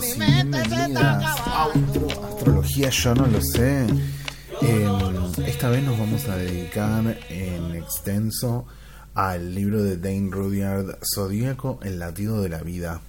[0.00, 1.24] bienvenidas
[2.24, 3.86] Astrología Yo No Lo Sé.
[4.60, 8.66] Em, esta vez nos vamos a dedicar en extenso
[9.14, 13.02] al libro de Dane Rudyard, Zodíaco, el latido de la vida.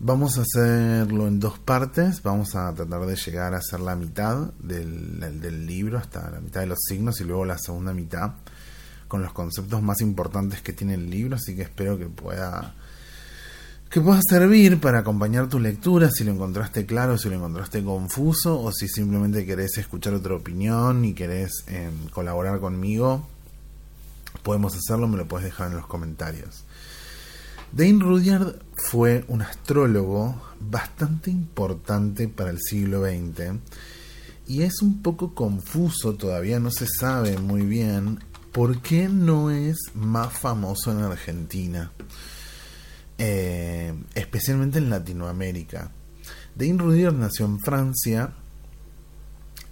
[0.00, 2.22] Vamos a hacerlo en dos partes.
[2.22, 6.60] Vamos a tratar de llegar a hacer la mitad del, del libro, hasta la mitad
[6.60, 8.32] de los signos, y luego la segunda mitad
[9.08, 11.36] con los conceptos más importantes que tiene el libro.
[11.36, 12.74] Así que espero que pueda
[13.90, 18.60] que pueda servir para acompañar tu lectura si lo encontraste claro, si lo encontraste confuso
[18.60, 23.26] o si simplemente querés escuchar otra opinión y querés em, colaborar conmigo,
[24.42, 26.64] podemos hacerlo, me lo puedes dejar en los comentarios.
[27.72, 33.58] Dane Rudyard fue un astrólogo bastante importante para el siglo XX
[34.46, 38.20] y es un poco confuso, todavía no se sabe muy bien
[38.52, 41.92] por qué no es más famoso en Argentina.
[43.20, 45.90] Eh, especialmente en Latinoamérica.
[46.54, 48.32] Dane Rudier nació en Francia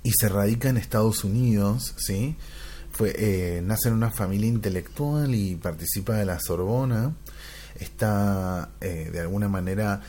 [0.03, 2.37] y se radica en Estados Unidos, ¿sí?
[2.91, 7.15] Fue, eh, nace en una familia intelectual y participa de la Sorbona.
[7.79, 10.01] Está eh, de alguna manera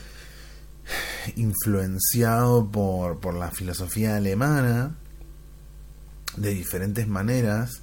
[1.36, 4.96] influenciado por, por la filosofía alemana
[6.36, 7.82] de diferentes maneras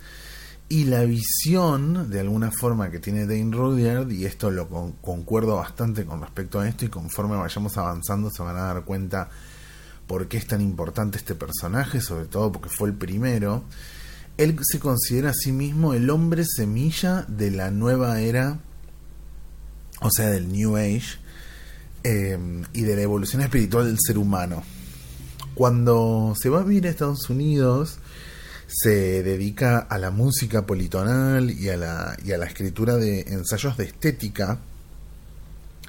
[0.68, 4.68] y la visión, de alguna forma, que tiene Dane Rudyard, y esto lo
[5.02, 9.30] concuerdo bastante con respecto a esto, y conforme vayamos avanzando se van a dar cuenta
[10.08, 13.64] por qué es tan importante este personaje, sobre todo porque fue el primero.
[14.38, 18.60] Él se considera a sí mismo el hombre semilla de la nueva era,
[20.02, 21.20] o sea, del New Age,
[22.04, 22.38] eh,
[22.74, 24.64] y de la evolución espiritual del ser humano.
[25.54, 28.00] Cuando se va a vivir a Estados Unidos,
[28.68, 33.78] se dedica a la música politonal y a la, y a la escritura de ensayos
[33.78, 34.60] de estética,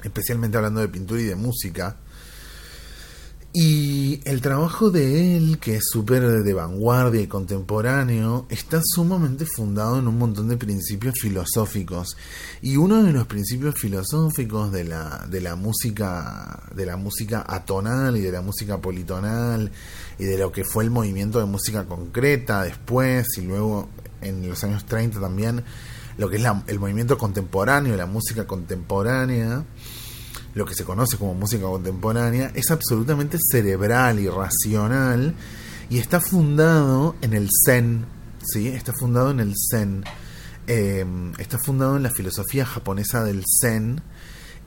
[0.03, 1.97] especialmente hablando de pintura y de música.
[3.59, 9.97] Y el trabajo de él, que es súper de vanguardia y contemporáneo, está sumamente fundado
[9.97, 12.15] en un montón de principios filosóficos.
[12.61, 18.15] Y uno de los principios filosóficos de la, de la música, de la música atonal
[18.17, 19.71] y de la música politonal,
[20.19, 23.89] y de lo que fue el movimiento de música concreta después, y luego
[24.21, 25.63] en los años 30 también,
[26.19, 29.65] lo que es el movimiento contemporáneo, la música contemporánea
[30.57, 35.35] lo que se conoce como música contemporánea, es absolutamente cerebral y racional
[35.87, 38.05] y está fundado en el Zen,
[38.43, 38.67] ¿sí?
[38.67, 40.03] Está fundado en el Zen,
[40.65, 44.01] em, está fundado en la filosofía japonesa del Zen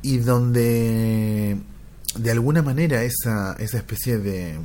[0.00, 1.60] y donde
[2.16, 4.60] de alguna manera esa, esa especie de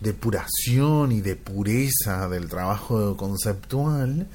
[0.00, 4.28] depuración y de pureza del trabajo conceptual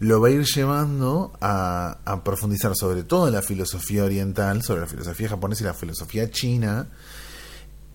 [0.00, 5.28] lo va a ir llevando a, profundizar sobre todo la filosofía oriental, sobre la filosofía
[5.28, 6.88] japonesa y la filosofía china,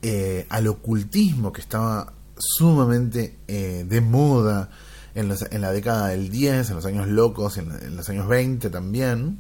[0.02, 4.70] eh, al ocultismo que estaba sumamente eh, de moda
[5.14, 9.40] en, en, la década del 10, en los años locos, en, los años 20 también,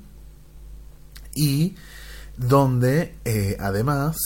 [1.33, 1.75] y
[2.37, 4.17] donde eh, además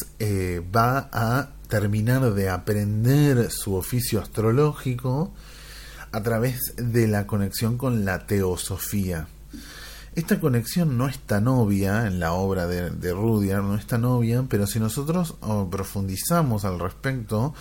[0.75, 5.33] va a terminar de aprender su oficio astrológico,
[6.13, 9.27] a través de la conexión con la teosofía.
[10.15, 14.05] Esta conexión no es tan obvia en la obra de, de Rudyard, no es tan
[14.05, 17.55] obvia, pero si nosotros oh, profundizamos al respecto,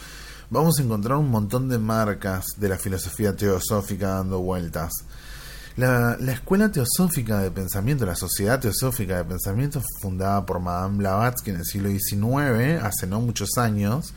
[0.51, 4.93] vamos a encontrar un montón de marcas de la filosofía teosófica dando vueltas.
[5.77, 11.53] La, la, escuela teosófica de pensamiento, la sociedad teosófica de pensamiento, fundada por Madame Blavatsky
[11.53, 14.13] en el siglo XIX, hace no muchos años,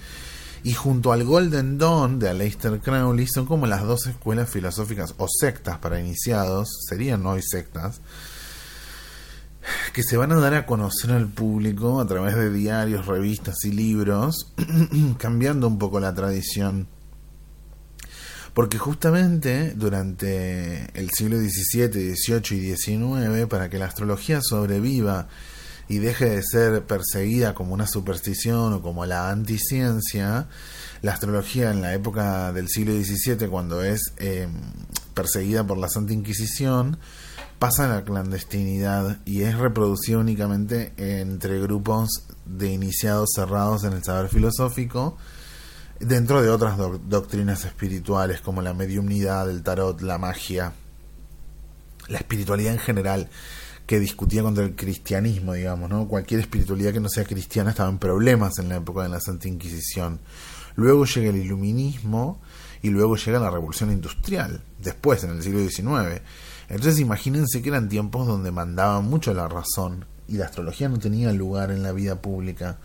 [0.66, 5.28] y junto al Golden Dawn de Aleister Crowley son como las dos escuelas filosóficas o
[5.30, 8.02] sectas para iniciados, serían hoy sectas,
[9.94, 13.74] que se van a dar a conocer al público a través de diarios, revistas y
[13.74, 14.54] libros,
[15.20, 16.88] cambiando un poco la tradición.
[18.56, 25.28] Porque justamente durante el siglo XVII, XVIII y XIX, para que la astrología sobreviva
[25.88, 30.48] y deje de ser perseguida como una superstición o como la anticiencia,
[31.02, 34.48] la astrología en la época del siglo XVII, cuando es eh,
[35.14, 36.98] perseguida por la Santa Inquisición,
[37.60, 42.10] pasa a la clandestinidad y es reproducida únicamente entre grupos
[42.46, 45.18] de iniciados cerrados en el saber filosófico,
[46.00, 50.74] dentro de otras doctrinas espirituales como la mediumnidad, el tarot, la magia,
[52.08, 53.30] la espiritualidad en general
[53.86, 56.08] que discutía contra el cristianismo, digamos, ¿no?
[56.08, 59.48] Cualquier espiritualidad que no sea cristiana estaba en problemas en la época de la Santa
[59.48, 60.20] Inquisición.
[60.76, 62.42] Luego llega el iluminismo
[62.82, 66.22] y luego llega la revolución industrial, después, en el siglo XIX.
[66.68, 71.32] Entonces imagínense que eran tiempos donde mandaba mucho la razón y la astrología no tenía
[71.32, 72.78] lugar en la vida pública.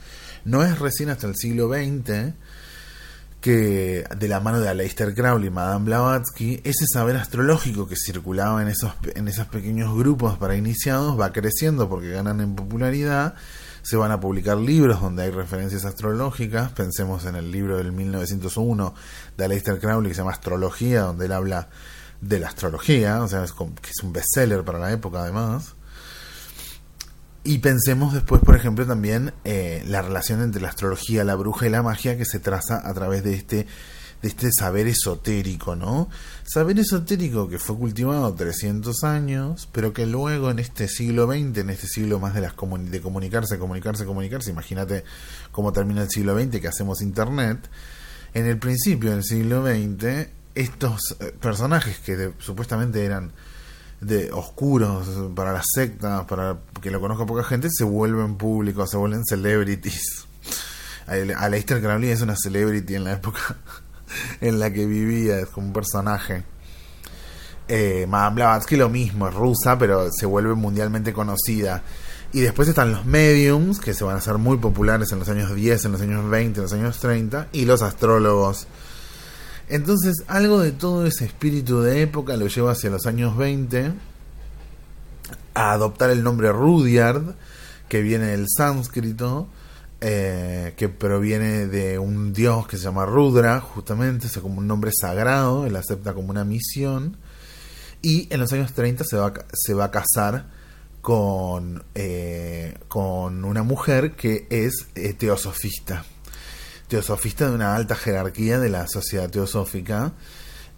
[0.45, 2.35] No es recién hasta el siglo XX
[3.41, 8.61] que de la mano de Aleister Crowley y Madame Blavatsky, ese saber astrológico que circulaba
[8.63, 13.35] en esos, en esos pequeños grupos para iniciados va creciendo porque ganan en popularidad,
[13.83, 18.95] se van a publicar libros donde hay referencias astrológicas, pensemos en el libro del 1901
[19.39, 21.69] de Aleister Crowley que se llama Astrología, donde él habla
[22.21, 25.75] de la astrología, o sea, es, que es un bestseller para la época además.
[27.43, 31.71] Y pensemos después, por ejemplo, también eh, la relación entre la astrología, la bruja y
[31.71, 33.67] la magia que se traza a través de este,
[34.21, 36.11] de este saber esotérico, ¿no?
[36.45, 41.71] Saber esotérico que fue cultivado 300 años, pero que luego en este siglo XX, en
[41.71, 42.55] este siglo más de, las
[42.91, 45.05] de comunicarse, comunicarse, comunicarse, imagínate
[45.51, 47.71] cómo termina el siglo XX que hacemos Internet,
[48.35, 53.33] en el principio del siglo XX, estos eh, personajes que supuestamente eran
[54.01, 58.97] de oscuros para las sectas, para que lo conozca poca gente, se vuelven públicos, se
[58.97, 60.27] vuelven celebrities.
[61.07, 63.57] Aleister Crowley es una celebrity en la época
[64.41, 66.45] en la que vivía, es como un personaje.
[67.69, 71.83] Eh, Madame Blavatsky lo mismo, es rusa, pero se vuelve mundialmente conocida.
[72.33, 75.55] Y después están los mediums, que se van a hacer muy populares en los años
[75.55, 78.67] 10, en los años 20, en los años 30, y los astrólogos
[79.71, 83.93] entonces, algo de todo ese espíritu de época lo lleva hacia los años 20
[85.55, 87.37] a adoptar el nombre Rudyard,
[87.89, 89.49] que viene del sánscrito,
[90.01, 94.91] eh, que proviene de un dios que se llama Rudra, justamente, es como un nombre
[94.93, 97.17] sagrado, él acepta como una misión,
[98.03, 100.47] y en los años 30 se va, se va a casar
[101.01, 106.05] con, eh, con una mujer que es eh, teosofista
[106.91, 110.13] teosofista de una alta jerarquía de la sociedad teosófica.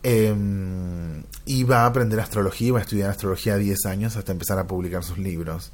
[0.04, 4.66] Em, y va a aprender astrología, va a estudiar astrología 10 años hasta empezar a
[4.66, 5.72] publicar sus libros.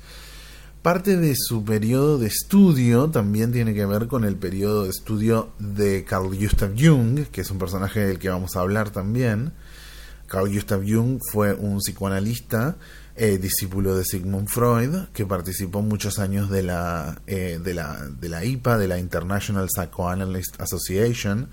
[0.83, 5.51] Parte de su periodo de estudio también tiene que ver con el periodo de estudio
[5.59, 9.53] de Carl Gustav Jung, que es un personaje del que vamos a hablar también.
[10.29, 12.77] Carl Gustav Jung fue un psicoanalista
[13.21, 18.29] eh, discípulo de Sigmund Freud, que participó muchos años de la, eh, de la, de
[18.29, 21.49] la IPA, de la International Psychoanalyst Association,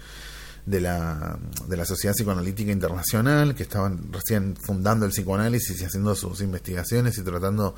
[0.67, 6.13] de la, de la Sociedad Psicoanalítica Internacional, que estaban recién fundando el psicoanálisis y haciendo
[6.13, 7.73] sus investigaciones y tratando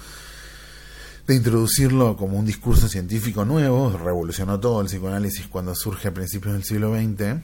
[1.25, 6.55] de introducirlo como un discurso científico nuevo, revolucionó todo el psicoanálisis cuando surge a principios
[6.55, 7.41] del siglo XX.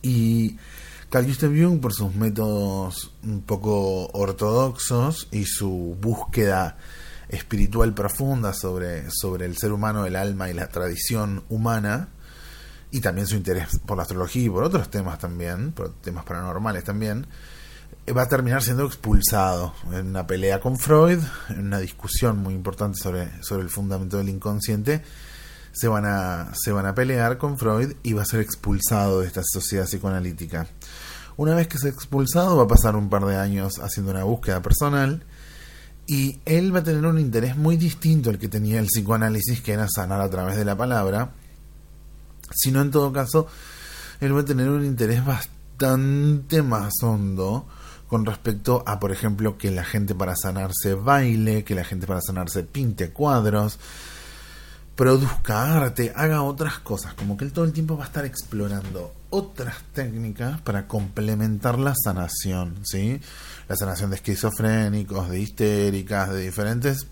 [0.00, 0.56] Y
[1.10, 6.78] Carl Gustav Jung, por sus métodos un poco ortodoxos y su búsqueda
[7.28, 12.08] espiritual profunda sobre, sobre el ser humano, el alma y la tradición humana,
[12.90, 16.82] y también su interés por la astrología y por otros temas también, por temas paranormales
[16.82, 17.26] también,
[18.16, 21.20] va a terminar siendo expulsado en una pelea con Freud,
[21.50, 25.02] en una discusión muy importante sobre, sobre el fundamento del inconsciente.
[25.78, 29.26] Se van, a, se van a pelear con Freud y va a ser expulsado de
[29.26, 30.66] esta sociedad psicoanalítica.
[31.36, 34.62] Una vez que ha expulsado va a pasar un par de años haciendo una búsqueda
[34.62, 35.22] personal
[36.06, 39.72] y él va a tener un interés muy distinto al que tenía el psicoanálisis, que
[39.72, 41.32] era sanar a través de la palabra,
[42.54, 43.46] sino en todo caso,
[44.20, 47.66] él va a tener un interés bastante más hondo
[48.08, 52.20] con respecto a, por ejemplo, que la gente para sanarse baile, que la gente para
[52.20, 53.78] sanarse pinte cuadros,
[54.96, 59.14] produzca arte, haga otras cosas, como que él todo el tiempo va a estar explorando
[59.28, 63.20] otras técnicas para complementar la sanación, ¿sí?
[63.68, 67.06] La sanación de esquizofrénicos, de histéricas, de diferentes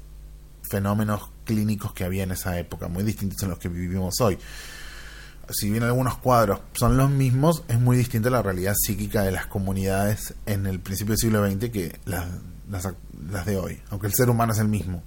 [0.71, 4.39] fenómenos clínicos que había en esa época, muy distintos a los que vivimos hoy.
[5.51, 9.47] Si bien algunos cuadros son los mismos, es muy distinta la realidad psíquica de las
[9.47, 12.27] comunidades en el principio del siglo XX que las,
[13.29, 15.03] las de hoy, aunque el ser humano es el mismo.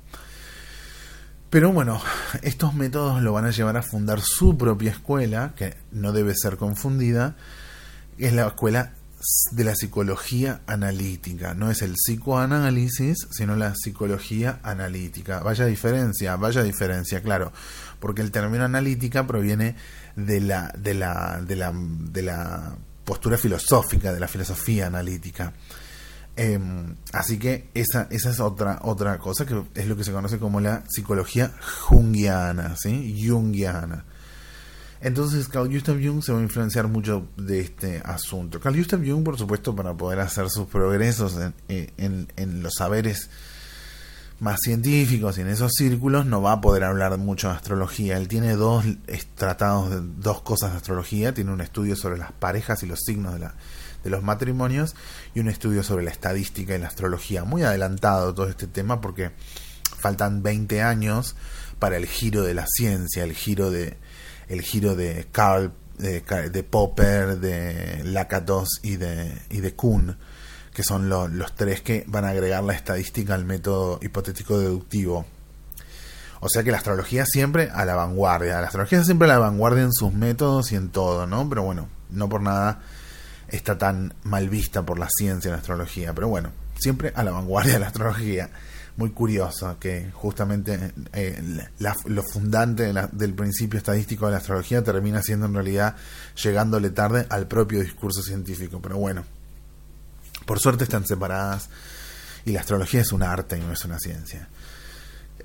[1.49, 2.01] Pero bueno,
[2.41, 6.57] estos métodos lo van a llevar a fundar su propia escuela, que no debe ser
[6.57, 7.35] confundida,
[8.17, 8.93] es la escuela
[9.51, 11.53] de la psicología analítica.
[11.53, 15.39] No es el psicoanálisis, sino la psicología analítica.
[15.39, 17.51] Vaya diferencia, vaya diferencia, claro,
[17.99, 19.75] porque el término analítica proviene
[20.15, 22.75] de la, de la, de la, de la
[23.05, 25.53] postura filosófica, de la filosofía analítica.
[26.39, 30.37] Em, así que esa, esa es otra, otra cosa que es lo que se conoce
[30.37, 31.51] como la psicología
[31.87, 33.25] jungiana, ¿sí?
[33.27, 34.05] Jungiana.
[35.01, 38.59] Entonces Carl Gustav Jung se va a influenciar mucho de este asunto.
[38.59, 41.35] Carl Gustav Jung, por supuesto, para poder hacer sus progresos
[41.67, 43.31] en, en, en los saberes
[44.39, 48.17] más científicos y en esos círculos no va a poder hablar mucho de astrología.
[48.17, 48.85] Él tiene dos
[49.33, 51.33] tratados dos cosas de astrología.
[51.33, 53.55] Tiene un estudio sobre las parejas y los signos de la
[54.03, 54.95] de los matrimonios
[55.33, 57.43] y un estudio sobre la estadística y la astrología.
[57.43, 59.31] Muy adelantado todo este tema porque
[59.97, 61.35] faltan 20 años
[61.79, 63.97] para el giro de la ciencia, el giro de
[64.47, 70.17] el giro de Karl de, de Popper, de Lakatos y de y de Kuhn,
[70.73, 75.25] que son los tres que van a agregar la estadística al método hipotético deductivo.
[76.39, 78.61] O sea que la astrología siempre a la vanguardia.
[78.61, 81.49] La astrología siempre a la vanguardia en sus métodos y en todo, ¿no?
[81.49, 82.79] Pero bueno, no por nada
[83.49, 86.13] está tan mal vista por la ciencia la astrología.
[86.13, 88.49] Pero bueno, siempre a la vanguardia de la astrología.
[88.97, 91.67] Muy curioso que justamente eh,
[92.05, 95.95] lo fundante del principio estadístico de la astrología termina siendo en realidad
[96.41, 98.81] llegándole tarde al propio discurso científico.
[98.81, 99.23] Pero bueno,
[100.47, 101.69] por suerte están separadas
[102.43, 104.47] y la astrología es un arte y no es una ciencia.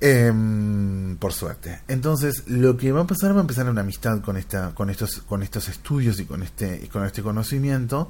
[0.01, 1.81] Em, por suerte.
[1.87, 5.19] Entonces, lo que va a pasar va a empezar una amistad con esta, con estos,
[5.19, 8.09] con estos estudios y con este, con este conocimiento,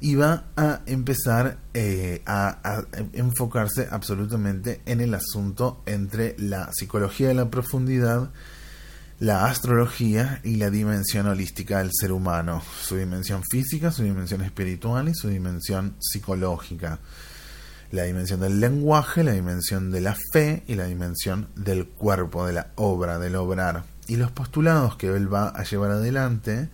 [0.00, 7.34] y va a empezar eh, a, enfocarse absolutamente en el asunto entre la psicología de
[7.34, 8.30] la profundidad,
[9.18, 15.08] la astrología y la dimensión holística del ser humano, su dimensión física, su dimensión espiritual
[15.08, 16.98] y su dimensión psicológica
[17.90, 22.52] la dimensión del lenguaje, la dimensión de la fe y la dimensión del cuerpo, de
[22.52, 23.84] la obra, del obrar.
[24.08, 26.68] Y los postulados que él va a llevar adelante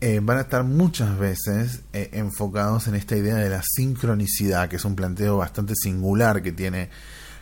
[0.00, 4.76] eh, van a estar muchas veces eh, enfocados en esta idea de la sincronicidad, que
[4.76, 6.88] es un planteo bastante singular que tiene,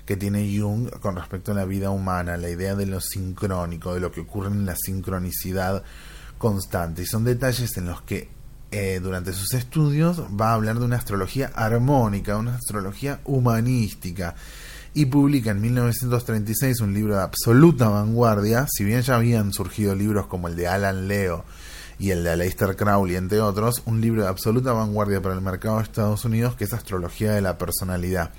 [0.04, 4.00] que tiene Jung con respecto a la vida humana, la idea de lo sincrónico, de
[4.00, 5.84] lo que ocurre en la sincronicidad
[6.36, 7.02] constante.
[7.02, 8.28] Y son detalles en los que
[8.70, 14.34] eh, durante sus estudios va a hablar de una astrología armónica, una astrología humanística.
[14.92, 20.26] Y publica en 1936 un libro de absoluta vanguardia, si bien ya habían surgido libros
[20.26, 21.44] como el de Alan Leo
[21.98, 25.78] y el de Aleister Crowley, entre otros, un libro de absoluta vanguardia para el mercado
[25.78, 28.32] de Estados Unidos que es Astrología de la Personalidad,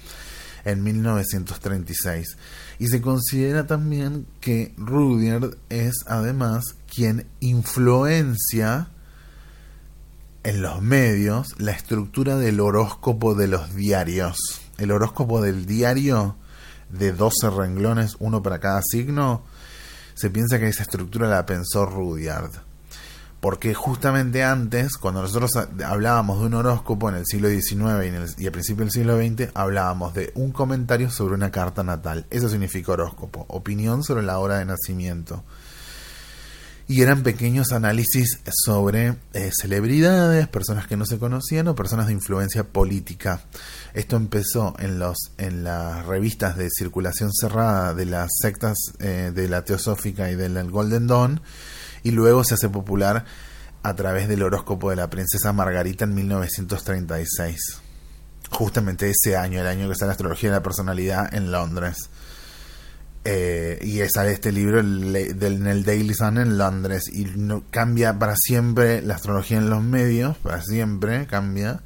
[0.64, 2.38] en 1936.
[2.78, 8.90] Y se considera también que Rudyard es además quien influencia
[10.44, 14.38] en los medios la estructura del horóscopo de los diarios.
[14.78, 16.36] El horóscopo del diario
[16.90, 19.44] de 12 renglones, uno para cada signo,
[20.16, 22.52] se piensa que esa estructura la pensó Rudyard.
[23.40, 25.52] Porque justamente antes, cuando nosotros
[25.86, 29.52] hablábamos de un horóscopo en el siglo XIX y, y a principios del siglo XX,
[29.54, 32.26] hablábamos de un comentario sobre una carta natal.
[32.32, 35.44] Eso significa horóscopo, opinión sobre la hora de nacimiento
[36.90, 42.14] y eran pequeños análisis sobre eh, celebridades, personas que no se conocían o personas de
[42.14, 43.42] influencia política.
[43.94, 49.48] Esto empezó en los en las revistas de circulación cerrada de las sectas eh, de
[49.48, 51.42] la Teosófica y del Golden Dawn
[52.02, 53.24] y luego se hace popular
[53.84, 57.60] a través del horóscopo de la princesa Margarita en 1936.
[58.50, 62.10] Justamente ese año, el año que sale la astrología de la personalidad en Londres.
[63.26, 67.28] Eh, y sale este libro en el Daily Sun en Londres y
[67.70, 71.82] cambia para siempre la astrología en los medios, para siempre cambia.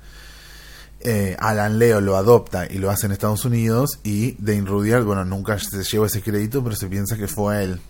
[1.00, 5.26] Eh, Alan Leo lo adopta y lo hace en Estados Unidos y Dane Rudyard, bueno,
[5.26, 7.82] nunca se lleva ese crédito, pero se piensa que fue él.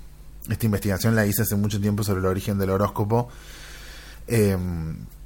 [0.50, 3.30] Esta investigación la hice hace mucho tiempo sobre el origen del horóscopo,
[4.28, 4.58] eh,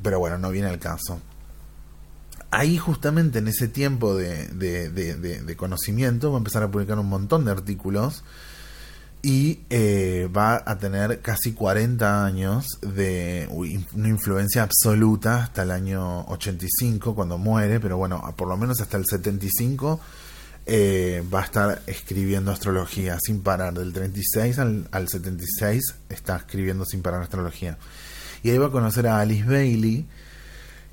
[0.01, 1.21] pero bueno, no viene al caso
[2.51, 7.45] ahí justamente en ese tiempo de, de, conocimiento va a empezar a publicar un montón
[7.45, 8.23] de artículos
[9.21, 16.25] y eh, va a tener casi 40 años de una influencia absoluta hasta el año
[16.27, 19.99] 85 cuando muere, pero bueno, por lo menos hasta el 75
[20.65, 26.85] eh, va a estar escribiendo astrología sin parar, del 36 al, al 76 está escribiendo
[26.85, 27.77] sin parar astrología.
[28.43, 30.05] Y ahí va a conocer a Alice Bailey,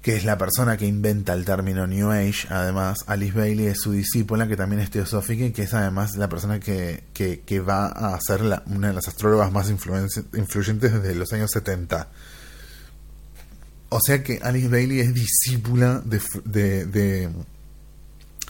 [0.04, 2.46] que es la persona que inventa el término New Age.
[2.50, 6.28] Además, Alice Bailey es su discípula, que también es teosófica y que es además la
[6.28, 11.50] persona que, que, va a ser una de las astrólogas más influyentes desde los años
[11.52, 12.10] 70.
[13.88, 17.30] O sea que Alice Bailey es discípula de, de, de,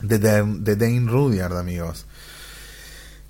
[0.03, 2.05] de, Dane Rudyard, amigos.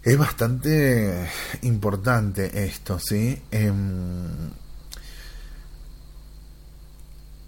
[0.03, 1.29] Es bastante
[1.61, 3.39] importante esto, ¿sí?
[3.51, 4.55] Em,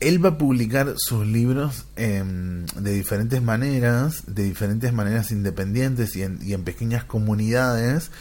[0.06, 6.22] él va a publicar sus libros em, de diferentes maneras, de diferentes maneras independientes y
[6.22, 8.12] en, pequeñas comunidades.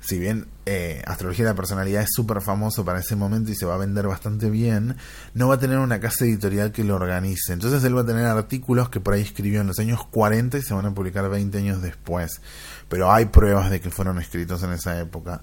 [0.00, 3.66] Si bien eh, Astrología de la Personalidad es súper famoso para ese momento y se
[3.66, 4.96] va a vender bastante bien,
[5.34, 7.52] no va a tener una casa editorial que lo organice.
[7.52, 10.62] Entonces él va a tener artículos que por ahí escribió en los años 40 y
[10.62, 12.40] se van a publicar 20 años después.
[12.88, 15.42] Pero hay pruebas de que fueron escritos en esa época.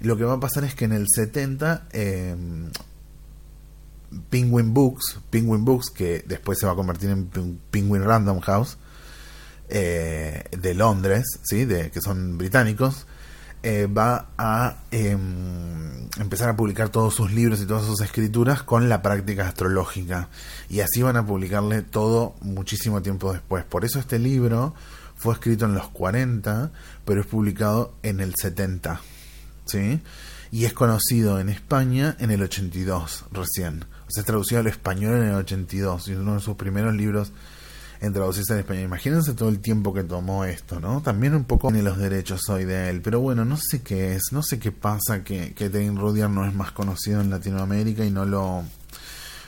[0.00, 1.88] Lo que va a pasar es que en el 70
[4.30, 7.26] Penguin Books, Penguin Books, que después se va a convertir en
[7.70, 8.78] Penguin Random House,
[9.68, 11.64] eh, de Londres, ¿sí?
[11.64, 13.06] de, que son británicos,
[13.62, 18.90] eh, va a em, empezar a publicar todos sus libros y todas sus escrituras con
[18.90, 20.28] la práctica astrológica.
[20.68, 23.64] Y así van a publicarle todo muchísimo tiempo después.
[23.64, 24.74] Por eso este libro
[25.16, 26.72] fue escrito en los 40,
[27.06, 29.00] pero es publicado en el 70.
[29.64, 30.02] ¿sí?
[30.50, 33.86] Y es conocido en España en el 82 recién.
[34.08, 36.08] Es traducido al español en el 82.
[36.08, 37.32] Y es uno de sus primeros libros
[38.00, 38.84] en traducirse en español.
[38.84, 41.00] Imagínense todo el tiempo que tomó esto, ¿no?
[41.00, 44.24] También un poco tiene los derechos hoy de él, pero bueno, no sé qué es,
[44.32, 48.10] no sé qué pasa que, que Dane Rudyard no es más conocido en Latinoamérica y
[48.10, 48.64] no lo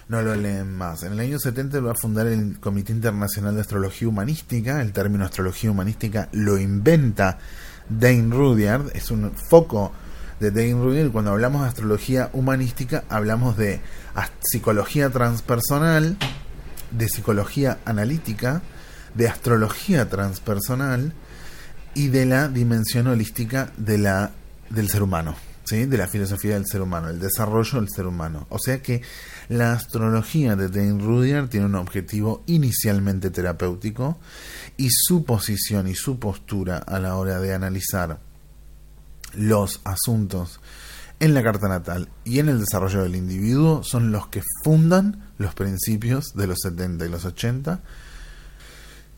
[0.09, 1.03] no lo leen más.
[1.03, 4.81] En el año 70 lo va a fundar el Comité Internacional de Astrología Humanística.
[4.81, 7.39] El término astrología humanística lo inventa
[7.89, 9.93] Dane Rudyard, es un foco
[10.41, 11.11] de Dane Rudyard.
[11.11, 13.81] Cuando hablamos de astrología humanística, hablamos de
[14.41, 16.17] psicología transpersonal,
[16.91, 18.63] de psicología analítica,
[19.15, 21.13] de astrología transpersonal
[21.95, 24.33] y de la dimensión holística de la,
[24.69, 25.87] del ser humano, ¿sí?
[25.87, 28.47] de la filosofía del ser humano, el desarrollo del ser humano.
[28.51, 29.01] O sea que
[29.49, 34.19] la astrología de Dane Rudyard tiene un objetivo inicialmente terapéutico
[34.77, 38.19] y su posición y su postura a la hora de analizar
[39.37, 40.61] los asuntos
[41.21, 45.55] en la carta natal y en el desarrollo del individuo son los que fundan los
[45.55, 47.81] principios de los 70 y los 80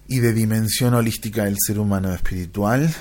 [0.07, 2.93] y de dimensión holística del ser humano espiritual,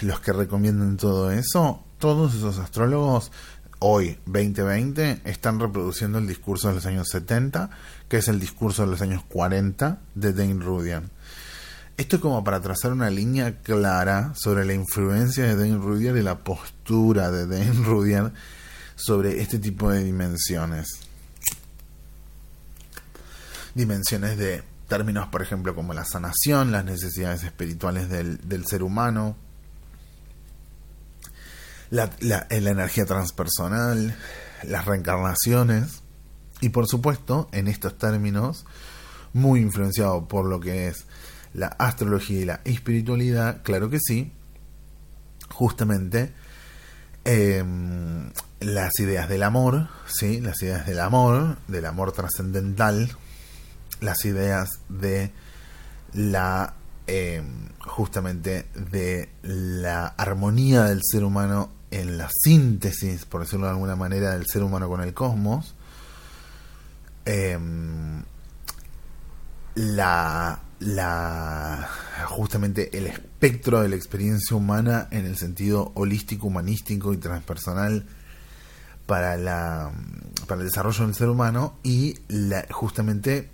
[0.00, 3.30] los que recomiendan todo eso, todos esos astrólogos
[3.78, 7.70] hoy, 2020, están reproduciendo el discurso de los años 70,
[8.08, 11.04] que es el discurso de los años 40 de Dane Rudyard.
[11.96, 16.22] Esto es como para trazar una línea clara sobre la influencia de Dane Rudyard y
[16.22, 18.34] la postura de Dane Rudyard
[18.96, 20.88] sobre este tipo de dimensiones.
[23.74, 29.34] Dimensiones de términos, por ejemplo, como la sanación, las necesidades espirituales del, del ser humano,
[31.88, 34.14] la, la, la energía transpersonal,
[34.64, 36.02] las reencarnaciones
[36.60, 38.66] y por supuesto en estos términos
[39.32, 41.06] muy influenciado por lo que es
[41.56, 44.30] la astrología y la espiritualidad, claro que sí,
[45.48, 46.32] justamente
[47.24, 47.64] eh,
[48.60, 53.10] las ideas del amor, sí, las ideas del amor, del amor trascendental,
[54.00, 55.32] las ideas de
[56.12, 56.74] la
[57.06, 57.42] eh,
[57.80, 64.32] justamente de la armonía del ser humano en la síntesis, por decirlo de alguna manera,
[64.32, 65.74] del ser humano con el cosmos,
[67.24, 67.58] eh,
[69.76, 71.88] la, la
[72.26, 78.06] justamente el espectro de la experiencia humana en el sentido holístico, humanístico y transpersonal
[79.06, 79.92] para la
[80.46, 83.50] para el desarrollo del ser humano y la, justamente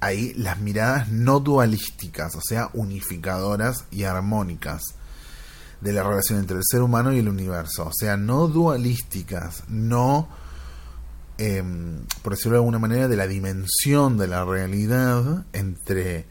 [0.00, 4.82] ahí las miradas no dualísticas, o sea, unificadoras y armónicas
[5.80, 7.86] de la relación entre el ser humano y el universo.
[7.86, 10.28] O sea, no dualísticas, no,
[11.38, 11.62] eh,
[12.22, 16.26] por decirlo de alguna manera, de la dimensión de la realidad entre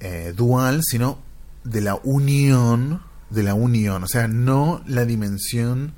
[0.00, 1.18] eh, dual, sino
[1.64, 4.04] de la unión, de la unión.
[4.04, 5.94] O sea, no la dimensión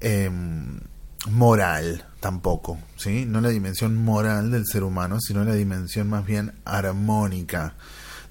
[0.00, 0.30] eh,
[1.30, 3.24] moral tampoco, ¿sí?
[3.26, 7.74] No la dimensión moral del ser humano, sino la dimensión más bien armónica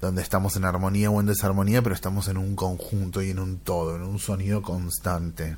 [0.00, 3.58] donde estamos en armonía o en desarmonía, pero estamos en un conjunto y en un
[3.58, 5.56] todo, en un sonido constante.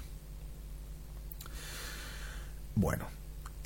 [2.75, 3.07] Bueno,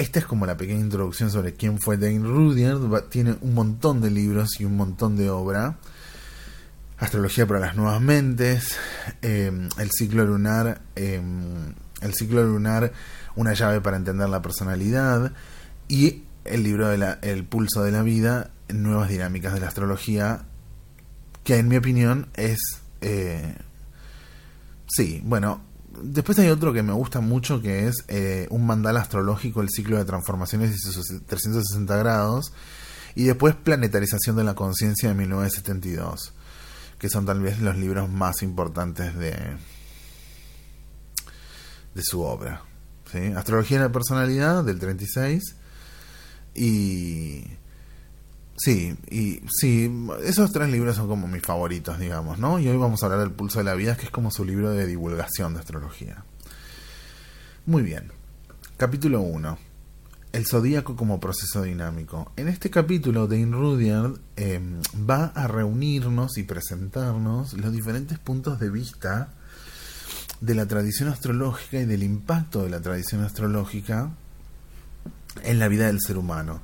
[0.02, 3.04] esta es como la pequeña introducción sobre quién fue Dane Rudyard.
[3.08, 5.78] Tiene un montón de libros y un montón de obra.
[6.98, 8.76] Astrología para las nuevas mentes,
[9.22, 11.22] eh, el ciclo lunar, eh,
[12.00, 12.92] el ciclo lunar,
[13.36, 15.32] una llave para entender la personalidad
[15.88, 20.46] y el libro de la, El pulso de la vida, nuevas dinámicas de la astrología,
[21.44, 22.58] que en mi opinión es...
[23.02, 23.54] Eh,
[24.88, 25.62] sí, bueno,
[26.02, 29.98] después hay otro que me gusta mucho que es eh, un mandala astrológico, el ciclo
[29.98, 32.52] de transformaciones y sus 360 grados,
[33.14, 36.32] y después Planetarización de la Conciencia de 1972,
[36.98, 39.36] que son tal vez los libros más importantes de,
[41.94, 42.64] de su obra.
[43.36, 45.56] Astrología de la Personalidad del 36
[46.54, 47.44] y
[48.56, 49.90] Sí, y sí,
[50.24, 52.58] esos tres libros son como mis favoritos, digamos, ¿no?
[52.58, 54.70] Y hoy vamos a hablar del Pulso de la Vida, que es como su libro
[54.70, 56.24] de divulgación de astrología.
[57.66, 58.12] Muy bien.
[58.76, 59.58] Capítulo 1.
[60.32, 62.32] El zodíaco como proceso dinámico.
[62.36, 64.60] En este capítulo, Dane Rudyard eh,
[65.08, 69.34] va a reunirnos y presentarnos los diferentes puntos de vista
[70.40, 74.10] de la tradición astrológica y del impacto de la tradición astrológica
[75.42, 76.60] en la vida del ser humano.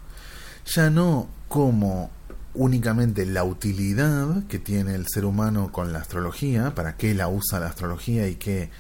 [0.67, 2.11] Ya no como
[2.55, 7.61] únicamente la utilidad que tiene el ser humano con la astrología, para qué la usa
[7.61, 8.71] la astrología y qué,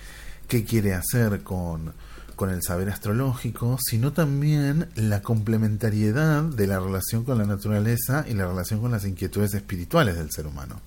[0.48, 1.94] qué quiere hacer con,
[2.34, 8.34] con el saber astrológico, sino también la complementariedad de la relación con la naturaleza y
[8.34, 10.80] la relación con las inquietudes espirituales del ser humano.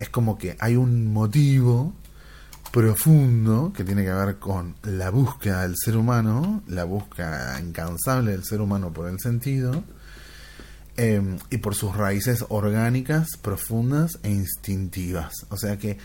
[0.00, 1.94] Es como que hay un motivo
[2.72, 8.44] profundo que tiene que ver con la búsqueda del ser humano, la búsqueda incansable del
[8.44, 9.84] ser humano por el sentido,
[10.98, 15.32] Em, y por sus raíces orgánicas, profundas e instintivas.
[15.48, 15.96] O sea que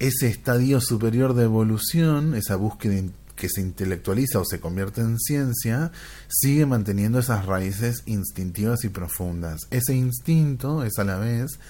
[0.00, 3.00] ese estadio superior de evolución, esa búsqueda
[3.36, 5.92] que se intelectualiza o se convierte en ciencia,
[6.28, 9.60] sigue manteniendo esas raíces instintivas y profundas.
[9.70, 11.60] Ese instinto es a la vez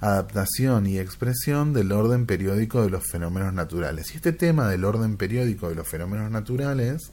[0.00, 4.12] adaptación y expresión del orden periódico de los fenómenos naturales.
[4.12, 7.10] Y este tema del orden periódico de los fenómenos naturales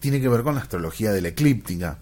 [0.00, 1.98] tiene que ver con la astrología de la eclíptica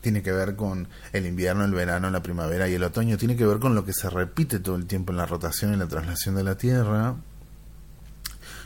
[0.00, 3.46] tiene que ver con el invierno, el verano, la primavera y el otoño, tiene que
[3.46, 6.34] ver con lo que se repite todo el tiempo en la rotación y la traslación
[6.34, 7.16] de la Tierra,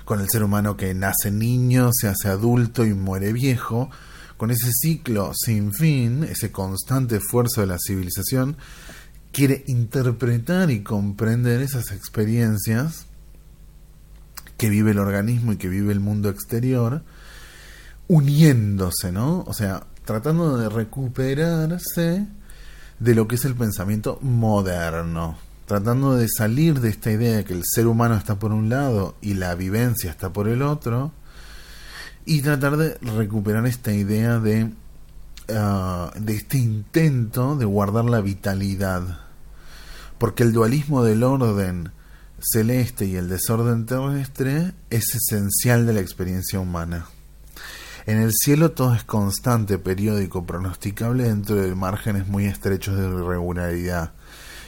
[0.04, 3.90] con el ser humano que nace niño, se hace adulto y muere viejo,
[4.36, 8.56] con ese ciclo sin fin, ese constante esfuerzo de la civilización,
[9.32, 13.06] quiere interpretar y comprender esas experiencias
[14.58, 17.02] que vive el organismo y que vive el mundo exterior,
[18.08, 19.44] uniéndose, ¿no?
[19.46, 22.26] O sea, tratando de recuperarse
[22.98, 25.36] de lo que es el pensamiento moderno,
[25.66, 29.16] tratando de salir de esta idea de que el ser humano está por un lado
[29.20, 31.12] y la vivencia está por el otro,
[32.24, 34.72] y tratar de recuperar esta idea de,
[35.54, 39.20] ah, de este intento de guardar la vitalidad,
[40.18, 41.90] porque el dualismo del orden
[42.40, 47.06] celeste y el desorden terrestre es esencial de la experiencia humana.
[48.04, 54.12] En el cielo todo es constante, periódico, pronosticable dentro de márgenes muy estrechos de irregularidad.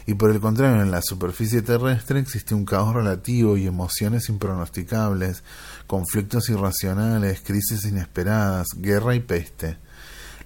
[0.06, 5.42] Y por el contrario, en la superficie terrestre existe un caos relativo y emociones impronosticables,
[5.86, 9.78] conflictos irracionales, crisis inesperadas, guerra y peste.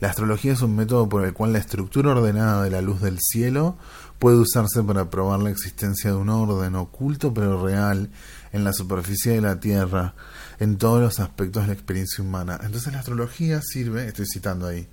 [0.01, 3.19] La astrología es un método por el cual la estructura ordenada de la luz del
[3.19, 3.77] cielo
[4.21, 8.11] puede usarse para probar la existencia de un orden oculto pero real
[8.53, 10.15] en la superficie de la Tierra,
[10.61, 12.59] en todos los aspectos de la experiencia humana.
[12.63, 14.89] Entonces la astrología sirve, estoy citando ahí,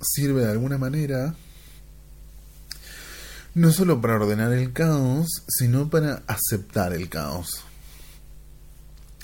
[0.00, 1.34] sirve de alguna manera
[3.54, 7.64] no solo para ordenar el caos, sino para aceptar el caos,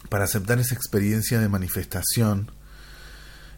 [0.09, 2.51] para aceptar esa experiencia de manifestación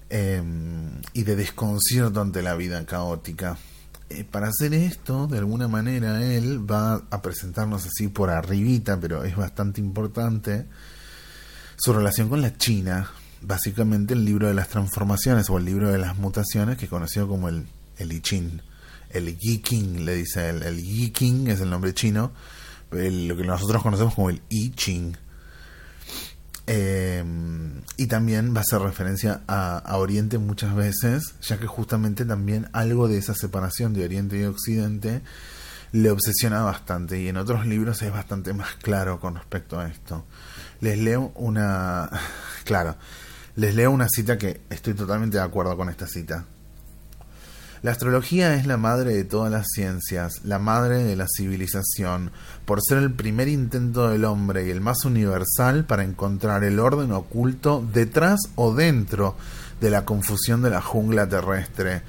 [0.09, 3.59] em, y de desconcierto ante la vida caótica.
[4.09, 9.25] Eh, para hacer esto, de alguna manera, él va a presentarnos así por arribita, pero
[9.25, 10.67] es bastante importante,
[11.77, 15.99] su relación con la China, básicamente el libro de las transformaciones o el libro de
[15.99, 17.67] las mutaciones, que conoció como el,
[17.99, 18.61] el I Ching,
[19.11, 22.33] el Yi King, le dice él, el Yi King es el nombre chino,
[22.91, 25.17] lo que nosotros conocemos como el I Ching.
[26.69, 27.25] Eh,
[27.97, 32.69] y también va a hacer referencia a, a, Oriente muchas veces, ya que justamente también
[32.73, 35.23] algo de esa separación de Oriente y Occidente
[35.93, 40.25] le obsesiona bastante y en otros libros es bastante más claro con respecto a esto.
[40.83, 42.11] Les leo una...
[42.65, 42.95] Claro,
[43.57, 46.45] les leo una cita que estoy totalmente de acuerdo con esta cita.
[47.83, 52.31] La astrología es la madre de todas las ciencias, la madre de la civilización,
[52.65, 57.11] por ser el primer intento del hombre y el más universal para encontrar el orden
[57.11, 59.35] oculto detrás o dentro
[59.81, 62.03] de la confusión de la jungla terrestre,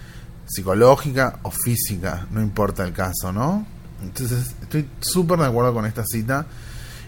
[0.45, 3.65] psicológica o física, no importa el caso, ¿no?
[4.03, 6.45] Entonces estoy súper de acuerdo con esta cita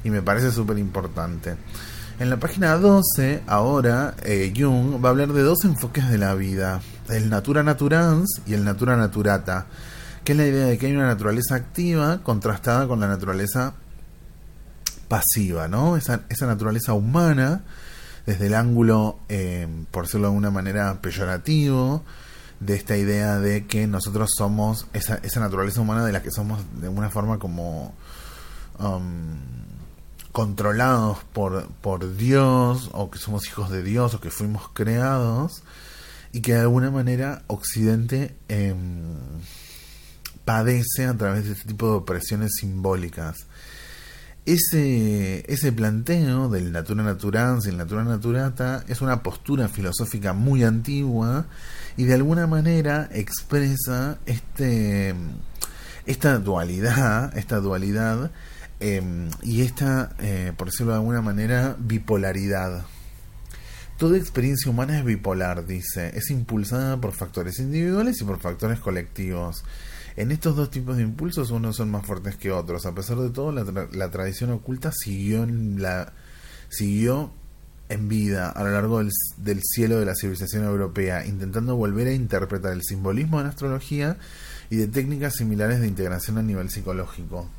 [0.06, 1.58] y me parece súper importante.
[2.20, 6.36] En la página 12, ahora, eh, Jung va a hablar de dos enfoques de la
[6.36, 9.66] vida, el natura naturans y el natura naturata,
[10.24, 13.74] que es la idea de que hay una naturaleza activa contrastada con la naturaleza
[15.08, 15.98] pasiva, ¿no?
[15.98, 17.64] Esa, esa naturaleza humana,
[18.28, 22.04] desde el ángulo, eh, por decirlo de alguna manera, peyorativo,
[22.60, 26.62] de esta idea de que nosotros somos esa, esa naturaleza humana de la que somos
[26.80, 27.96] de alguna forma como...
[28.78, 29.65] Um,
[30.36, 35.64] controlados por, por Dios o que somos hijos de Dios o que fuimos creados
[36.34, 39.16] y que de alguna manera Occidente em,
[40.44, 43.48] padece a través de este tipo de opresiones simbólicas.
[44.46, 50.66] Ese, ese planteo del natura naturans y el natura naturata es una postura filosófica muy
[50.66, 51.46] antigua
[51.96, 55.16] y de alguna manera expresa este,
[56.06, 58.32] esta dualidad, esta dualidad
[58.80, 62.86] Em, y esta, eh, por decirlo de alguna manera, bipolaridad.
[63.98, 66.12] Toda experiencia humana es bipolar, dice.
[66.16, 69.64] Es impulsada por factores individuales y por factores colectivos.
[70.18, 72.86] En estos dos tipos de impulsos unos son más fuertes que otros.
[72.86, 76.14] A pesar de todo, la, tradición oculta siguió en, la,
[76.70, 77.32] siguió
[77.88, 82.14] en vida a lo largo del, del, cielo de la civilización europea, intentando volver a
[82.14, 84.18] interpretar el simbolismo de la astrología
[84.70, 87.50] y de técnicas similares de integración a nivel psicológico.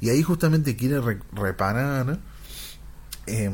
[0.00, 1.00] Y ahí justamente quiere
[1.32, 2.18] reparar
[3.26, 3.50] eh,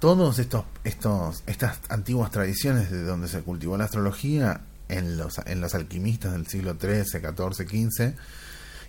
[0.00, 5.60] todos estos, estos, estas antiguas tradiciones de donde se cultivó la astrología en los, en
[5.60, 8.14] los alquimistas del siglo XIII, XIV, XV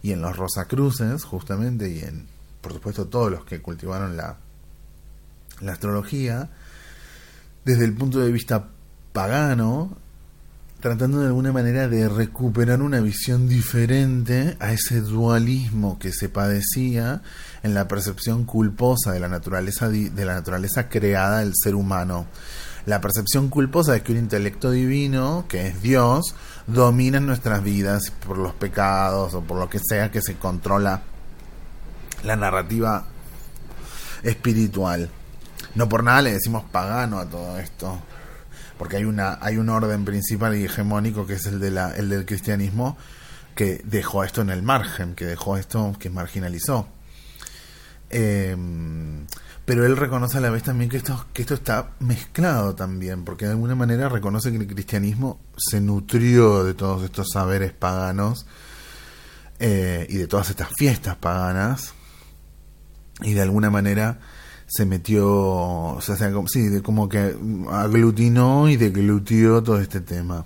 [0.01, 2.27] y en los Rosacruces, justamente, y en,
[2.61, 4.37] por supuesto, todos los que cultivaron la,
[5.61, 6.49] la astrología,
[7.65, 8.69] desde el punto de vista
[9.11, 9.97] pagano,
[10.79, 17.21] tratando de alguna manera de recuperar una visión diferente a ese dualismo que se padecía
[17.63, 22.27] en la percepción culposa de la naturaleza de la naturaleza creada del ser humano.
[22.85, 26.33] La percepción culposa es que un intelecto divino, que es Dios,
[26.65, 31.01] domina nuestras vidas por los pecados o por lo que sea que se controla
[32.23, 33.05] la narrativa
[34.23, 35.09] espiritual.
[35.75, 38.01] No por nada le decimos pagano a todo esto
[38.79, 42.07] porque hay una hay un orden principal y hegemónico que es el de la el
[42.07, 42.97] del cristianismo
[43.53, 46.87] que dejó esto en el margen que dejó esto que marginalizó.
[48.09, 49.27] Em,
[49.65, 53.45] pero él reconoce a la vez también que esto que esto está mezclado también porque
[53.45, 58.47] de alguna manera reconoce que el cristianismo se nutrió de todos estos saberes paganos
[59.59, 61.93] eh, y de todas estas fiestas paganas
[63.21, 64.19] y de alguna manera
[64.69, 66.15] se metió, o sea,
[66.47, 67.35] sí, como que
[67.71, 70.45] aglutinó y deglutió todo este tema.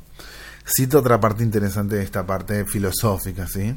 [0.65, 3.75] Cito otra parte interesante de esta parte filosófica, ¿sí?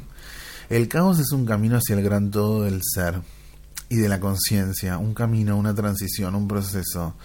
[0.69, 3.21] El caos es un camino hacia el gran todo del ser
[3.89, 7.15] y de la conciencia, un camino, una transición, un proceso.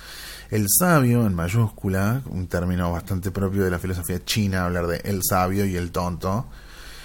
[0.51, 5.21] El sabio, en mayúscula, un término bastante propio de la filosofía china, hablar de el
[5.23, 6.47] sabio y el tonto,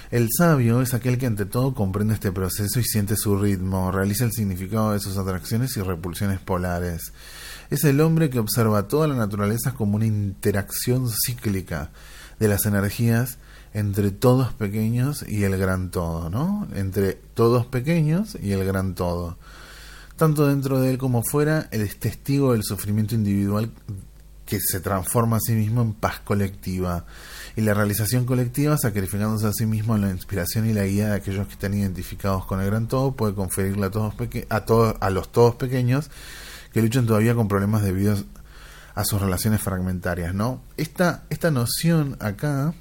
[0.09, 4.23] el sabio es aquel que ante todo comprende este proceso y siente su ritmo, realiza
[4.23, 7.11] el significado de sus atracciones y repulsiones polares.
[7.69, 11.91] Es el hombre que observa toda la naturaleza como una interacción cíclica
[12.39, 13.37] de las energías
[13.73, 16.67] entre todos pequeños y el gran todo, ¿no?
[16.73, 19.37] Entre todos pequeños y el gran todo.
[20.15, 23.71] Tanto dentro de él como fuera, él es testigo del sufrimiento individual
[24.45, 27.05] que se transforma a sí mismo en paz colectiva
[27.57, 31.15] y la realización colectiva, sacrificándose a sí mismo en la inspiración y la guía de
[31.15, 34.13] aquellos que están identificados con el gran todo, puede conferirle a todos
[34.49, 36.11] a todos a los todos pequeños
[36.71, 38.25] que luchan todavía con problemas debidos
[38.93, 40.61] a sus relaciones fragmentarias, ¿no?
[40.77, 42.75] Esta esta noción acá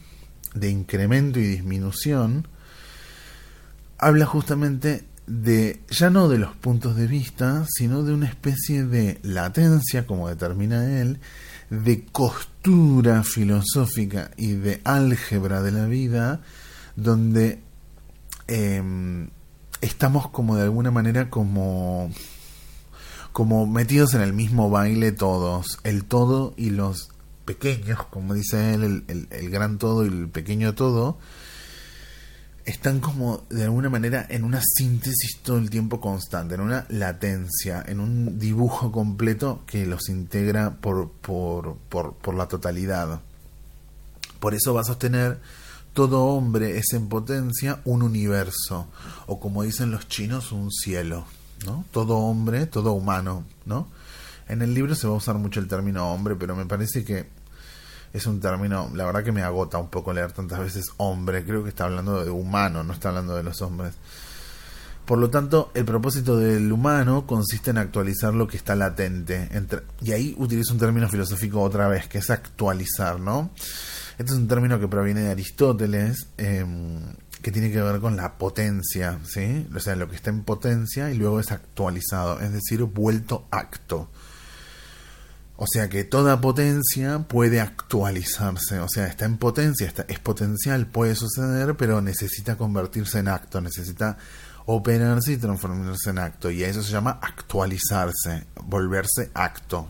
[0.55, 2.47] de incremento y disminución
[3.97, 9.21] habla justamente de ya no de los puntos de vista, sino de una especie de
[9.23, 11.19] latencia, como determina él,
[11.71, 12.05] de
[13.23, 16.41] filosófica y de álgebra de la vida,
[16.97, 17.61] donde
[18.49, 19.29] em,
[19.81, 22.11] estamos como de alguna manera como
[23.33, 27.11] como metidos en el mismo baile todos, el todo y los
[27.45, 31.19] pequeños, como dice él, el gran todo y el pequeño todo,
[32.67, 37.83] están como de alguna manera en una síntesis todo el tiempo constante, en una latencia,
[37.87, 43.21] en un dibujo completo que los integra por, por, por, por la totalidad.
[44.41, 45.41] Por eso va a sostener
[45.97, 48.87] todo hombre es en potencia un universo,
[49.27, 51.25] o como dicen los chinos, un cielo,
[51.65, 51.87] ¿no?
[51.91, 53.89] Todo hombre, todo humano, ¿no?
[54.47, 57.31] En el libro se va a usar mucho el término hombre, pero me parece que
[58.17, 61.63] es un término, la verdad que me agota un poco leer tantas veces hombre, creo
[61.63, 63.95] que está hablando de humano, no está hablando de los hombres.
[65.05, 69.49] Por lo tanto, el propósito del humano consiste en actualizar lo que está latente.
[70.03, 73.51] Y ahí utilizo un término filosófico otra vez, que es actualizar, ¿no?
[74.19, 77.01] Este es un término que proviene de Aristóteles, em,
[77.41, 79.69] que tiene que ver con la potencia, ¿sí?
[79.77, 84.09] O sea, lo que está en potencia y luego es actualizado, es decir, vuelto acto.
[85.59, 90.87] O sea que toda potencia puede actualizarse, o sea, está en potencia, está, es potencial,
[90.87, 94.19] puede suceder, pero necesita convertirse en acto, necesita
[94.67, 96.51] operarse y transformarse en acto.
[96.51, 99.89] Y eso se llama actualizarse, volverse acto.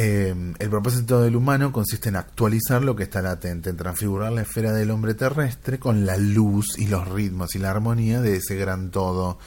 [0.00, 4.42] Em, el propósito del humano consiste en actualizar lo que está latente, en transfigurar la
[4.42, 8.54] esfera del hombre terrestre con la luz y los ritmos y la armonía de ese
[8.54, 9.40] gran todo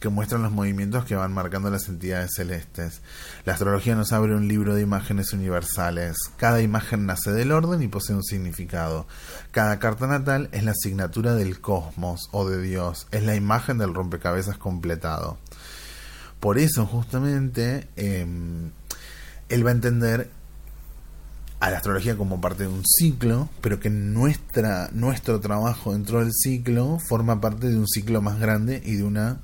[0.00, 3.02] que muestran los movimientos que van marcando las entidades celestes.
[3.44, 6.16] La astrología nos abre un libro de imágenes universales.
[6.38, 9.06] Cada imagen nace del orden y posee un significado.
[9.50, 13.92] Cada carta natal es la asignatura del cosmos o de Dios, es la imagen del
[13.92, 15.36] rompecabezas completado.
[16.40, 18.70] Por eso justamente em,
[19.48, 20.30] él va a entender
[21.60, 26.32] a la astrología como parte de un ciclo, pero que nuestra, nuestro trabajo dentro del
[26.32, 29.40] ciclo forma parte de un ciclo más grande y de una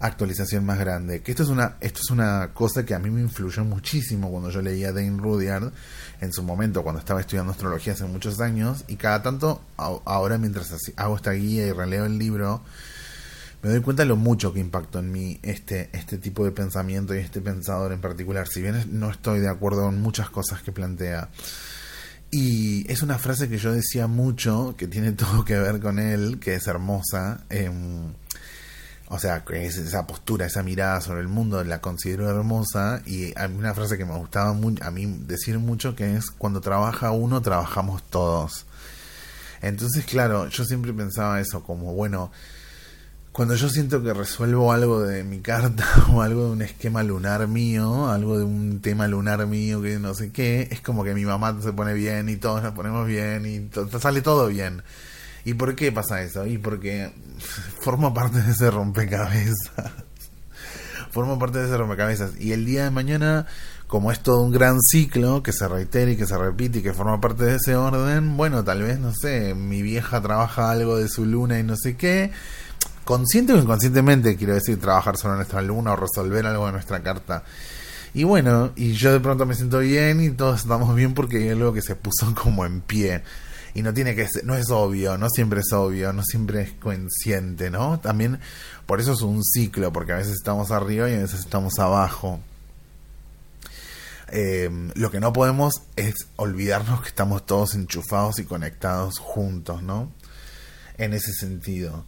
[0.00, 1.22] actualización más grande.
[1.22, 4.50] Que esto es una, esto es una cosa que a mí me influyó muchísimo cuando
[4.50, 5.72] yo leía Dane Rudyard
[6.20, 10.74] en su momento, cuando estaba estudiando astrología hace muchos años, y cada tanto, ahora mientras
[10.96, 12.62] hago esta guía y releo el libro,
[13.62, 17.14] me doy cuenta de lo mucho que impactó en mí este, este tipo de pensamiento
[17.14, 20.72] y este pensador en particular, si bien no estoy de acuerdo con muchas cosas que
[20.72, 21.30] plantea.
[22.30, 26.38] Y es una frase que yo decía mucho, que tiene todo que ver con él,
[26.40, 27.44] que es hermosa.
[27.48, 28.12] Em,
[29.08, 33.02] o sea, es esa postura, esa mirada sobre el mundo, la considero hermosa.
[33.06, 37.12] Y hay una frase que me gustaba a mí decir mucho, que es, cuando trabaja
[37.12, 38.66] uno, trabajamos todos.
[39.62, 42.30] Entonces, claro, yo siempre pensaba eso, como, bueno,
[43.36, 47.46] cuando yo siento que resuelvo algo de mi carta o algo de un esquema lunar
[47.46, 51.26] mío, algo de un tema lunar mío que no sé qué, es como que mi
[51.26, 54.82] mamá se pone bien y todos nos ponemos bien y sale todo bien.
[55.44, 56.46] ¿Y por qué pasa eso?
[56.46, 57.12] Y porque
[57.82, 59.92] formo parte de ese rompecabezas.
[61.10, 62.40] formo parte de ese rompecabezas.
[62.40, 63.44] Y el día de mañana,
[63.86, 66.94] como es todo un gran ciclo que se reitera y que se repite y que
[66.94, 71.10] forma parte de ese orden, bueno, tal vez, no sé, mi vieja trabaja algo de
[71.10, 72.32] su luna y no sé qué
[73.06, 77.44] consciente o inconscientemente, quiero decir, trabajar sobre nuestra luna o resolver algo de nuestra carta.
[78.12, 81.50] Y bueno, y yo de pronto me siento bien y todos estamos bien porque hay
[81.50, 83.22] algo que se puso como en pie.
[83.74, 86.72] Y no tiene que ser, no es obvio, no siempre es obvio, no siempre es
[86.72, 88.00] consciente, ¿no?
[88.00, 88.40] También
[88.86, 92.40] por eso es un ciclo, porque a veces estamos arriba y a veces estamos abajo.
[94.32, 100.10] Eh, lo que no podemos es olvidarnos que estamos todos enchufados y conectados juntos, ¿no?
[100.96, 102.04] En ese sentido.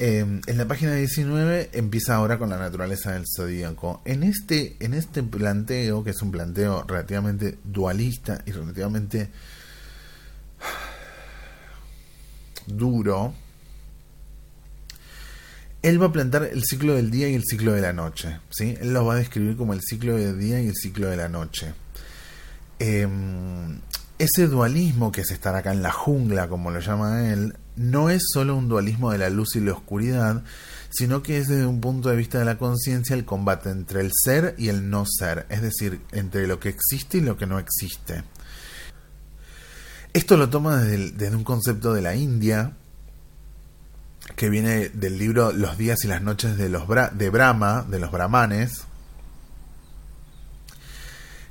[0.00, 4.00] Em, en la página 19 empieza ahora con la naturaleza del zodíaco.
[4.04, 9.28] En este, en este planteo, que es un planteo relativamente dualista y relativamente
[12.66, 13.34] duro,
[15.82, 18.38] él va a plantar el ciclo del día y el ciclo de la noche.
[18.50, 18.76] ¿sí?
[18.80, 21.28] Él lo va a describir como el ciclo del día y el ciclo de la
[21.28, 21.74] noche.
[22.78, 23.80] Em,
[24.18, 28.22] ese dualismo que es estar acá en la jungla, como lo llama él, no es
[28.32, 30.42] solo un dualismo de la luz y la oscuridad,
[30.90, 34.10] sino que es desde un punto de vista de la conciencia el combate entre el
[34.12, 37.58] ser y el no ser, es decir, entre lo que existe y lo que no
[37.58, 38.24] existe.
[40.12, 42.72] Esto lo toma desde, un concepto de la India,
[44.36, 48.10] que viene del libro Los días y las noches de, los de Brahma, de los
[48.10, 48.84] brahmanes,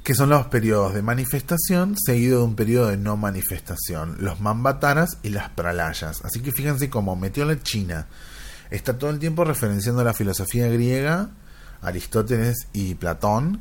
[0.08, 5.18] que son los periodos de manifestación seguido de un periodo de no manifestación, los mambataras
[5.22, 6.24] y las pralayas.
[6.24, 8.08] Así que fíjense cómo metió la China.
[8.70, 11.32] Está todo el tiempo referenciando la filosofía griega,
[11.82, 13.60] Aristóteles y Platón,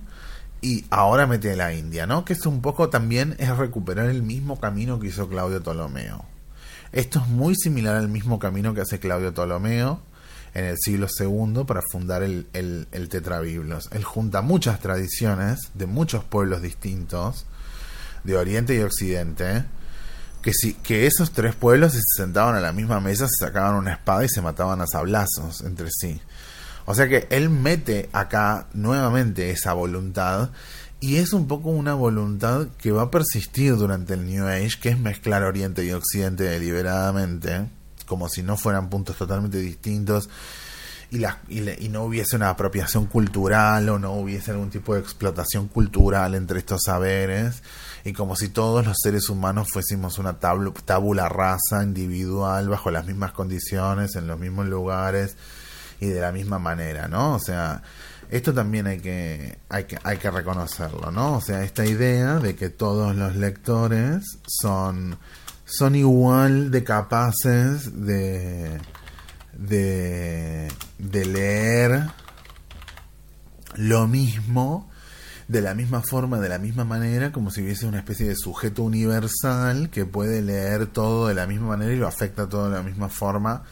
[0.61, 2.25] y ahora mete la India, ¿no?
[2.25, 6.27] Que es un poco también es recuperar el mismo camino que hizo Claudio Ptolomeo.
[6.93, 10.01] Esto es muy similar al mismo camino que hace Claudio Ptolomeo,
[10.57, 13.91] en el siglo II para fundar el, el, Tetrabiblos.
[13.93, 17.45] Él junta muchas tradiciones de muchos pueblos distintos,
[18.25, 19.67] de Oriente y Occidente,
[20.41, 23.93] que, si, que esos tres pueblos se sentaban a la misma mesa, se sacaban una
[23.93, 26.23] espada y se mataban a sablazos entre sí.
[26.87, 30.53] O sea que él mete acá nuevamente esa voluntad
[31.01, 34.89] y es un poco una voluntad que va a persistir durante el New Age, que
[34.89, 37.67] es mezclar Oriente y Occidente deliberadamente
[38.07, 40.29] como si no fueran puntos totalmente distintos
[41.11, 45.69] y, la, y, no hubiese una apropiación cultural o no hubiese algún tipo de explotación
[45.69, 47.63] cultural entre estos saberes
[48.05, 53.33] y como si todos los seres humanos fuésemos una tabula rasa individual bajo las mismas
[53.33, 55.37] condiciones, en los mismos lugares
[56.01, 57.35] y de la misma manera, ¿no?
[57.35, 57.83] O sea,
[58.31, 61.37] esto también hay que, hay que, hay que reconocerlo, ¿no?
[61.37, 65.19] O sea, esta idea de que todos los lectores son
[65.67, 68.81] son igual de capaces de,
[69.53, 72.07] de, de leer
[73.75, 74.89] lo mismo
[75.49, 78.83] de la misma forma, de la misma manera, como si hubiese una especie de sujeto
[78.83, 82.83] universal que puede leer todo de la misma manera y lo afecta todo de la
[82.83, 83.63] misma forma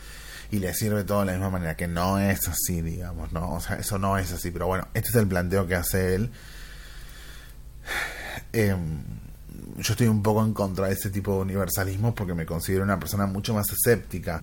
[0.50, 3.54] y le sirve todo de la misma manera, que no es así, digamos, ¿no?
[3.54, 6.30] O sea, eso no es así, pero bueno, este es el planteo que hace él.
[8.52, 8.76] Eh,
[9.76, 12.98] yo estoy un poco en contra de ese tipo de universalismo porque me considero una
[12.98, 14.42] persona mucho más escéptica.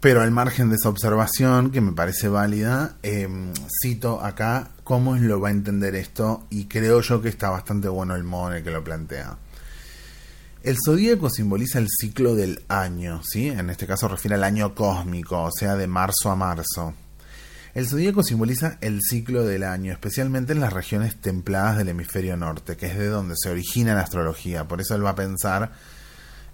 [0.00, 3.52] Pero al margen de esa observación, que me parece válida, em,
[3.82, 8.14] cito acá cómo lo va a entender esto y creo yo que está bastante bueno
[8.14, 9.36] el modo en el que lo plantea.
[10.62, 13.48] El zodíaco simboliza el ciclo del año, ¿sí?
[13.48, 16.94] En este caso refiere al año cósmico, o sea, de marzo a marzo.
[17.74, 22.76] El zodíaco simboliza el ciclo del año, especialmente en las regiones templadas del hemisferio norte,
[22.76, 24.66] que es de donde se origina la astrología.
[24.66, 25.72] Por eso él va a pensar,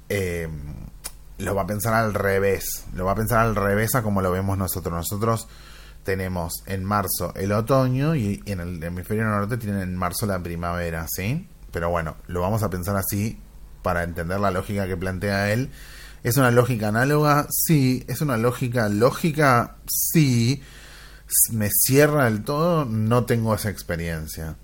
[0.08, 0.48] eh,
[1.38, 4.32] lo va a pensar al revés, lo va a pensar al revés a como lo
[4.32, 4.92] vemos nosotros.
[4.92, 5.48] Nosotros
[6.02, 11.06] tenemos en marzo el otoño y en el hemisferio norte tienen en marzo la primavera,
[11.08, 11.48] ¿sí?
[11.70, 13.38] Pero bueno, lo vamos a pensar así
[13.82, 15.70] para entender la lógica que plantea él.
[16.22, 17.46] ¿Es una lógica análoga?
[17.50, 18.04] Sí.
[18.08, 19.76] ¿Es una lógica lógica?
[19.86, 20.62] Sí
[21.52, 24.56] me cierra del todo, no tengo esa experiencia.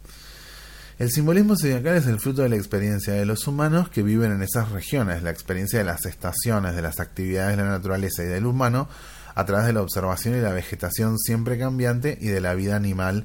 [0.98, 4.42] El simbolismo zodiacal es el fruto de la experiencia de los humanos que viven en
[4.42, 8.44] esas regiones, la experiencia de las estaciones, de las actividades de la naturaleza y del
[8.44, 8.86] humano
[9.34, 13.24] a través de la observación y la vegetación siempre cambiante y de la vida animal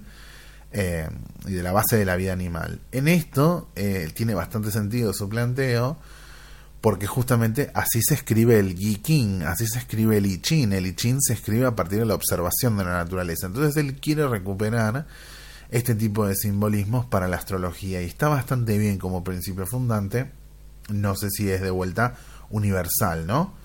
[0.72, 1.10] eh,
[1.46, 2.80] y de la base de la vida animal.
[2.94, 5.98] En esto eh, tiene bastante sentido su planteo
[6.86, 10.72] porque justamente así se escribe el Yi así se escribe el I Ching.
[10.72, 13.48] El I Ching se escribe a partir de la observación de la naturaleza.
[13.48, 15.08] Entonces él quiere recuperar
[15.72, 20.30] este tipo de simbolismos para la astrología y está bastante bien como principio fundante.
[20.90, 22.18] No sé si es de vuelta
[22.52, 23.56] universal, ¿no?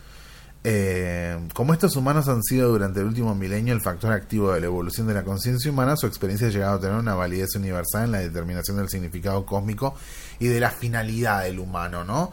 [0.65, 4.67] Eh, como estos humanos han sido durante el último milenio el factor activo de la
[4.67, 8.13] evolución de la conciencia humana, su experiencia ha llegado a tener una validez universal en
[8.13, 9.95] la determinación del significado cósmico
[10.39, 12.33] y de la finalidad del humano, ¿no?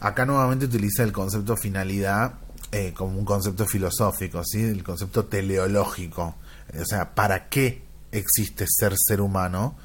[0.00, 2.34] Acá nuevamente utiliza el concepto finalidad
[2.72, 4.62] eh, como un concepto filosófico, ¿sí?
[4.62, 6.36] el concepto teleológico.
[6.80, 7.82] O sea, ¿para qué
[8.12, 9.76] existe ser ser humano?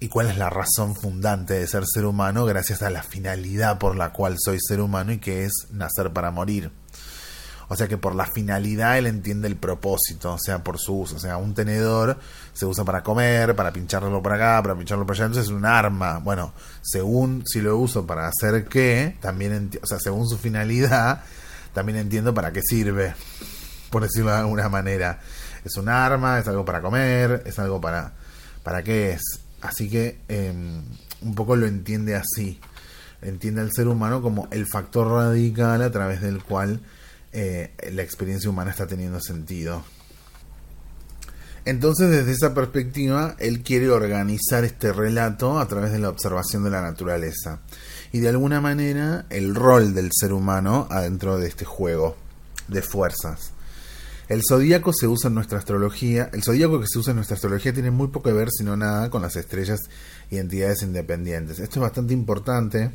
[0.00, 3.96] ¿Y cuál es la razón fundante de ser ser humano gracias a la finalidad por
[3.96, 6.72] la cual soy ser humano y que es nacer para morir?
[7.68, 11.16] O sea que por la finalidad él entiende el propósito, o sea, por su uso.
[11.16, 12.18] O sea, un tenedor
[12.52, 15.26] se usa para comer, para pincharlo por acá, para pincharlo por allá.
[15.26, 16.18] Entonces es un arma.
[16.18, 16.52] Bueno,
[16.82, 21.22] según si lo uso para hacer qué, también, o sea, según su finalidad,
[21.72, 23.14] también entiendo para qué sirve.
[23.90, 25.20] Por decirlo de alguna manera.
[25.64, 28.12] Es un arma, es algo para comer, es algo para...
[28.62, 29.22] ¿Para qué es?
[29.60, 30.82] Así que em,
[31.22, 32.60] un poco lo entiende así.
[33.22, 36.80] Entiende al ser humano como el factor radical a través del cual
[37.34, 39.82] eh, la experiencia humana está teniendo sentido.
[41.64, 46.70] Entonces, desde esa perspectiva, él quiere organizar este relato a través de la observación de
[46.70, 47.60] la naturaleza
[48.12, 52.16] y de alguna manera el rol del ser humano adentro de este juego
[52.68, 53.52] de fuerzas.
[54.28, 57.72] El zodíaco se usa en nuestra astrología, el zodíaco que se usa en nuestra astrología
[57.72, 59.80] tiene muy poco que ver, sino nada, con las estrellas
[60.30, 61.58] y entidades independientes.
[61.58, 62.92] Esto es bastante importante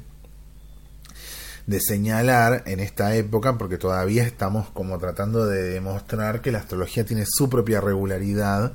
[1.69, 7.05] de señalar en esta época, porque todavía estamos como tratando de demostrar que la astrología
[7.05, 8.73] tiene su propia regularidad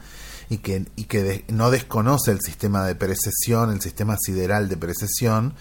[0.49, 5.55] y que, y que no desconoce el sistema de precesión, el sistema sideral de precesión,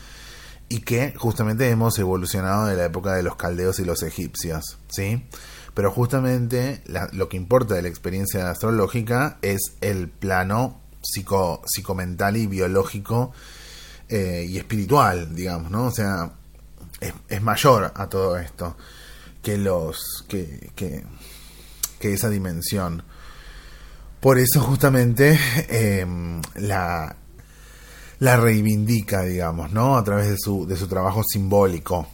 [0.69, 5.25] y que justamente hemos evolucionado de la época de los caldeos y los egipcios, ¿sí?
[5.73, 12.45] Pero justamente lo que importa de la experiencia astrológica es el plano psico, psicomental y
[12.45, 13.31] biológico
[14.07, 15.86] eh, y espiritual, digamos, ¿no?
[15.86, 16.34] O sea,
[17.27, 18.75] es, mayor a todo esto
[19.41, 21.03] que los que, que,
[22.01, 23.03] esa dimensión.
[24.19, 25.39] Por eso justamente
[25.69, 27.15] em, la
[28.23, 32.07] la reivindica digamos no a través de su de su trabajo simbólico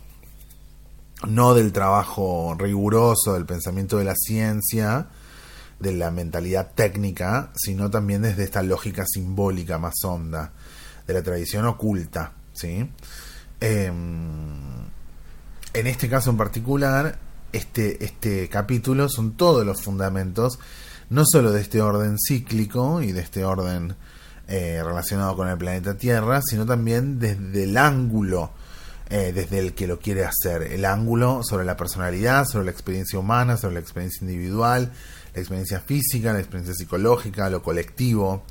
[1.28, 5.08] no del trabajo riguroso del pensamiento de la ciencia
[5.80, 10.52] de la mentalidad técnica sino también desde esta lógica simbólica más honda
[11.06, 12.90] de la tradición oculta sí
[13.60, 14.86] em,
[15.74, 17.20] en este caso en particular,
[17.52, 20.60] este, este capítulo son todos los fundamentos,
[21.10, 23.96] no solo de este orden cíclico y de este orden
[24.48, 28.52] eh, relacionado con el planeta Tierra, sino también desde el ángulo
[29.12, 33.18] eh, desde el que lo quiere hacer, el ángulo sobre la personalidad, sobre la experiencia
[33.18, 34.92] humana, sobre la experiencia individual,
[35.34, 38.44] la experiencia física, la experiencia psicológica, lo colectivo.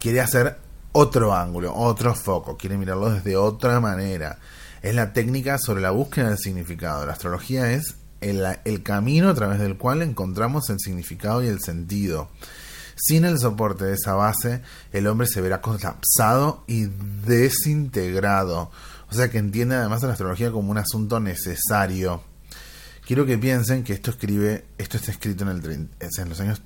[0.00, 0.58] Quiere hacer
[0.94, 4.38] otro ángulo, otro foco, quiere mirarlo desde otra manera
[4.84, 7.06] es la técnica sobre la búsqueda del significado.
[7.06, 12.28] La astrología es el, camino a través del cual encontramos el significado y el sentido.
[12.94, 14.60] Sin el soporte de esa base,
[14.92, 16.84] el hombre se verá colapsado y
[17.26, 18.70] desintegrado.
[19.10, 22.22] O sea que entiende además a la astrología como un asunto necesario.
[23.06, 26.60] Quiero que piensen que esto escribe, esto está escrito en, el, en los años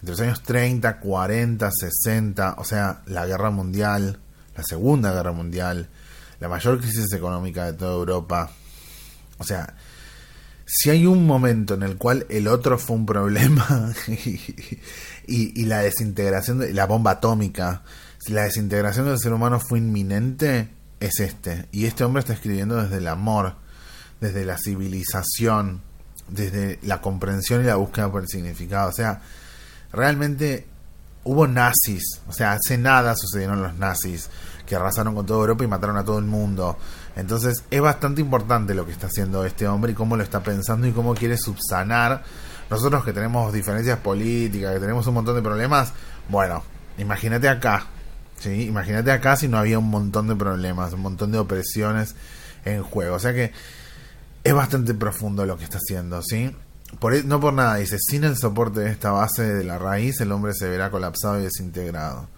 [0.00, 4.20] entre los años 30, 40, 60, o sea, la guerra mundial,
[4.56, 5.88] la segunda guerra mundial,
[6.40, 8.50] la mayor crisis económica de toda Europa.
[9.38, 9.74] O sea,
[10.66, 13.92] si hay un momento en el cual el otro fue un problema
[15.26, 17.82] y, la desintegración de la bomba atómica,
[18.18, 20.68] si la desintegración del ser humano fue inminente,
[21.00, 21.66] es este.
[21.72, 23.54] Y este hombre está escribiendo desde el amor,
[24.20, 25.80] desde la civilización,
[26.28, 28.90] desde la comprensión y la búsqueda por el significado.
[28.90, 29.22] O sea,
[29.92, 30.66] realmente
[31.24, 34.30] hubo nazis, o sea, hace nada sucedieron los nazis
[34.66, 36.76] que arrasaron con toda Europa y mataron a todo el mundo.
[37.16, 40.86] Entonces es bastante importante lo que está haciendo este hombre y cómo lo está pensando
[40.86, 42.22] y cómo quiere subsanar.
[42.70, 45.92] Nosotros que tenemos diferencias políticas, que tenemos un montón de problemas,
[46.28, 46.62] bueno,
[46.98, 47.86] imagínate acá,
[48.38, 48.64] ¿sí?
[48.64, 52.14] Imagínate acá si no había un montón de problemas, un montón de opresiones
[52.64, 53.16] en juego.
[53.16, 53.52] O sea que
[54.44, 56.54] es bastante profundo lo que está haciendo, ¿sí?
[56.98, 60.20] Por, e, no por nada, dice, sin el soporte de esta base de la raíz,
[60.20, 62.28] el hombre se verá colapsado y desintegrado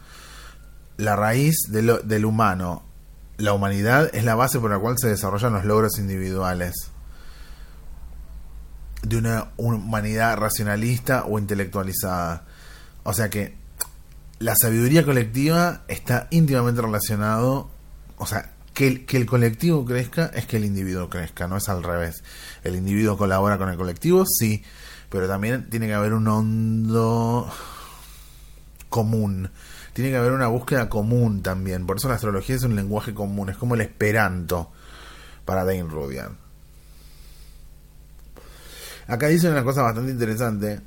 [1.00, 2.82] la raíz del humano,
[3.38, 6.90] la humanidad, es la base por la cual se desarrollan los logros individuales
[9.02, 12.44] de una humanidad racionalista o intelectualizada.
[13.02, 13.56] O sea que
[14.38, 17.70] la sabiduría colectiva está íntimamente relacionado,
[18.18, 21.68] o sea, que el, que el colectivo crezca es que el individuo crezca, no es
[21.68, 22.24] al revés.
[22.64, 24.64] El individuo colabora con el colectivo, sí,
[25.10, 27.52] pero también tiene que haber un hondo
[28.88, 29.50] común
[29.92, 31.84] tiene que haber una búsqueda común también.
[31.84, 34.70] Por eso la astrología es un lenguaje común, es como el esperanto
[35.44, 36.38] para Dane Rudian.
[39.08, 40.80] Acá dice una cosa bastante interesante.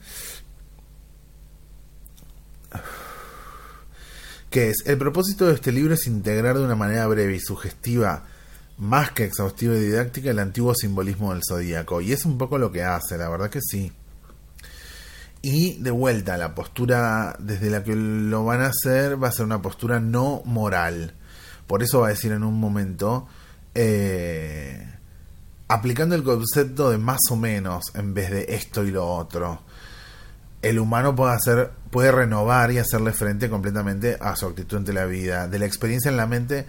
[4.54, 8.26] Que es, el propósito de este libro es integrar de una manera breve y sugestiva,
[8.78, 12.02] más que exhaustiva y didáctica, el antiguo simbolismo del zodíaco.
[12.02, 13.92] Y es un poco lo que hace, la verdad que sí.
[15.42, 19.48] Y de vuelta, la postura desde la que lo van a hacer va a ser
[19.48, 21.16] una postura no moral.
[21.66, 23.28] Por eso va a decir en un momento,
[23.74, 24.88] eh,
[25.68, 29.64] aplicando el concepto de más o menos en vez de esto y lo otro.
[30.64, 35.06] El humano puede hacer, puede renovar y hacerle frente completamente a su actitud ante la
[35.06, 35.48] vida.
[35.48, 36.66] De la experiencia en la mente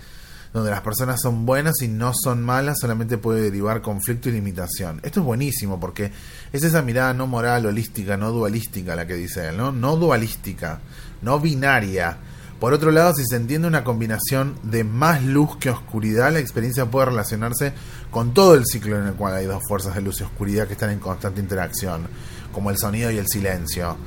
[0.54, 5.00] donde las personas son buenas y no son malas, solamente puede derivar conflicto y limitación.
[5.02, 6.12] Esto es buenísimo porque
[6.52, 9.72] es esa mirada no moral, holística, no dualística la que dice él, ¿no?
[9.72, 10.78] No dualística,
[11.22, 12.18] no binaria.
[12.60, 16.86] Por otro lado, si se entiende una combinación de más luz que oscuridad, la experiencia
[16.86, 17.72] puede relacionarse
[18.12, 20.74] con todo el ciclo en el cual hay dos fuerzas de luz y oscuridad que
[20.74, 22.06] están en constante interacción,
[22.54, 23.98] como el sonido y el silencio.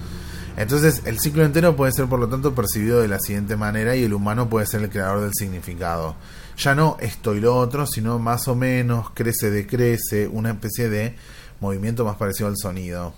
[0.57, 4.03] Entonces, el ciclo entero puede ser, por lo tanto, percibido de la siguiente manera y
[4.03, 6.15] el humano puede ser el creador del significado.
[6.57, 11.15] Ya no esto y lo otro, sino más o menos, crece, decrece, una especie de
[11.59, 13.13] movimiento más parecido al sonido.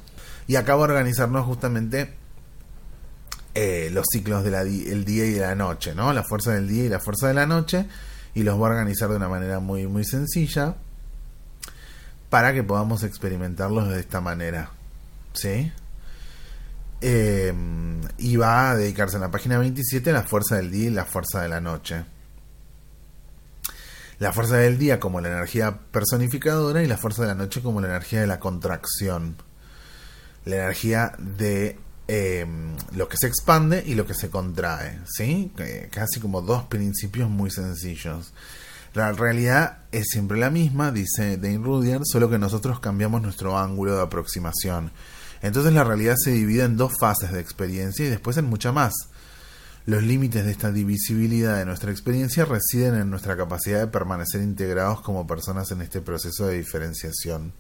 [0.48, 2.14] Y acaba de organizarnos justamente
[3.56, 6.12] eh, los ciclos del día y de la noche, ¿no?
[6.12, 7.86] La fuerza del día y la fuerza de la noche.
[8.36, 10.76] Y los va a organizar de una manera muy, muy sencilla
[12.30, 14.72] para que podamos experimentarlos de esta manera.
[15.34, 15.72] ¿Sí?
[17.02, 17.54] Eh,
[18.18, 21.06] y va a dedicarse en la página 27 a la fuerza del día y la
[21.06, 22.04] fuerza de la noche.
[24.20, 27.80] La fuerza del día como la energía personificadora y la fuerza de la noche como
[27.80, 29.38] la energía de la contracción.
[30.44, 35.00] La energía de em, lo que se expande y lo que se contrae.
[35.06, 35.54] ¿sí?
[35.92, 38.34] Casi como dos principios muy sencillos.
[38.94, 43.96] La realidad es siempre la misma, dice Dane Rudyard, solo que nosotros cambiamos nuestro ángulo
[43.96, 44.92] de aproximación.
[45.42, 48.94] Entonces la realidad se divide en dos fases de experiencia y después en mucha más.
[49.86, 55.02] Los límites de esta divisibilidad de nuestra experiencia residen en nuestra capacidad de permanecer integrados
[55.02, 57.54] como personas en este proceso de diferenciación.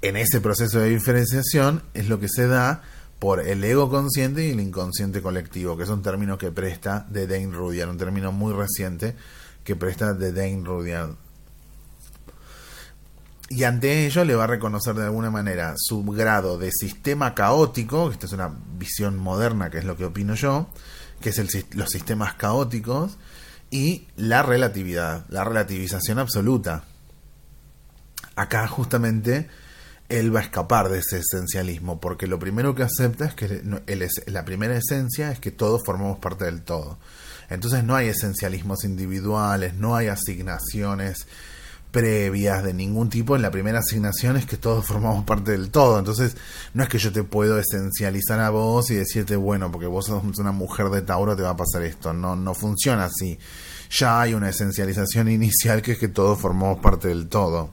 [0.00, 2.82] En ese proceso de diferenciación es lo que se da
[3.18, 7.26] por el ego consciente y el inconsciente colectivo, que es un término que presta de
[7.26, 9.16] Dane Rudyard, un término muy reciente
[9.64, 11.16] que presta de Dane Rudyard
[13.50, 18.10] y ante ello le va a reconocer de alguna manera su grado de sistema caótico,
[18.10, 20.68] esta es una visión moderna que es lo que opino yo,
[21.20, 23.16] que es el, los sistemas caóticos,
[23.70, 26.84] y la relatividad, la relativización absoluta.
[28.36, 29.48] Acá justamente
[30.08, 33.62] él va a escapar de ese esencialismo, porque lo primero que acepta es que
[34.26, 36.98] la primera esencia es que todos formamos parte del todo.
[37.50, 41.26] Entonces no hay esencialismos individuales, no hay asignaciones
[41.98, 45.98] previas de ningún tipo en la primera asignación es que todos formamos parte del todo.
[45.98, 46.36] Entonces,
[46.72, 50.22] no es que yo te puedo esencializar a vos y decirte, bueno, porque vos sos
[50.38, 52.12] una mujer de Tauro te va a pasar esto.
[52.12, 53.36] No, no funciona así.
[53.90, 57.70] Ya hay una esencialización inicial que es que todos formamos parte del todo.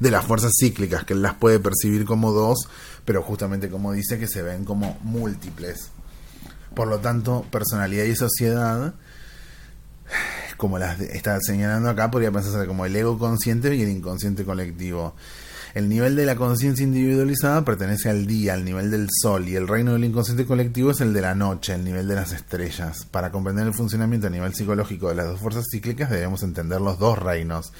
[0.00, 2.68] De las fuerzas cíclicas, que él las puede percibir como dos,
[3.04, 5.90] pero justamente como dice que se ven como múltiples.
[6.74, 8.94] Por lo tanto, personalidad y sociedad
[10.58, 15.14] como las está señalando acá, podría pensarse como el ego consciente y el inconsciente colectivo.
[15.74, 19.68] El nivel de la conciencia individualizada pertenece al día, al nivel del sol, y el
[19.68, 23.06] reino del inconsciente colectivo es el de la noche, el nivel de las estrellas.
[23.10, 26.98] Para comprender el funcionamiento a nivel psicológico de las dos fuerzas cíclicas debemos entender los
[26.98, 27.72] dos reinos.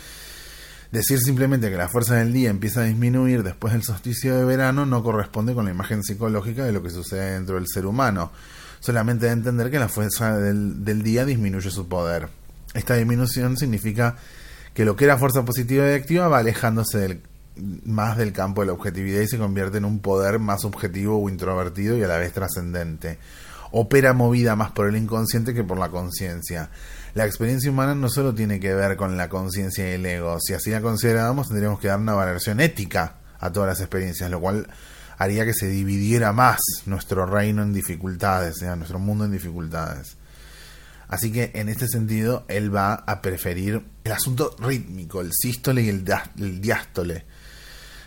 [0.93, 4.87] Decir simplemente que la fuerza del día empieza a disminuir después del solsticio de verano
[4.87, 8.31] no corresponde con la imagen psicológica de lo que sucede dentro del ser humano.
[8.81, 12.38] Solamente de entender que la fuerza del, del día disminuye su poder.
[12.75, 14.17] Esta disminución significa
[14.75, 17.21] que lo que era fuerza positiva y activa va alejándose
[17.85, 21.29] más del campo de la objetividad y se convierte en un poder más objetivo o
[21.29, 23.19] introvertido y a la vez trascendente.
[23.71, 26.71] Opera movida más por el inconsciente que por la conciencia.
[27.15, 30.55] La experiencia humana no solo tiene que ver con la conciencia y el ego, si
[30.55, 34.69] así la consideramos tendríamos que dar una valoración ética a todas las experiencias, lo cual
[35.19, 40.17] haría que se dividiera más nuestro reino en dificultades, nuestro mundo en dificultades.
[41.09, 45.89] Así que en este sentido él va a preferir el asunto rítmico, el sístole y
[45.89, 46.05] el,
[46.61, 47.25] diástole.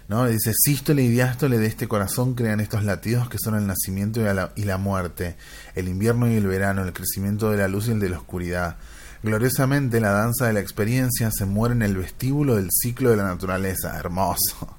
[0.07, 0.27] ¿no?
[0.27, 4.23] Dice, sístole y diástole de este corazón crean estos latidos que son el nacimiento y
[4.23, 5.35] la, y la muerte,
[5.73, 8.77] el invierno y el verano, el crecimiento de la luz y el de la oscuridad.
[9.23, 13.23] Gloriosamente la danza de la experiencia se muere en el vestíbulo del ciclo de la
[13.23, 13.97] naturaleza.
[13.97, 14.77] Hermoso.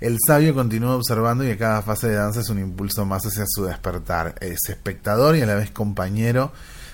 [0.00, 3.44] El sabio continúa observando y que cada fase de danza es un impulso más hacia
[3.46, 4.34] su despertar.
[4.40, 6.52] Es espectador y a la vez compañero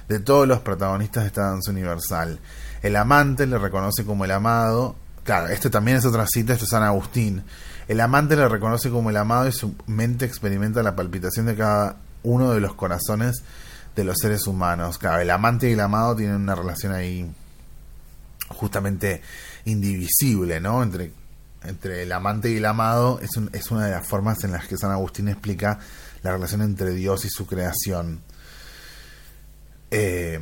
[0.09, 2.41] de todos los protagonistas de esta danza universal.
[2.83, 4.97] El amante le reconoce como el amado.
[5.25, 7.45] Claro, este también es otra cita, esto es San Agustín.
[7.87, 11.97] El amante le reconoce como el amado y su mente experimenta la palpitación de cada
[12.23, 13.43] uno de los corazones
[13.95, 14.99] de los seres humanos.
[14.99, 17.31] Claro, el amante y el amado tienen una relación ahí
[18.49, 19.23] justamente
[19.65, 20.83] indivisible, ¿no?
[20.83, 21.13] Entre,
[21.65, 24.79] entre el amante y el amado es, es una de las formas en las que
[24.79, 25.79] San Agustín explica
[26.23, 28.21] la relación entre Dios y su creación.
[29.91, 30.39] Eh,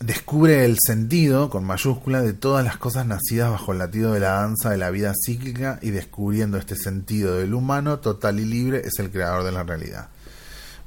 [0.00, 4.32] descubre el sentido, con mayúscula, de todas las cosas nacidas bajo el latido de la
[4.32, 8.98] danza de la vida cíclica y descubriendo este sentido del humano total y libre es
[8.98, 10.08] el creador de la realidad.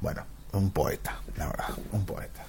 [0.00, 2.44] Bueno, un poeta, la verdad, un poeta.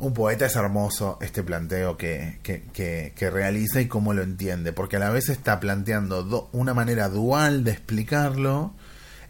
[0.00, 4.96] Un poeta es hermoso este planteo que, que, que, realiza y cómo lo entiende, porque
[4.96, 8.72] a la vez está planteando una manera dual de explicarlo,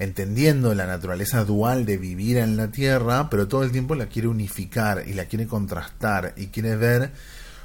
[0.01, 4.29] entendiendo la naturaleza dual de vivir en la Tierra, pero todo el tiempo la quiere
[4.29, 7.13] unificar y la quiere contrastar y quiere ver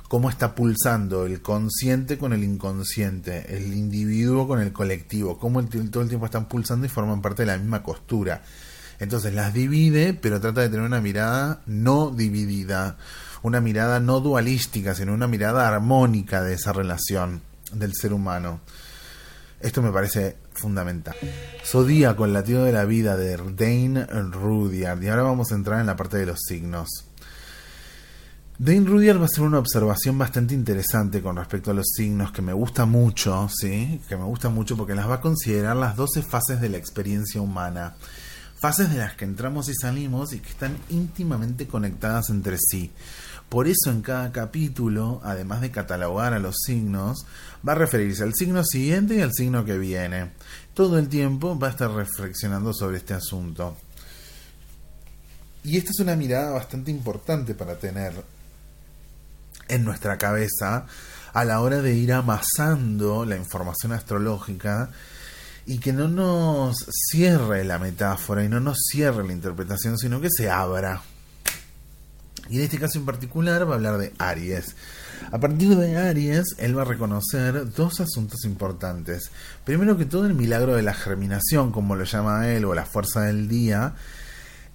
[0.09, 6.03] cómo está pulsando el consciente con el inconsciente, el individuo con el colectivo, cómo todo
[6.03, 8.43] el tiempo están pulsando y forman parte de la misma costura.
[8.99, 12.97] Entonces las divide, pero trata de tener una mirada no dividida,
[13.43, 18.59] una mirada no dualística, sino una mirada armónica de esa relación del ser humano.
[19.61, 21.15] Esto me parece fundamental.
[21.63, 25.01] Zodíaco, el latido de la vida de Dane Rudyard.
[25.03, 26.89] Y ahora vamos a entrar en la parte de los signos.
[28.57, 32.41] Dane Rudyard va a hacer una observación bastante interesante con respecto a los signos que
[32.41, 33.99] me gusta mucho, ¿sí?
[34.07, 37.41] Que me gusta mucho porque las va a considerar las 12 fases de la experiencia
[37.41, 37.95] humana.
[38.57, 42.91] Fases de las que entramos y salimos y que están íntimamente conectadas entre sí.
[43.49, 47.25] Por eso en cada capítulo, además de catalogar a los signos,
[47.67, 50.31] va a referirse al signo siguiente y al signo que viene.
[50.73, 53.77] Todo el tiempo va a estar reflexionando sobre este asunto.
[55.63, 58.13] Y esta es una mirada bastante importante para tener
[59.67, 60.85] en nuestra cabeza
[61.33, 64.89] a la hora de ir amasando la información astrológica
[65.65, 66.77] y que no nos
[67.09, 71.01] cierre la metáfora y no nos cierre la interpretación, sino que se abra.
[72.49, 74.75] Y en este caso en particular va a hablar de Aries.
[75.31, 79.31] A partir de Aries, él va a reconocer dos asuntos importantes.
[79.63, 83.21] Primero que todo, el milagro de la germinación, como lo llama él, o la fuerza
[83.21, 83.95] del día.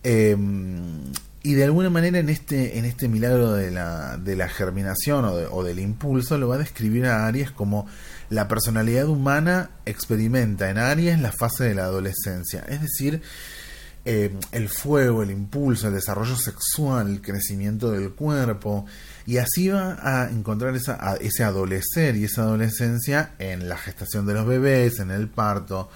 [0.02, 1.12] Em,
[1.42, 5.32] y de alguna manera en este, en este milagro de la, de la germinación o,
[5.32, 7.86] o, del impulso lo va a describir a Aries como
[8.28, 12.64] la personalidad humana experimenta en Aries la fase de la adolescencia.
[12.68, 13.22] Es decir,
[14.04, 18.86] eh, el fuego, el impulso, el desarrollo sexual, el crecimiento del cuerpo,
[19.26, 24.34] y así va a encontrar esa, ese adolecer y esa adolescencia en la gestación de
[24.34, 25.90] los bebés, en el parto,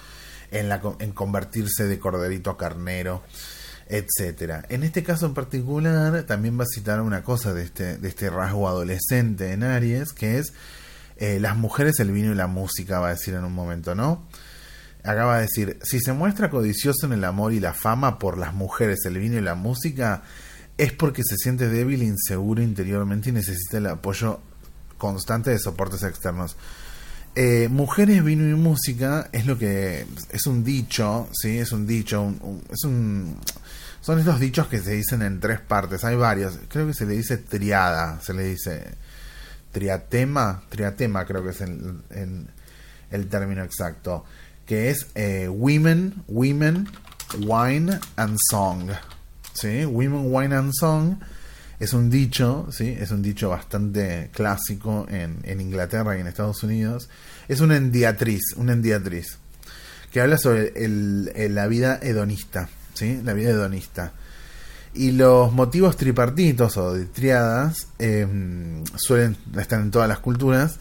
[0.51, 3.23] en, la, en convertirse de corderito a carnero,
[3.89, 4.65] etcétera.
[4.69, 8.29] En este caso en particular, también va a citar una cosa de este, de este
[8.29, 10.53] rasgo adolescente en Aries, que es
[11.17, 14.27] eh, las mujeres, el vino y la música, va a decir en un momento, ¿no?
[15.05, 18.55] Acaba de decir, si se muestra codicioso en el amor y la fama por las
[18.55, 20.23] mujeres, el vino y la música,
[20.79, 24.41] es porque se siente débil inseguro interiormente y necesita el apoyo
[24.97, 26.57] constante de soportes externos.
[27.37, 32.33] Eh, mujeres, vino y música es lo que es un dicho, sí, es un dicho,
[32.71, 33.37] es un
[34.01, 37.15] son estos dichos que se dicen en tres partes, hay varios, creo que se le
[37.15, 38.85] dice triada, se le dice
[39.73, 44.25] triatema, triatema creo que es el término exacto
[44.67, 46.89] que es eh, Women, Women,
[47.41, 48.91] Wine and Song.
[49.53, 49.85] ¿Sí?
[49.85, 51.17] Women, Wine and Song
[51.79, 52.97] Es un dicho, ¿sí?
[52.99, 57.09] Es un dicho bastante clásico en, en Inglaterra y en Estados Unidos.
[57.49, 59.39] Es una endiatriz, una endiatriz,
[60.13, 63.21] que habla sobre el, la vida hedonista, ¿sí?
[63.25, 64.13] La vida hedonista.
[64.95, 70.79] Y los motivos tripartitos o de triadas em, suelen estar en todas las culturas.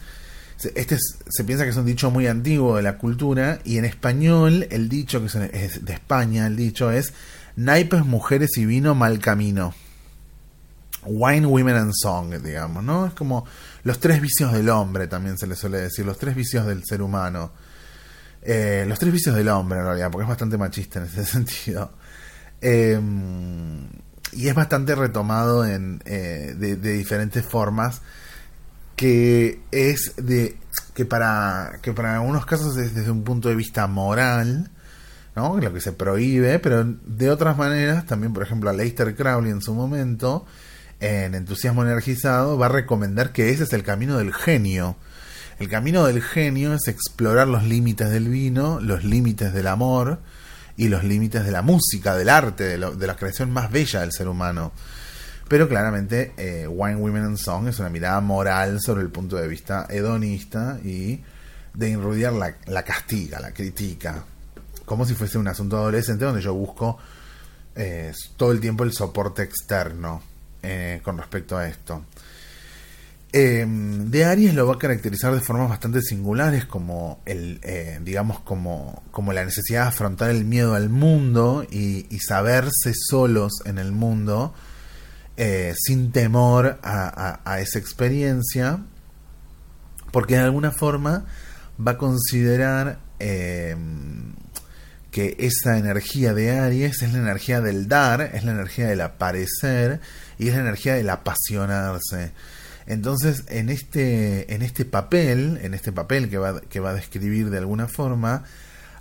[0.74, 0.96] Este
[1.28, 4.88] se piensa que es un dicho muy antiguo de la cultura y en español el
[4.88, 7.12] dicho que es de España, el dicho es
[7.56, 9.74] naipes, mujeres y vino, mal camino.
[11.06, 13.06] Wine, Women and Song, digamos, ¿no?
[13.06, 13.44] Es como
[13.82, 17.02] los tres vicios del hombre, también se le suele decir, los tres vicios del ser
[17.02, 17.52] humano.
[18.42, 21.92] Eh, los tres vicios del hombre, en realidad, porque es bastante machista en ese sentido.
[22.60, 23.86] Em,
[24.32, 28.00] y es bastante retomado en, eh, de, diferentes formas,
[28.96, 30.56] que es de
[30.94, 34.70] que para, que para algunos casos es desde un punto de vista moral,
[35.34, 35.58] ¿no?
[35.58, 39.60] lo que se prohíbe, pero de otras maneras, también por ejemplo a Leicester Crowley en
[39.60, 40.46] su momento,
[41.00, 44.96] en Entusiasmo Energizado, va a recomendar que ese es el camino del genio.
[45.58, 50.20] El camino del genio es explorar los límites del vino, los límites del amor
[50.76, 54.28] y los límites de la música, del arte, de, la creación más bella del ser
[54.28, 54.72] humano.
[55.48, 59.46] Pero claramente eh, Wine, Women and Song es una mirada moral sobre el punto de
[59.46, 61.20] vista hedonista y
[61.74, 64.24] de Rudyard la, la castiga, la critica,
[64.84, 66.98] como si fuese un asunto adolescente donde yo busco
[67.76, 70.22] eh, todo el tiempo el soporte externo
[70.62, 72.04] eh, con respecto a esto.
[73.32, 78.38] Em, de Aries lo va a caracterizar de formas bastante singulares, como el, eh, digamos,
[78.40, 83.90] como, como la necesidad de afrontar el miedo al mundo y, saberse solos en el
[83.90, 84.54] mundo,
[85.36, 88.78] eh, sin temor a, esa experiencia,
[90.12, 91.26] porque de alguna forma
[91.84, 94.32] va a considerar em,
[95.10, 100.00] que esa energía de Aries es la energía del dar, es la energía del aparecer
[100.38, 102.32] y es la energía del apasionarse.
[102.86, 107.50] Entonces, en este, en este papel, en este papel que va, que va a describir
[107.50, 108.44] de alguna forma,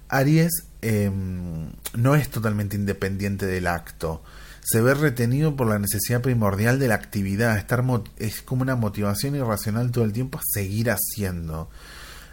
[0.09, 4.23] Aries em, no es totalmente independiente del acto.
[4.63, 7.57] Se ve retenido por la necesidad primordial de la actividad.
[7.57, 7.83] Estar
[8.17, 11.69] es como una motivación irracional todo el tiempo a seguir haciendo.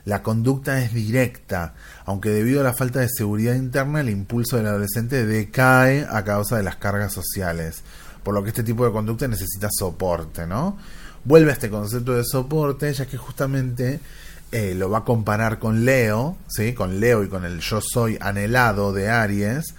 [0.05, 1.75] La conducta es directa,
[2.07, 6.57] aunque debido a la falta de seguridad interna el impulso del adolescente decae a causa
[6.57, 7.83] de las cargas sociales,
[8.23, 10.79] por lo que este tipo de conducta necesita soporte, ¿no?
[11.25, 14.01] Vuelve a este concepto de soporte, ya que justamente
[14.53, 16.73] eh, lo va a comparar con Leo, ¿sí?
[16.73, 19.75] Con Leo y con el yo soy anhelado de Aries,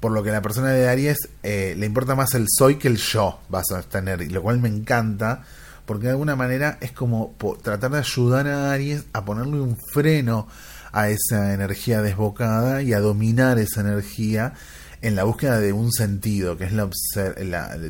[0.00, 2.96] por lo que la persona de Aries eh, le importa más el soy que el
[2.96, 5.42] yo vas a tener, y lo cual me encanta,
[5.84, 10.48] porque de alguna manera es como tratar de ayudar a Aries a ponerle un freno
[10.92, 14.54] a esa energía desbocada y a dominar esa energía
[15.02, 16.88] en la búsqueda de un sentido, que es la,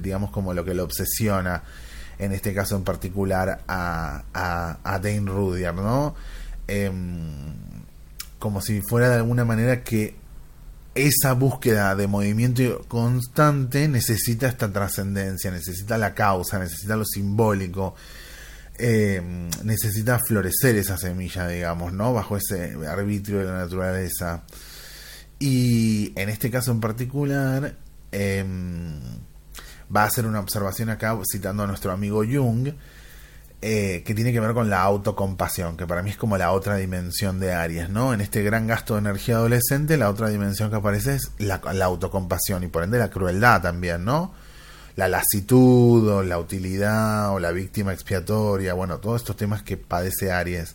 [0.02, 1.62] digamos como lo que lo obsesiona,
[2.18, 6.14] en este caso en particular a, a, Dane Rudyard, ¿no?
[6.68, 7.54] Em,
[8.38, 10.19] como si fuera de alguna manera que
[11.06, 17.94] esa búsqueda de movimiento constante necesita esta trascendencia, necesita la causa, necesita lo simbólico,
[18.78, 22.12] eh, necesita florecer esa semilla, digamos, ¿no?
[22.12, 24.42] Bajo ese arbitrio de la naturaleza.
[25.38, 27.76] Y en este caso en particular,
[28.12, 29.00] em,
[29.94, 32.68] va a hacer una observación acá citando a nuestro amigo Jung,
[33.62, 36.76] eh, que tiene que ver con la autocompasión, que para mí es como la otra
[36.76, 38.14] dimensión de Aries, ¿no?
[38.14, 42.64] En este gran gasto de energía adolescente, la otra dimensión que aparece es la, autocompasión
[42.64, 44.32] y por ende la crueldad también, ¿no?
[44.96, 50.32] La lasitud o la utilidad o la víctima expiatoria, bueno, todos estos temas que padece
[50.32, 50.74] Aries.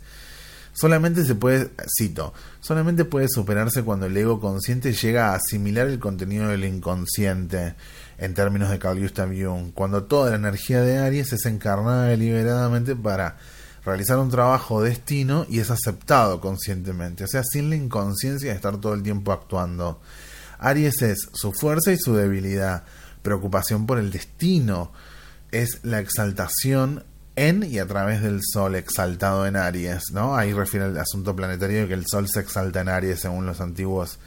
[0.74, 5.98] Solamente se puede, cito, solamente puede superarse cuando el ego consciente llega a asimilar el
[5.98, 7.74] contenido del inconsciente
[8.18, 13.38] en términos de Carl Jung, cuando toda la energía de Aries es encarnada deliberadamente para
[13.84, 18.78] realizar un trabajo destino y es aceptado conscientemente, o sea, sin la inconsciencia de estar
[18.78, 20.00] todo el tiempo actuando.
[20.60, 22.84] Aries es su fuerza y su debilidad,
[23.22, 24.92] preocupación por el destino,
[25.52, 27.04] es la exaltación
[27.36, 30.36] en y a través del Sol exaltado en Aries, ¿no?
[30.36, 33.60] Ahí refiere al asunto planetario de que el Sol se exalta en Aries según los
[33.60, 34.20] antiguos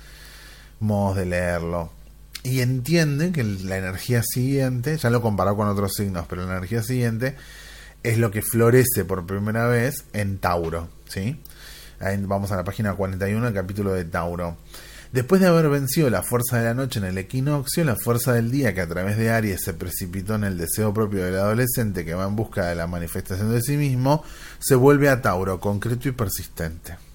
[0.81, 1.98] modos de leerlo
[2.43, 6.83] y entiende que la energía siguiente, ya lo comparó con otros signos, pero la energía
[6.83, 7.37] siguiente
[8.03, 11.41] es lo que florece por primera vez en Tauro, ¿sí?
[12.21, 14.57] vamos a la página 41, el capítulo de Tauro.
[15.13, 18.51] Después de haber vencido la fuerza de la noche en el equinoccio, la fuerza del
[18.51, 22.15] día que a través de Aries se precipitó en el deseo propio del adolescente que
[22.15, 24.23] va en busca de la manifestación de sí mismo,
[24.59, 27.08] se vuelve a Tauro, concreto y persistente.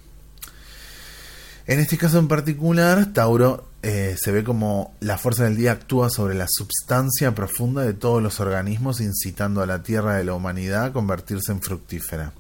[1.66, 6.10] En este caso en particular, Tauro eh, se ve como la fuerza del día actúa
[6.10, 10.86] sobre la substancia profunda de todos los organismos, incitando a la tierra de la humanidad
[10.86, 12.34] a convertirse en fructífera.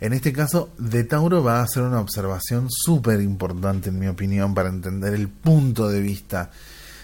[0.00, 4.54] En este caso, de Tauro va a ser una observación súper importante, en mi opinión,
[4.54, 6.50] para entender el punto de vista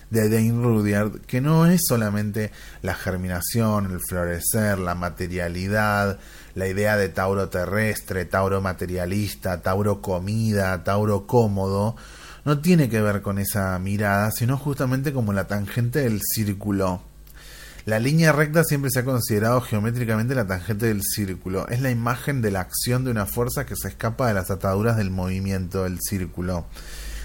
[0.08, 2.50] de Dane Rudyard, que no es solamente
[2.82, 6.18] la germinación, el florecer, la materialidad,
[6.55, 11.96] la idea de Tauro terrestre, Tauro materialista, Tauro comida, Tauro cómodo,
[12.44, 17.03] no tiene que ver con esa mirada, sino justamente como la tangente del círculo.
[17.86, 21.66] La línea recta siempre se ha considerado geométricamente la tangente del círculo.
[21.68, 24.96] Es la imagen de la acción de una fuerza que se escapa de las ataduras
[24.96, 26.66] del movimiento del círculo.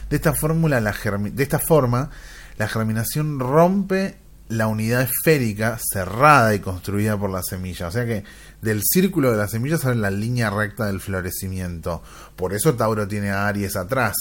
[0.09, 2.09] De esta, fórmula, la de esta forma,
[2.57, 4.17] la germinación rompe
[4.47, 7.87] la unidad esférica cerrada y construida por la semilla.
[7.87, 8.23] O sea que
[8.61, 12.03] del círculo de la semilla sale la línea recta del florecimiento.
[12.35, 14.15] Por eso Tauro tiene a Aries atrás,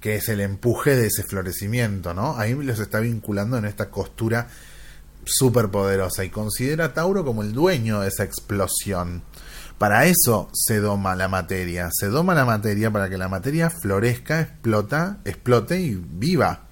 [0.00, 2.36] que es el empuje de ese florecimiento, ¿no?
[2.38, 4.48] Ahí los está vinculando en esta costura
[5.24, 9.22] súper poderosa y considera a Tauro como el dueño de esa explosión.
[9.78, 11.90] Para eso se doma la materia.
[11.92, 16.65] Se doma la materia para que la materia florezca, explota, explote y viva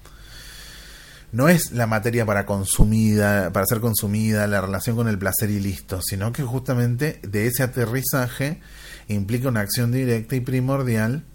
[1.35, 5.59] no es la materia para consumida, para ser consumida, la relación con el placer y
[5.59, 8.61] listo, sino que justamente de ese aterrizaje
[9.09, 11.25] implica una acción directa y primordial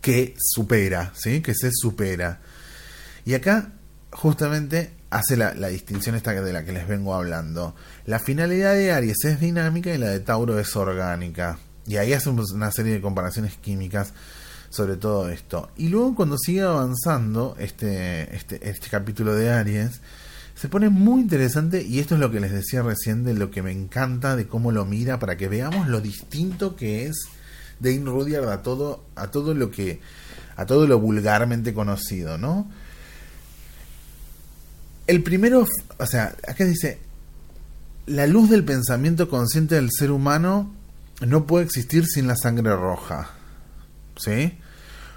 [0.00, 1.42] que supera, ¿sí?
[1.42, 2.42] que se supera.
[3.24, 3.72] Y acá
[4.12, 7.74] justamente hace la, la, distinción esta de la que les vengo hablando.
[8.06, 11.58] La finalidad de Aries es dinámica y la de Tauro es orgánica.
[11.88, 14.12] Y ahí hacemos una serie de comparaciones químicas
[14.74, 15.70] sobre todo esto.
[15.76, 20.00] Y luego cuando sigue avanzando este, este, este capítulo de Aries,
[20.54, 23.62] se pone muy interesante y esto es lo que les decía recién de lo que
[23.62, 27.28] me encanta de cómo lo mira para que veamos lo distinto que es
[27.80, 30.00] Dane Rudyard a todo a todo lo que
[30.56, 32.70] a todo lo vulgarmente conocido, ¿no?
[35.06, 35.66] El primero,
[35.98, 37.00] o sea, acá dice
[38.06, 40.72] la luz del pensamiento consciente del ser humano
[41.20, 43.30] no puede existir sin la sangre roja.
[44.16, 44.58] ¿Sí?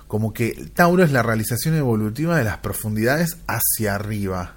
[0.08, 4.56] Como que Tauro es la realización evolutiva de las profundidades hacia arriba.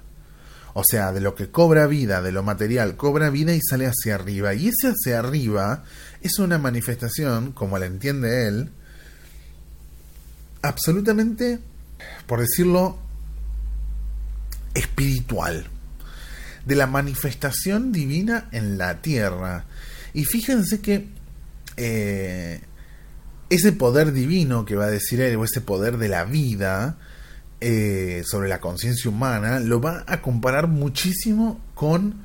[0.73, 4.15] O sea, de lo que cobra vida, de lo material, cobra vida y sale hacia
[4.15, 4.53] arriba.
[4.53, 5.83] Y ese hacia arriba
[6.21, 8.69] es una manifestación, como la entiende él,
[10.61, 11.59] absolutamente,
[12.25, 12.97] por decirlo,
[14.73, 15.67] espiritual.
[16.65, 19.65] De la manifestación divina en la tierra.
[20.13, 21.09] Y fíjense que
[21.75, 22.61] eh,
[23.51, 26.97] ese poder divino que va a decir él, o ese poder de la vida
[27.59, 32.15] eh, sobre la conciencia humana, lo va a comparar muchísimo con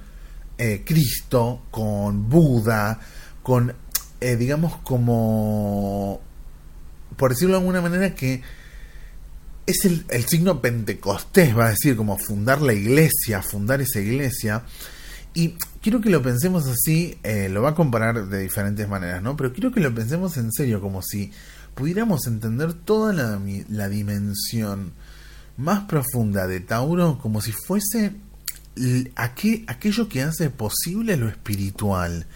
[0.57, 3.01] eh, Cristo, con Buda,
[3.43, 3.74] con,
[4.20, 6.20] eh, digamos, como,
[7.16, 8.43] por decirlo de alguna manera, que
[9.66, 14.62] es el, el signo pentecostés, va a decir, como fundar la iglesia, fundar esa iglesia.
[15.35, 15.57] Y
[15.87, 19.37] quiero que lo pensemos así, eh, lo va a comparar de diferentes maneras, ¿no?
[19.37, 21.30] Pero quiero que lo pensemos en serio, como si
[21.76, 24.95] pudiéramos entender toda la, la dimensión
[25.57, 28.16] más profunda de Tauro como si fuese
[29.14, 32.26] aquello que hace posible lo espiritual.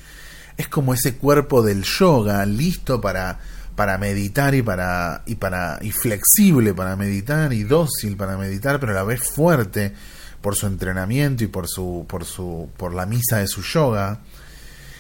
[0.57, 3.41] Es como ese cuerpo del yoga listo para,
[3.75, 8.93] para meditar y para, y para y flexible para meditar y dócil para meditar, pero
[8.93, 9.93] a la vez fuerte
[10.41, 14.21] por su entrenamiento y por su por su por la misa de su yoga.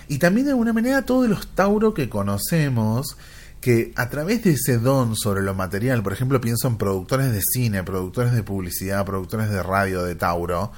[0.08, 3.16] Y también de alguna manera todos los Tauro que conocemos
[3.60, 7.42] que a través de ese don sobre lo material, por ejemplo, pienso en productores de
[7.42, 10.72] cine, productores de publicidad, productores de radio de Tauro,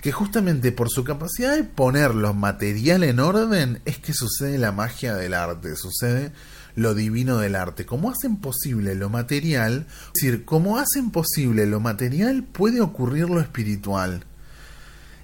[0.00, 4.72] que justamente por su capacidad de poner lo material en orden es que sucede la
[4.72, 6.32] magia del arte, sucede
[6.76, 7.86] lo divino del arte.
[7.86, 13.40] Como hacen posible lo material, es decir, como hacen posible lo material, puede ocurrir lo
[13.40, 14.24] espiritual.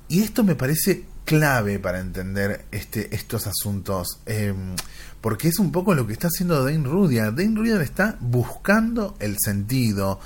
[0.08, 4.74] Y esto me parece clave para entender este, estos asuntos, em,
[5.20, 7.34] porque es un poco lo que está haciendo Dane Rudyard.
[7.34, 10.20] Dane Rudyard está buscando el sentido,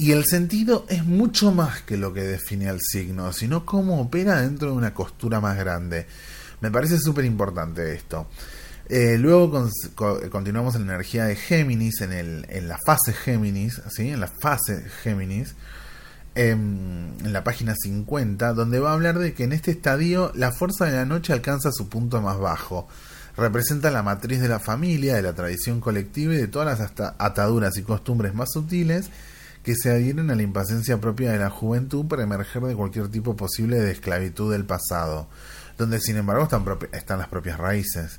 [0.00, 4.40] y el sentido es mucho más que lo que define al signo, sino cómo opera
[4.40, 6.06] dentro de una costura más grande.
[6.60, 8.28] Me parece súper importante esto.
[8.90, 9.68] Eh, luego
[10.30, 14.08] continuamos en la energía de Géminis, en, el, en la fase Géminis, ¿sí?
[14.08, 15.54] en la fase Géminis,
[16.34, 20.52] em, en, la página 50, donde va a hablar de que en este estadio la
[20.52, 22.88] fuerza de la noche alcanza su punto más bajo.
[23.36, 27.76] Representa la matriz de la familia, de la tradición colectiva y de todas las ataduras
[27.76, 29.10] y costumbres más sutiles
[29.62, 33.36] que se adhieren a la impaciencia propia de la juventud para emerger de cualquier tipo
[33.36, 35.28] posible de esclavitud del pasado,
[35.76, 38.18] donde sin embargo están, están las propias raíces.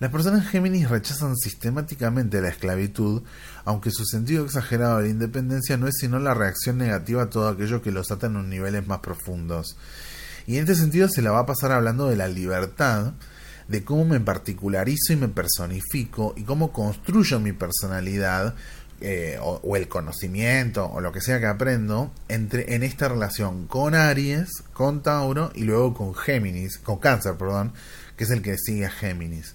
[0.00, 3.22] Las personas Géminis rechazan sistemáticamente la esclavitud,
[3.64, 7.48] aunque su sentido exagerado de la independencia no es sino la reacción negativa a todo
[7.48, 9.76] aquello que los ata en los niveles más profundos.
[10.46, 13.14] Y en este sentido se la va a pasar hablando de la libertad,
[13.66, 18.54] de cómo me particularizo y me personifico y cómo construyo mi personalidad
[19.00, 23.94] eh, o, el conocimiento o lo que sea que aprendo entre en esta relación con
[23.94, 27.72] Aries, con Tauro y luego con Géminis, con Cáncer, perdón,
[28.16, 29.54] que es el que sigue a Géminis.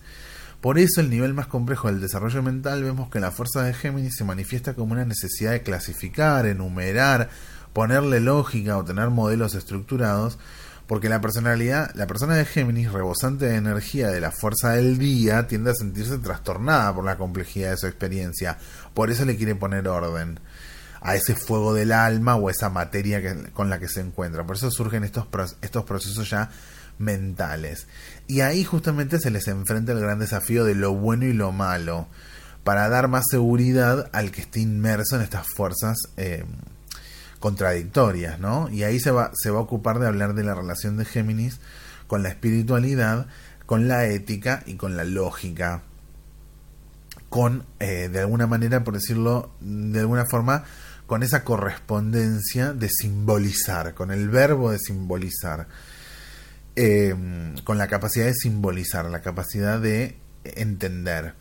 [0.63, 4.15] Por eso el nivel más complejo del desarrollo mental vemos que la fuerza de Géminis
[4.15, 7.27] se manifiesta como una necesidad de clasificar, enumerar,
[7.73, 10.39] ponerle lógica o tener modelos estructurados,
[10.87, 15.47] porque la personalidad, la persona de Géminis, rebosante de energía de la fuerza del día,
[15.47, 18.57] tiende a sentirse trastornada por la complejidad de su experiencia.
[18.93, 20.39] Por eso le quiere poner orden
[21.01, 24.45] a ese fuego del alma o esa materia con la que se encuentra.
[24.45, 25.27] Por eso surgen estos,
[25.61, 26.49] estos procesos ya
[26.97, 27.87] mentales.
[28.27, 32.07] Y ahí justamente se les enfrenta el gran desafío de lo bueno y lo malo,
[32.63, 36.45] para dar más seguridad al que esté inmerso en estas fuerzas eh,
[37.39, 38.69] contradictorias, ¿no?
[38.69, 41.59] Y ahí se va, se va a ocupar de hablar de la relación de Géminis
[42.07, 43.27] con la espiritualidad,
[43.65, 45.81] con la ética y con la lógica.
[47.29, 50.63] Con, eh, de alguna manera, por decirlo de alguna forma,
[51.07, 55.67] con esa correspondencia de simbolizar, con el verbo de simbolizar,
[56.75, 57.15] eh,
[57.63, 61.35] con la capacidad de simbolizar, la capacidad de entender.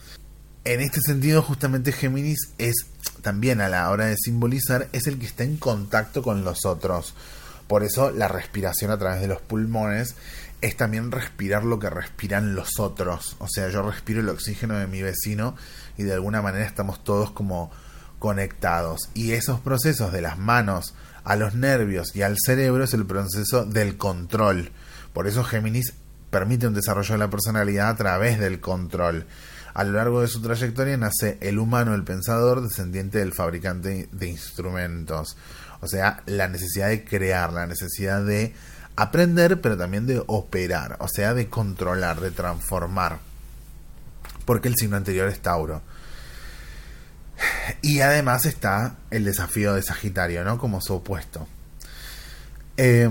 [0.64, 2.74] En este sentido, justamente Géminis es
[3.22, 7.14] también a la hora de simbolizar, es el que está en contacto con los otros.
[7.66, 10.14] Por eso la respiración a través de los pulmones
[10.60, 13.36] es también respirar lo que respiran los otros.
[13.40, 15.56] O sea, yo respiro el oxígeno de mi vecino
[15.96, 17.70] y de alguna manera estamos todos como
[18.18, 19.10] conectados.
[19.14, 23.64] Y esos procesos de las manos a los nervios y al cerebro es el proceso
[23.64, 24.70] del control.
[25.12, 25.94] Por eso Géminis
[26.30, 29.26] permite un desarrollo de la personalidad a través del control.
[29.74, 34.28] A lo largo de su trayectoria nace el humano, el pensador, descendiente del fabricante de
[34.28, 35.36] instrumentos.
[35.80, 38.54] O sea, la necesidad de crear, la necesidad de
[38.96, 43.18] aprender, pero también de operar, o sea, de controlar, de transformar.
[44.44, 45.82] Porque el signo anterior es Tauro.
[47.80, 50.58] Y además está el desafío de Sagitario, ¿no?
[50.58, 51.48] Como su opuesto.
[52.76, 53.08] Eh,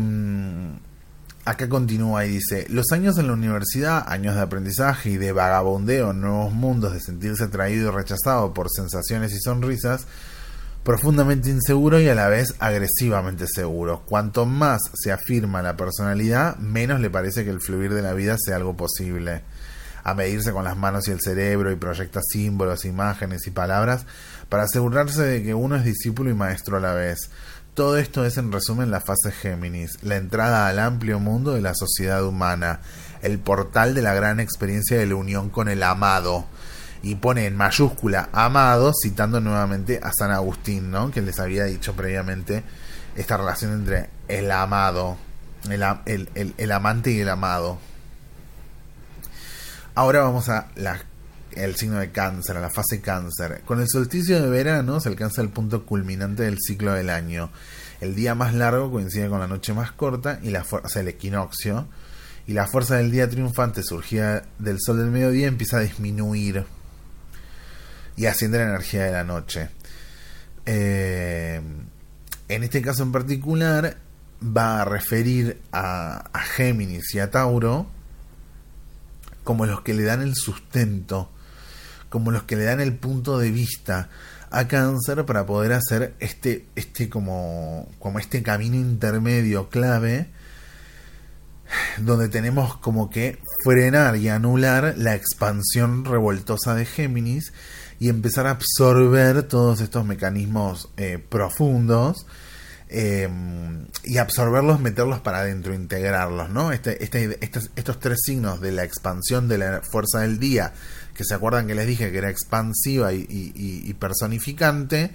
[1.46, 6.12] acá continúa y dice, los años en la universidad, años de aprendizaje y de vagabundeo
[6.12, 10.06] en nuevos mundos, de sentirse atraído y rechazado por sensaciones y sonrisas,
[10.84, 14.04] profundamente inseguro y a la vez agresivamente seguro.
[14.06, 18.36] Cuanto más se afirma la personalidad, menos le parece que el fluir de la vida
[18.40, 19.44] sea algo posible.
[20.04, 24.08] A medirse con las manos y el cerebro y proyecta símbolos, imágenes y palabras
[24.50, 27.30] para asegurarse de que uno es discípulo y maestro a la vez
[27.74, 31.74] todo esto es en resumen la fase Géminis, la entrada al amplio mundo de la
[31.74, 32.82] sociedad humana,
[33.22, 36.46] el portal de la gran experiencia de la unión con el amado.
[37.04, 41.10] Y pone en mayúscula amado, citando nuevamente a San Agustín, ¿no?
[41.10, 42.64] que les había dicho previamente
[43.16, 45.18] esta relación entre el amado,
[45.70, 47.80] el, amante y el amado.
[49.96, 51.02] Ahora vamos a la
[51.56, 53.62] el signo de cáncer, la fase cáncer.
[53.66, 57.52] Con el solsticio de verano se alcanza el punto culminante del ciclo del año.
[58.00, 61.88] El día más largo coincide con la noche más corta y la fuerza, el equinoccio.
[62.48, 66.66] Y la fuerza del día triunfante surgida del sol del mediodía empieza a disminuir
[68.18, 69.70] y asciende la energía de la noche.
[70.66, 71.62] Eh,
[72.48, 73.98] en este caso en particular
[74.44, 77.88] va a referir a, a Géminis y a Tauro
[79.44, 81.30] como los que le dan el sustento
[82.12, 84.10] como los que le dan el punto de vista
[84.52, 90.28] a cáncer para poder hacer este, este como, como este camino intermedio clave
[91.98, 97.54] donde tenemos como que frenar y anular la expansión revoltosa de Géminis
[98.00, 102.26] y empezar a absorber todos estos mecanismos eh, profundos
[102.90, 106.72] em, y absorberlos, meterlos para adentro, integrarlos, ¿no?
[106.72, 110.74] Este, este, estos, estos tres signos de la expansión de la fuerza del día,
[111.14, 115.12] que se acuerdan que les dije que era expansiva y, personificante,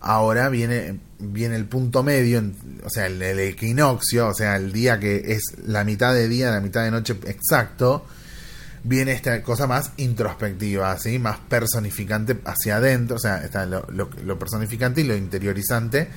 [0.00, 2.42] ahora viene, viene el punto medio,
[2.84, 6.60] o sea, el, equinoccio, o sea, el día que es la mitad de día, la
[6.60, 8.06] mitad de noche exacto,
[8.82, 11.18] viene esta cosa más introspectiva, ¿sí?
[11.18, 16.08] más personificante hacia adentro, o sea, está lo, lo personificante y lo interiorizante,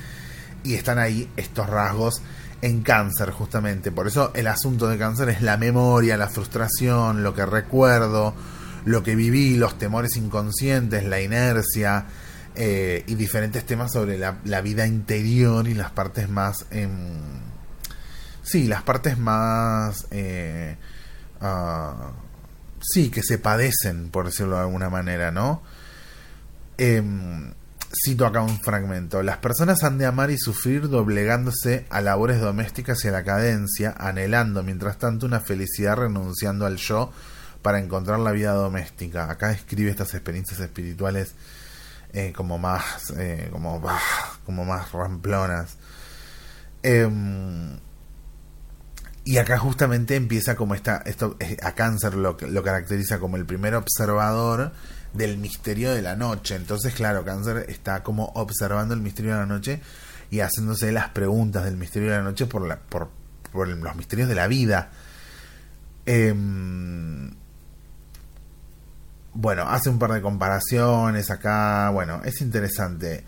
[0.64, 2.22] y están ahí estos rasgos
[2.62, 3.92] en cáncer justamente.
[3.92, 8.34] Por eso el asunto de cáncer es la memoria, la frustración, lo que recuerdo,
[8.88, 12.06] lo que viví, los temores inconscientes, la inercia
[12.56, 16.66] eh, y diferentes temas sobre la, vida interior y las partes más...
[16.72, 17.20] Em,
[18.42, 20.08] sí, las partes más...
[20.12, 20.78] Eh,
[21.42, 22.12] ah,
[22.80, 25.62] sí, que se padecen, por decirlo de alguna manera, ¿no?
[26.78, 27.52] Em,
[27.92, 29.22] cito acá un fragmento.
[29.22, 33.94] Las personas han de amar y sufrir doblegándose a labores domésticas y a la cadencia,
[33.98, 37.12] anhelando mientras tanto una felicidad renunciando al yo
[37.62, 39.30] para encontrar la vida doméstica.
[39.30, 41.36] Acá describe estas experiencias espirituales
[42.14, 43.82] eh, como más eh, como,
[44.46, 45.78] como más ramplonas.
[46.84, 47.78] Em,
[49.26, 53.46] y acá justamente empieza como esta, esto eh, a cáncer lo, lo caracteriza como el
[53.46, 54.72] primer observador
[55.14, 56.56] del misterio de la noche.
[56.56, 59.82] Entonces, claro, cáncer está como observando el misterio de la noche
[60.30, 63.10] y haciéndose las preguntas del misterio de la noche por, la, por,
[63.52, 64.92] por los misterios de la vida.
[66.06, 67.32] Em,
[69.40, 71.92] bueno, hace un par de comparaciones acá.
[71.92, 73.24] Bueno, es interesante.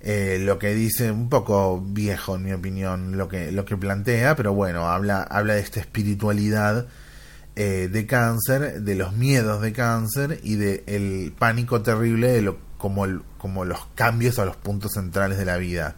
[0.00, 4.34] Eh, lo que dice, un poco viejo en mi opinión, lo que, lo que plantea,
[4.34, 6.88] pero bueno, habla, habla de esta espiritualidad
[7.54, 12.58] eh, de cáncer, de los miedos de cáncer y del el pánico terrible de lo,
[12.76, 13.06] como,
[13.38, 15.94] como los cambios a los puntos centrales de la vida.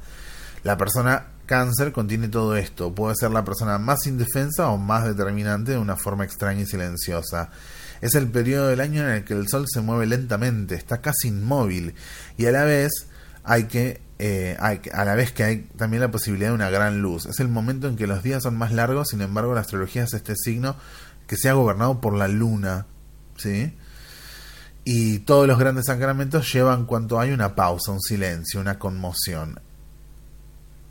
[0.63, 5.73] La persona cáncer contiene todo esto, puede ser la persona más indefensa o más determinante
[5.73, 7.51] de una forma extraña y silenciosa.
[8.01, 11.29] Es el periodo del año en el que el sol se mueve lentamente, está casi
[11.29, 11.95] inmóvil
[12.37, 13.09] y a la vez
[13.45, 17.01] hay que, eh, hay, a la vez que hay también la posibilidad de una gran
[17.01, 17.27] luz.
[17.27, 20.15] Es el momento en que los días son más largos, sin embargo la astrología es
[20.15, 20.77] este signo
[21.27, 22.87] que sea gobernado por la luna,
[23.37, 23.75] ¿sí?
[24.85, 29.61] Y todos los grandes sacramentos llevan cuanto hay una pausa, un silencio, una conmoción.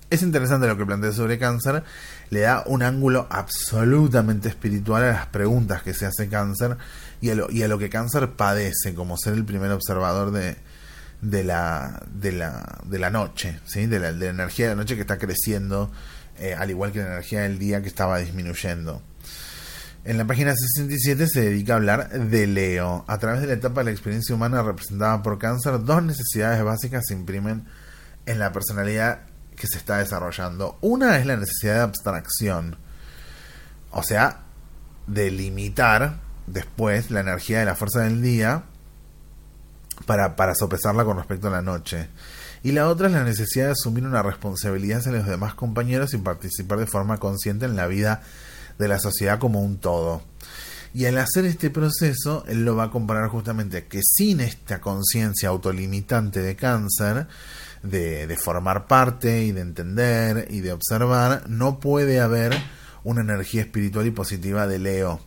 [0.09, 1.83] Es interesante lo que plantea sobre cáncer,
[2.33, 6.77] le da un ángulo absolutamente espiritual a las preguntas que se hace cáncer
[7.21, 12.01] y a lo, que cáncer padece, como ser el primer observador de, la,
[13.11, 13.85] noche, ¿sí?
[13.85, 15.91] de, la, de la energía de la noche que está creciendo,
[16.39, 19.01] eh, al igual que la energía del día que estaba disminuyendo.
[20.03, 23.05] En la página 67 se dedica a hablar de Leo.
[23.07, 27.05] A través de la etapa de la experiencia humana representada por cáncer, dos necesidades básicas
[27.07, 27.63] se imprimen
[28.25, 29.21] en la personalidad
[29.63, 30.77] que se está desarrollando.
[30.81, 32.75] Una es la necesidad de abstracción,
[33.91, 34.41] o sea,
[35.07, 38.63] de limitar después la energía de la fuerza del día
[40.05, 42.09] para, para sopesarla con respecto a la noche.
[42.61, 46.17] Y la otra es la necesidad de asumir una responsabilidad hacia los demás compañeros y
[46.17, 48.21] participar de forma consciente en la vida
[48.77, 50.23] de la sociedad como un todo.
[50.93, 55.47] Y al hacer este proceso, él lo va a comparar justamente que sin esta conciencia
[55.47, 57.27] autolimitante de cáncer,
[57.83, 62.53] de, formar parte y de entender y de observar, no puede haber
[63.03, 65.21] una energía espiritual y positiva de Leo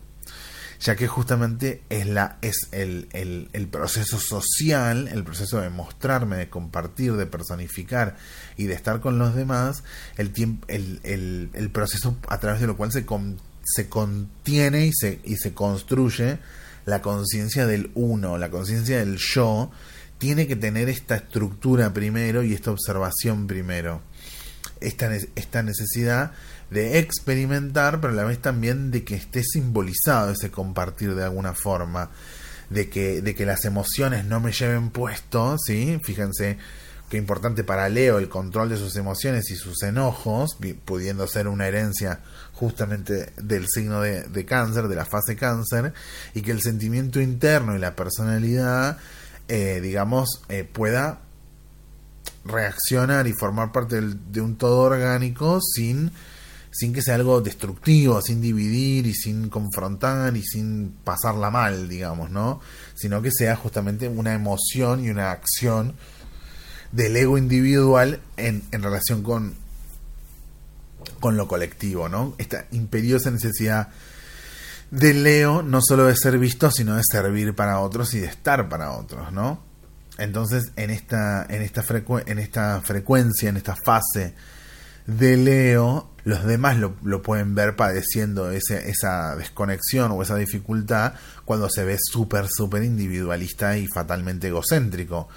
[0.78, 6.50] ya que justamente es, la, es el, el, proceso social, el proceso de mostrarme, de
[6.50, 8.16] compartir, de personificar
[8.58, 9.84] y de estar con los demás,
[10.18, 10.32] el,
[10.68, 13.06] el, el proceso a través de lo cual se,
[13.64, 16.38] se contiene y se, y se construye
[16.84, 19.70] la conciencia del uno, la conciencia del yo,
[20.18, 24.00] tiene que tener esta estructura primero y esta observación primero.
[24.80, 26.32] Esta, esta necesidad
[26.70, 31.54] de experimentar, pero a la vez también de que esté simbolizado ese compartir de alguna
[31.54, 32.10] forma,
[32.70, 36.00] de que, de que las emociones no me lleven puesto, ¿sí?
[36.02, 36.58] Fíjense
[37.08, 41.68] qué importante para Leo el control de sus emociones y sus enojos, pudiendo ser una
[41.68, 42.20] herencia
[42.52, 45.94] justamente del signo de, de cáncer, de la fase cáncer,
[46.34, 48.98] y que el sentimiento interno y la personalidad,
[49.48, 51.20] eh, digamos, eh, pueda
[52.44, 56.12] reaccionar y formar parte de un todo orgánico sin
[56.76, 62.30] sin que sea algo destructivo, sin dividir y sin confrontar y sin pasarla mal, digamos,
[62.30, 62.60] ¿no?
[62.94, 65.94] Sino que sea justamente una emoción y una acción
[66.92, 69.54] del ego individual en, en relación con,
[71.18, 72.34] con lo colectivo, ¿no?
[72.36, 73.88] Esta imperiosa necesidad
[74.90, 78.68] de Leo no solo de ser visto, sino de servir para otros y de estar
[78.68, 79.64] para otros, ¿no?
[80.18, 81.82] Entonces, en esta, en esta,
[82.26, 84.34] en esta frecuencia, en esta fase
[85.06, 91.14] de Leo, los demás lo, lo pueden ver padeciendo ese, esa desconexión o esa dificultad
[91.44, 95.28] cuando se ve súper, súper individualista y fatalmente egocéntrico.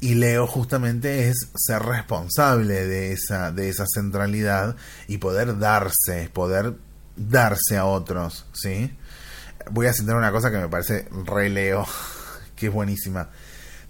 [0.00, 4.76] Y Leo justamente es ser responsable de esa, de esa centralidad
[5.08, 6.74] y poder darse, poder
[7.16, 8.94] darse a otros, ¿sí?
[9.70, 11.86] Voy a citar una cosa que me parece re Leo,
[12.56, 13.30] que es buenísima.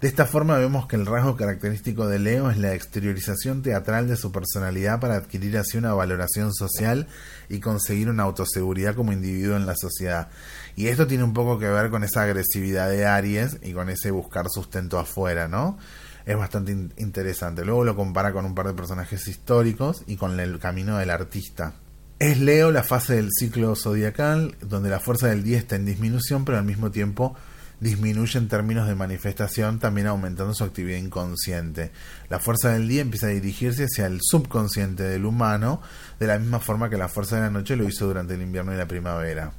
[0.00, 4.16] De esta forma vemos que el rasgo característico de Leo es la exteriorización teatral de
[4.16, 7.06] su personalidad para adquirir así una valoración social
[7.48, 10.28] y conseguir una autoseguridad como individuo en la sociedad.
[10.76, 14.10] Y esto tiene un poco que ver con esa agresividad de Aries y con ese
[14.10, 15.78] buscar sustento afuera, ¿no?
[16.26, 17.64] Es bastante interesante.
[17.64, 21.72] Luego lo compara con un par de personajes históricos y con el camino del artista.
[22.18, 26.46] Es Leo la fase del ciclo zodiacal, donde la fuerza del día está en disminución,
[26.46, 27.36] pero al mismo tiempo
[27.78, 31.90] disminuye en términos de manifestación, también aumentando su actividad inconsciente.
[32.30, 35.82] La fuerza del día empieza a dirigirse hacia el subconsciente del humano,
[36.18, 38.72] de la misma forma que la fuerza de la noche lo hizo durante el invierno
[38.72, 39.52] y la primavera.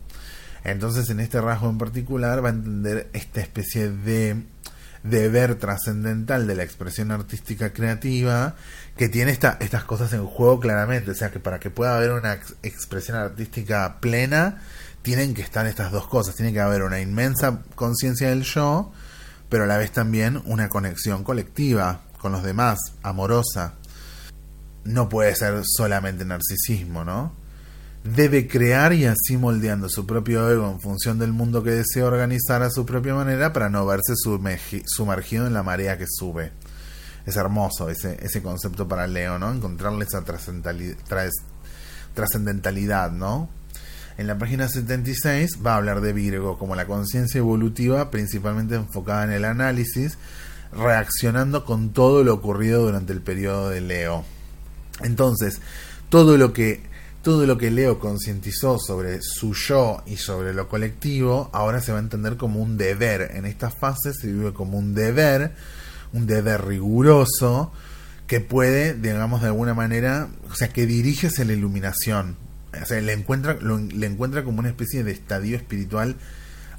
[0.64, 4.42] Entonces, en este rasgo en particular, va a entender esta especie de
[5.10, 8.56] deber trascendental de la expresión artística creativa
[8.96, 11.12] que tiene esta, estas cosas en juego claramente.
[11.12, 14.62] O sea, que para que pueda haber una expresión artística plena,
[15.02, 16.36] tienen que estar estas dos cosas.
[16.36, 18.92] Tiene que haber una inmensa conciencia del yo,
[19.50, 23.76] pero a la vez también una conexión colectiva con los demás, amorosa.
[24.84, 27.47] No puede ser solamente narcisismo, ¿no?
[28.16, 32.64] Debe crear y así moldeando su propio ego en función del mundo que desea organizar
[32.64, 36.54] a su propia manera para no verse sumergido en la marea que sube.
[37.26, 39.52] Es hermoso ese, ese concepto para Leo, ¿no?
[39.52, 43.50] Encontrarle esa trascendentalidad, ¿no?
[44.18, 49.26] En la página 76 va a hablar de Virgo como la conciencia evolutiva principalmente enfocada
[49.26, 50.18] en el análisis,
[50.72, 54.24] reaccionando con todo lo ocurrido durante el periodo de Leo.
[55.02, 55.62] Entonces,
[56.10, 56.96] todo lo que
[57.28, 61.98] todo lo que Leo concientizó sobre su yo y sobre lo colectivo, ahora se va
[61.98, 63.32] a entender como un deber.
[63.34, 65.54] En esta fase se vive como un deber,
[66.14, 67.74] un deber riguroso,
[68.28, 72.38] que puede, digamos, de alguna manera, o sea, que dirige hacia la iluminación,
[72.82, 76.16] o sea, le encuentra, le encuentra como una especie de estadio espiritual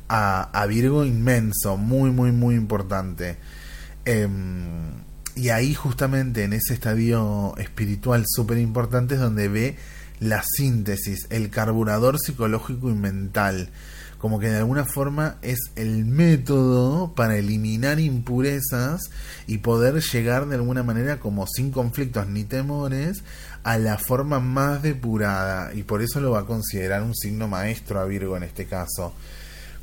[0.08, 3.36] a, Virgo inmenso, muy, muy, muy importante.
[4.06, 4.92] Em,
[5.36, 9.76] y ahí justamente en ese estadio espiritual súper importante es donde ve
[10.20, 13.70] la síntesis, el carburador psicológico y mental.
[14.18, 19.00] Como que de alguna forma es el método para eliminar impurezas
[19.46, 23.22] y poder llegar de alguna manera como sin conflictos ni temores
[23.62, 28.00] a la forma más depurada y por eso lo va a considerar un signo maestro
[28.00, 29.14] a Virgo en este caso,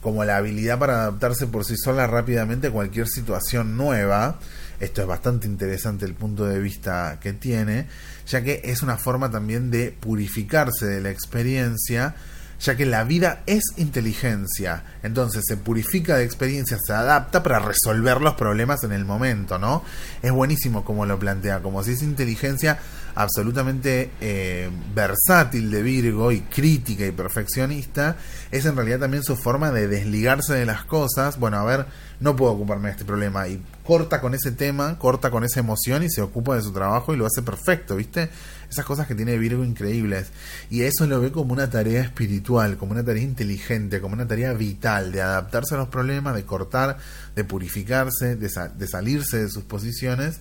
[0.06, 4.38] como la habilidad para adaptarse por sí sola rápidamente a cualquier situación nueva.
[4.80, 7.88] Esto es bastante interesante el punto de vista que tiene,
[8.28, 12.14] ya que es una forma también de purificarse de la experiencia
[12.60, 14.84] ya que la vida es inteligencia.
[15.04, 19.84] Entonces se purifica de experiencia, se adapta para resolver los problemas en el momento, ¿no?
[20.22, 22.80] Es buenísimo como lo plantea, como si es inteligencia
[23.16, 28.18] absolutamente eh, versátil de Virgo y crítica y perfeccionista,
[28.52, 31.40] es en realidad también su forma de desligarse de las cosas.
[31.40, 31.86] Bueno, a ver,
[32.20, 36.04] no puedo ocuparme de este problema y corta con ese tema, corta con esa emoción
[36.04, 38.30] y se ocupa de su trabajo y lo hace perfecto, ¿viste?
[38.70, 40.32] Esas cosas que tiene Virgo increíbles.
[40.70, 44.54] Y eso lo ve como una tarea espiritual, como una tarea inteligente, como una tarea
[44.54, 46.98] vital de adaptarse a los problemas, de cortar,
[47.36, 50.40] de purificarse, de, de salirse de sus posiciones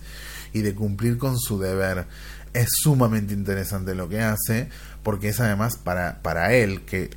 [0.53, 2.07] y de cumplir con su deber.
[2.55, 4.69] Es sumamente interesante lo que hace,
[5.03, 7.09] porque es además para, para él, que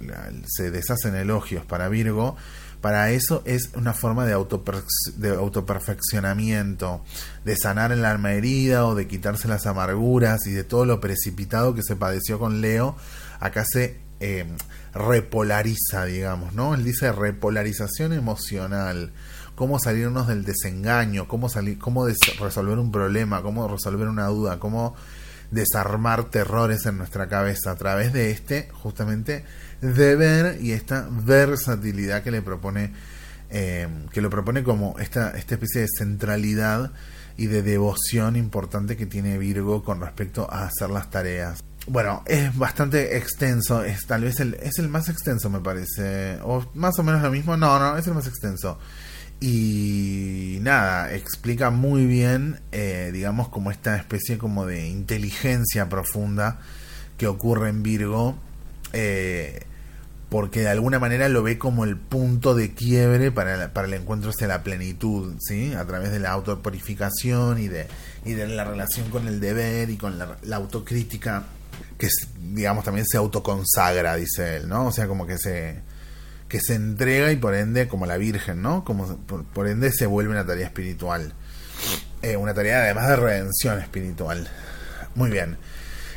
[0.46, 2.36] se deshacen elogios para Virgo,
[2.80, 4.32] para eso es una forma de,
[5.16, 7.04] de autoperfeccionamiento,
[7.44, 11.74] de sanar el alma herida o de quitarse las amarguras y de todo lo precipitado
[11.74, 12.96] que se padeció con Leo.
[13.40, 14.46] Acá se eh,
[14.94, 16.74] repolariza, digamos, ¿no?
[16.74, 19.12] Él dice repolarización emocional,
[19.56, 24.94] cómo salirnos del desengaño, cómo, salir, cómo resolver un problema, cómo resolver una duda, cómo
[25.50, 29.44] desarmar terrores en nuestra cabeza a través de este, justamente,
[29.80, 32.92] deber y esta versatilidad que le propone,
[33.50, 36.92] eh, que lo propone como esta, esta especie de centralidad
[37.36, 41.62] y de devoción importante que tiene Virgo con respecto a hacer las tareas.
[41.86, 46.66] Bueno, es bastante extenso, es tal vez el, es el más extenso me parece, o
[46.74, 48.78] más o menos lo mismo, no, no, es el más extenso.
[49.40, 56.58] Y nada, explica muy bien, eh, digamos, como esta especie como de inteligencia profunda
[57.16, 58.36] que ocurre en Virgo,
[58.92, 59.62] eh,
[60.28, 64.30] porque de alguna manera lo ve como el punto de quiebre para, para el encuentro
[64.30, 65.72] hacia la plenitud, ¿sí?
[65.72, 67.86] A través de la autopurificación y de,
[68.24, 71.44] y de la relación con el deber y con la, la autocrítica,
[71.96, 72.08] que
[72.40, 74.86] digamos también se autoconsagra, dice él, ¿no?
[74.86, 75.80] O sea, como que se
[76.48, 78.84] que se entrega y por ende, como la Virgen, ¿no?
[78.84, 81.34] Como por, ende se vuelve una tarea espiritual.
[82.22, 84.48] Eh, una tarea además de redención espiritual.
[85.14, 85.58] Muy bien.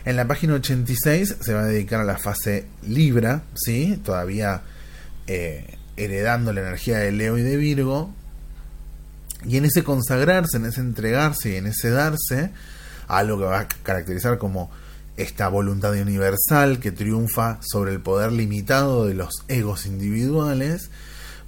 [0.06, 4.02] En la página 86 se va a dedicar a la fase Libra, ¿sí?
[4.04, 4.64] Todavía
[5.28, 8.14] eh, heredando la energía de Leo y de Virgo.
[9.46, 12.52] Y en ese consagrarse, en ese entregarse y en ese darse,
[13.08, 14.72] algo que va a caracterizar como
[15.18, 20.90] esta voluntad universal que triunfa sobre el poder limitado de los egos individuales,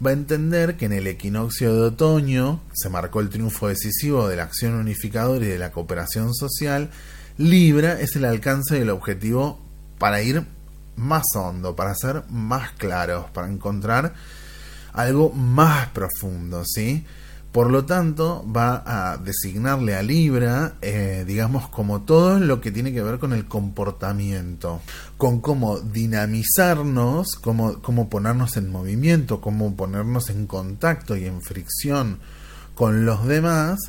[0.05, 4.35] va a entender que en el equinoccio de otoño se marcó el triunfo decisivo de
[4.35, 6.89] la acción unificadora y de la cooperación social,
[7.37, 9.59] Libra es el alcance del objetivo
[9.97, 10.45] para ir
[10.95, 14.13] más hondo, para ser más claros, para encontrar
[14.91, 17.05] algo más profundo, ¿sí?
[17.53, 22.91] Por lo tanto, va a designarle a Libra, eh, digamos, como todo lo que tiene
[22.91, 24.81] que ver con el comportamiento,
[25.17, 32.17] con cómo dinamizarnos, cómo, cómo ponernos en movimiento, cómo ponernos en contacto y en fricción
[32.75, 33.79] con los demás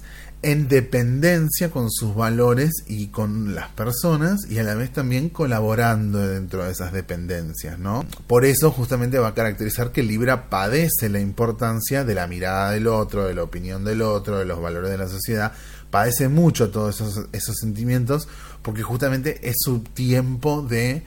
[0.45, 6.19] en dependencia con sus valores y con las personas y a la vez también colaborando
[6.19, 8.05] dentro de esas dependencias, ¿no?
[8.27, 12.89] Por eso justamente va a caracterizar que Libra padece la importancia de la mirada del
[12.89, 15.53] otro, de la opinión del otro, de los valores de la sociedad,
[15.91, 18.29] padece mucho todos esos, esos sentimientos
[18.61, 21.05] porque justamente es su tiempo de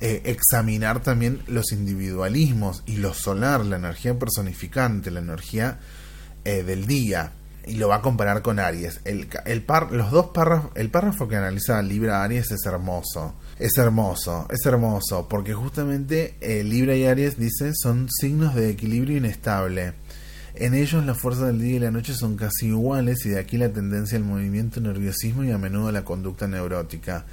[0.00, 5.80] eh, examinar también los individualismos y lo solar, la energía personificante, la energía
[6.44, 7.32] eh, del día
[7.66, 9.00] y lo va a comparar con Aries.
[9.04, 13.34] El, el par, los dos párrafos, el párrafo que analiza Libra Aries es hermoso.
[13.58, 19.18] Es hermoso, es hermoso, porque justamente eh, Libra y Aries dice son signos de equilibrio
[19.18, 19.92] inestable.
[20.54, 23.56] En ellos la fuerza del día y la noche son casi iguales y de aquí
[23.56, 27.26] la tendencia al movimiento, nerviosismo y a menudo la conducta neurótica.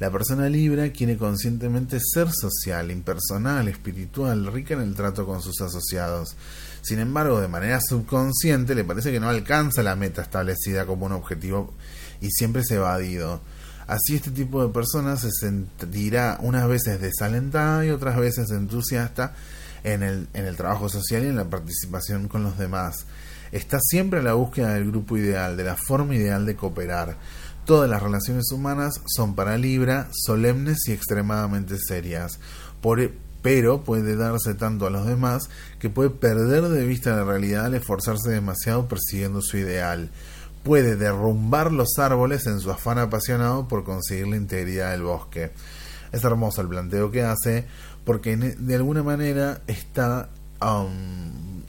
[0.00, 5.60] La persona Libra quiere conscientemente ser social, impersonal, espiritual, rica en el trato con sus
[5.60, 6.36] asociados.
[6.84, 11.12] Sin embargo, de manera subconsciente le parece que no alcanza la meta establecida como un
[11.12, 11.72] objetivo
[12.20, 13.40] y siempre se evadido.
[13.86, 19.34] Así este tipo de personas se sentirá unas veces desalentada y otras veces entusiasta
[19.82, 23.06] en el, en el trabajo social y en la participación con los demás.
[23.50, 27.16] Está siempre en la búsqueda del grupo ideal, de la forma ideal de cooperar.
[27.64, 32.38] Todas las relaciones humanas son para Libra solemnes y extremadamente serias.
[32.82, 33.00] Por,
[33.44, 37.74] pero puede darse tanto a los demás que puede perder de vista la realidad al
[37.74, 40.08] esforzarse demasiado persiguiendo su ideal.
[40.62, 45.52] Puede derrumbar los árboles en su afán apasionado por conseguir la integridad del bosque.
[46.10, 47.66] Es hermoso el planteo que hace
[48.06, 50.30] porque de alguna manera está
[50.62, 51.60] um,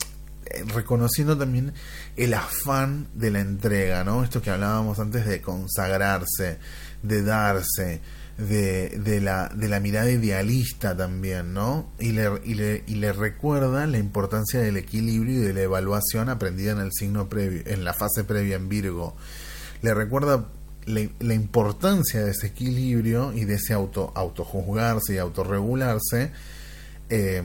[0.74, 1.74] reconociendo también
[2.16, 4.24] el afán de la entrega, ¿no?
[4.24, 6.58] Esto que hablábamos antes de consagrarse,
[7.04, 8.00] de darse,
[8.38, 11.90] de, de, la, de la mirada idealista también, ¿no?
[12.00, 16.30] Y le, y, le, y le recuerda la importancia del equilibrio y de la evaluación
[16.30, 19.16] aprendida en el signo previo, en la fase previa en Virgo.
[19.82, 20.48] Le recuerda
[20.86, 26.32] la, la importancia de ese equilibrio y de ese auto, autojuzgarse y autorregularse
[27.08, 27.44] eh,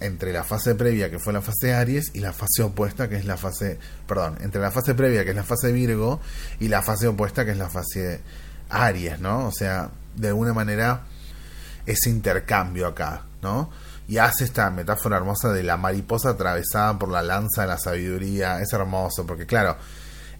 [0.00, 3.24] entre la fase previa que fue la fase Aries y la fase opuesta que es
[3.24, 6.20] la fase, perdón, entre la fase previa que es la fase Virgo
[6.60, 8.20] y la fase opuesta que es la fase
[8.68, 9.46] Aries, ¿no?
[9.46, 11.02] O sea, de alguna manera
[11.86, 13.70] ese intercambio acá, ¿no?
[14.06, 18.60] Y hace esta metáfora hermosa de la mariposa atravesada por la lanza de la sabiduría.
[18.60, 19.76] Es hermoso, porque claro,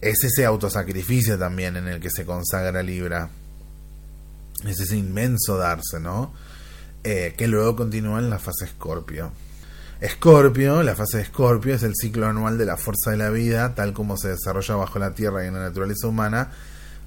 [0.01, 3.29] es ese autosacrificio también en el que se consagra Libra.
[4.65, 6.33] Es ese inmenso darse, ¿no?
[7.05, 9.33] Eh, que luego continúa en la fase Escorpio.
[10.01, 13.75] Escorpio, la fase de Escorpio es el ciclo anual de la fuerza de la vida,
[13.75, 16.53] tal como se desarrolla bajo la Tierra y en la naturaleza humana,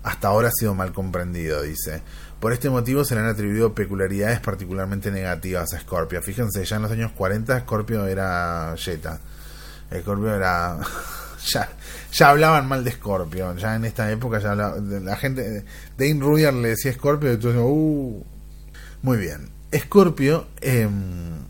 [0.03, 2.01] hasta ahora ha sido mal comprendido, dice.
[2.41, 6.23] Por este motivo se le han atribuido peculiaridades particularmente negativas a Scorpio.
[6.23, 9.21] Fíjense, ya en los años 40 Scorpio era Jetta.
[9.95, 10.79] Scorpio era...
[11.45, 11.69] ya,
[12.11, 13.55] ya hablaban mal de Scorpio.
[13.57, 15.65] Ya en esta época ya la gente...
[15.95, 17.61] Dane Ruyer le decía Scorpio y entonces...
[17.63, 18.23] Uh,
[19.03, 19.51] muy bien.
[19.71, 20.47] Scorpio...
[20.61, 21.40] Em,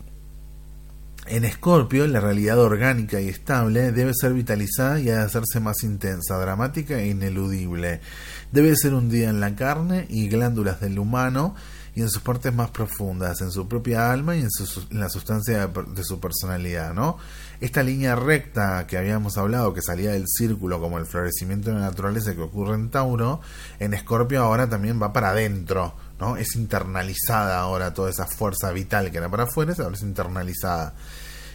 [1.32, 6.98] en Escorpio, la realidad orgánica y estable debe ser vitalizada y hacerse más intensa, dramática
[6.98, 8.02] e ineludible.
[8.52, 11.54] Debe ser un día en la carne y glándulas del humano
[11.94, 14.48] y en sus partes más profundas, en su propia alma y en,
[14.90, 17.16] la sustancia de, su personalidad, ¿no?
[17.62, 21.86] Esta línea recta que habíamos hablado, que salía del círculo como el florecimiento de la
[21.86, 23.40] naturaleza que ocurre en Tauro,
[23.78, 26.36] en Escorpio ahora también va para adentro, ¿no?
[26.36, 30.94] Es internalizada ahora toda esa fuerza vital que era para afuera, ahora es internalizada.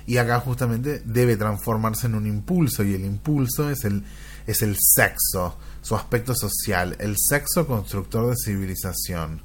[0.07, 4.03] Y acá justamente debe transformarse en un impulso, y el impulso es el,
[4.47, 9.41] es el sexo, su aspecto social, el sexo constructor de civilización.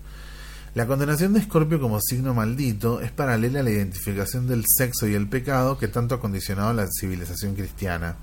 [0.75, 5.15] La condenación de Escorpio como signo maldito es paralela a la identificación del sexo y
[5.15, 8.17] el pecado que tanto ha condicionado la civilización cristiana.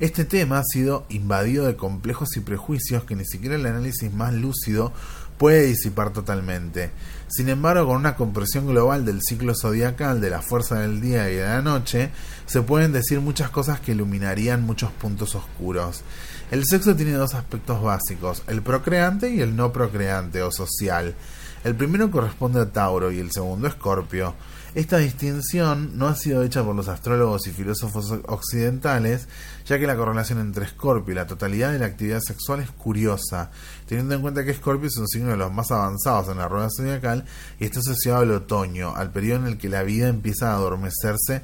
[0.00, 4.34] Este tema ha sido invadido de complejos y prejuicios que ni siquiera el análisis más
[4.34, 4.92] lúcido
[5.40, 6.90] puede disipar totalmente.
[7.28, 11.36] Sin embargo, con una comprensión global del ciclo zodiacal, de la fuerza del día y
[11.36, 12.10] de la noche,
[12.44, 16.02] se pueden decir muchas cosas que iluminarían muchos puntos oscuros.
[16.50, 21.14] El sexo tiene dos aspectos básicos, el procreante y el no procreante o social.
[21.64, 24.34] El primero corresponde a Tauro y el segundo a Escorpio.
[24.72, 29.26] Esta distinción no ha sido hecha por los astrólogos y filósofos occidentales,
[29.66, 33.50] ya que la correlación entre Escorpio y la totalidad de la actividad sexual es curiosa,
[33.88, 36.68] teniendo en cuenta que Escorpio es un signo de los más avanzados en la rueda
[36.70, 37.24] zodiacal
[37.58, 41.42] y está asociado al otoño, al periodo en el que la vida empieza a adormecerse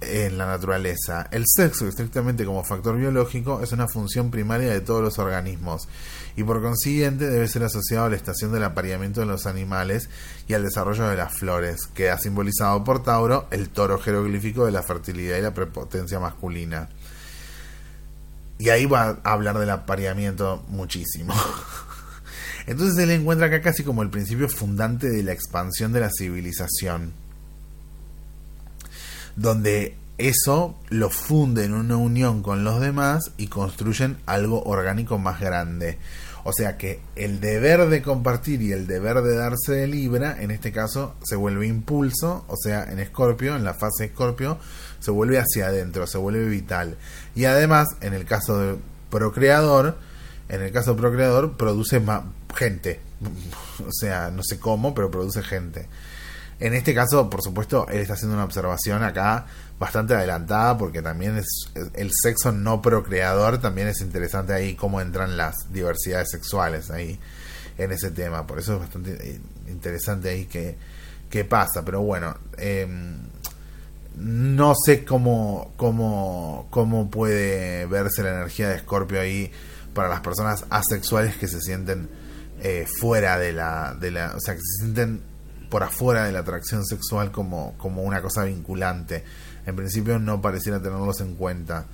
[0.00, 1.26] en la naturaleza.
[1.32, 5.88] El sexo, estrictamente como factor biológico, es una función primaria de todos los organismos
[6.36, 10.08] y por consiguiente debe ser asociado a la estación del apareamiento de los animales
[10.46, 14.72] y al desarrollo de las flores, que ha simbolizado por Tauro el toro jeroglífico de
[14.72, 16.88] la fertilidad y la prepotencia masculina.
[18.58, 21.34] Y ahí va a hablar del apareamiento muchísimo.
[22.66, 27.26] Entonces él encuentra acá casi como el principio fundante de la expansión de la civilización
[29.36, 35.40] donde eso lo funde en una unión con los demás y construyen algo orgánico más
[35.40, 35.98] grande.
[36.48, 40.52] O sea que el deber de compartir y el deber de darse de libra, en
[40.52, 44.56] este caso, se vuelve impulso, o sea, en Escorpio, en la fase Escorpio,
[45.00, 46.98] se vuelve hacia adentro, se vuelve vital.
[47.34, 48.76] Y además, en el caso de
[49.10, 49.98] procreador,
[50.48, 52.22] en el caso procreador, produce más
[52.54, 53.00] gente.
[53.84, 55.88] O sea, no sé cómo, pero produce gente.
[56.60, 59.46] En este caso, por supuesto, él está haciendo una observación acá
[59.78, 65.36] bastante adelantada porque también es el sexo no procreador también es interesante ahí cómo entran
[65.36, 67.18] las diversidades sexuales ahí
[67.76, 70.76] en ese tema por eso es bastante eh, interesante ahí que,
[71.44, 73.18] pasa pero bueno em,
[74.16, 79.52] no sé cómo, cómo, cómo puede verse la energía de Scorpio ahí
[79.92, 82.08] para las personas asexuales que se sienten
[82.62, 85.20] eh, fuera de la, de la o sea que se sienten
[85.68, 89.24] por afuera de la atracción sexual como, como una cosa vinculante.
[89.66, 91.86] En principio no pareciera tenerlos en cuenta.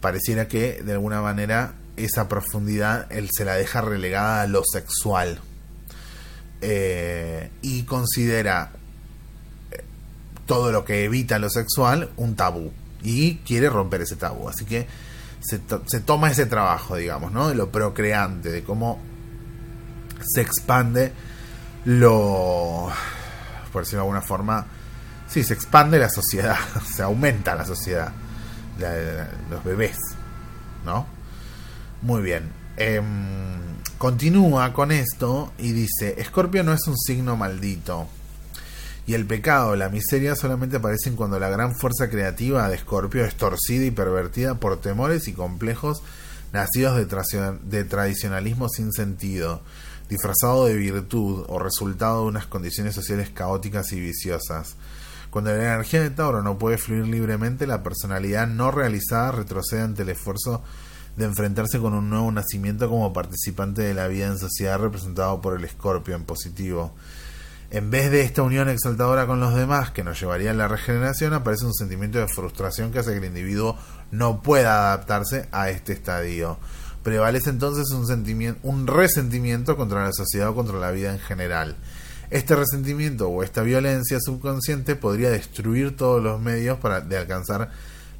[0.00, 5.40] Pareciera que de alguna manera esa profundidad él se la deja relegada a lo sexual.
[6.62, 8.72] Eh, y considera
[9.70, 9.82] eh,
[10.46, 12.72] todo lo que evita lo sexual un tabú.
[13.02, 14.48] Y quiere romper ese tabú.
[14.48, 14.86] Así que
[15.40, 17.48] se, se toma ese trabajo, digamos, ¿no?
[17.48, 19.00] De lo procreante, de cómo
[20.22, 21.12] se expande
[21.84, 22.88] lo,
[23.72, 24.66] por decirlo de alguna forma,
[25.30, 26.58] sí, se expande la sociedad,
[26.94, 28.12] se aumenta la sociedad,
[29.50, 29.96] los bebés,
[30.84, 31.06] ¿no?
[32.02, 32.50] Muy bien.
[32.76, 33.04] Em,
[33.98, 38.08] continúa con esto y dice, Escorpio no es un signo maldito.
[39.06, 43.34] Y el pecado, la miseria solamente aparecen cuando la gran fuerza creativa de Escorpio es
[43.34, 46.02] torcida y pervertida por temores y complejos
[46.52, 49.62] nacidos de, de tradicionalismo sin sentido
[50.10, 54.76] disfrazado de virtud o resultado de unas condiciones sociales caóticas y viciosas.
[55.30, 60.02] Cuando la energía de Tauro no puede fluir libremente, la personalidad no realizada retrocede ante
[60.02, 60.62] el esfuerzo
[61.16, 65.56] de enfrentarse con un nuevo nacimiento como participante de la vida en sociedad representado por
[65.56, 66.92] el escorpio en positivo.
[67.70, 71.32] En vez de esta unión exaltadora con los demás que nos llevaría a la regeneración,
[71.32, 73.78] aparece un sentimiento de frustración que hace que el individuo
[74.10, 76.58] no pueda adaptarse a este estadio.
[77.04, 81.76] Prevalece entonces un, sentimiento, un resentimiento contra la sociedad o contra la vida en general.
[82.30, 87.72] Este resentimiento o esta violencia subconsciente podría destruir todos los medios para de alcanzar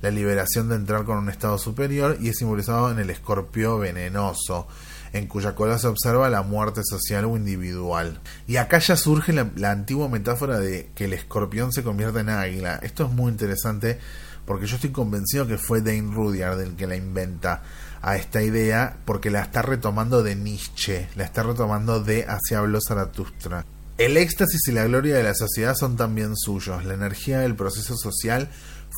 [0.03, 4.66] la liberación de entrar con un estado superior y es simbolizado en el escorpio venenoso,
[5.12, 8.20] en cuya cola se observa la muerte social o individual.
[8.49, 12.31] Y acá ya surge la, la antigua metáfora de que el escorpión se convierte en
[12.31, 12.81] águila.
[12.82, 14.01] Esto es muy interesante
[14.45, 17.62] porque yo estoy convencido que fue Dane Rudyard el que la inventa
[18.03, 22.81] a esta idea porque la está retomando de Nietzsche, la está retomando de Hacia habló
[22.81, 23.65] Zaratustra.
[24.01, 26.86] El éxtasis y la gloria de la sociedad son también suyos.
[26.86, 28.48] La energía del proceso social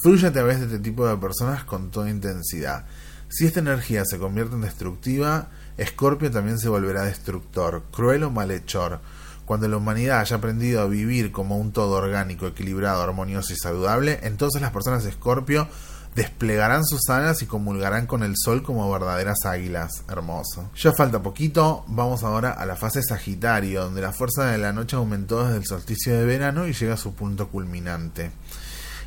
[0.01, 2.87] fluye a través de este tipo de personas con toda intensidad.
[3.29, 9.01] Si esta energía se convierte en destructiva, Escorpio también se volverá destructor, cruel o malhechor.
[9.45, 14.20] Cuando la humanidad haya aprendido a vivir como un todo orgánico, equilibrado, armonioso y saludable,
[14.23, 15.66] entonces las personas de Escorpio
[16.15, 20.05] desplegarán sus alas y comulgarán con el sol como verdaderas águilas.
[20.09, 20.71] Hermoso.
[20.77, 24.97] Ya falta poquito, vamos ahora a la fase Sagitario, donde la fuerza de la noche
[24.97, 28.31] aumentó desde el solsticio de verano y llega a su punto culminante.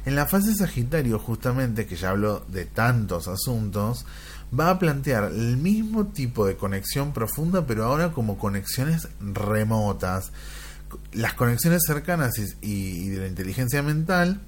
[0.05, 4.05] En la fase Sagitario, justamente, que ya hablo de tantos asuntos,
[4.57, 10.31] va a plantear el mismo tipo de conexión profunda, pero ahora como conexiones remotas.
[11.11, 14.41] Las conexiones cercanas y, y de la inteligencia mental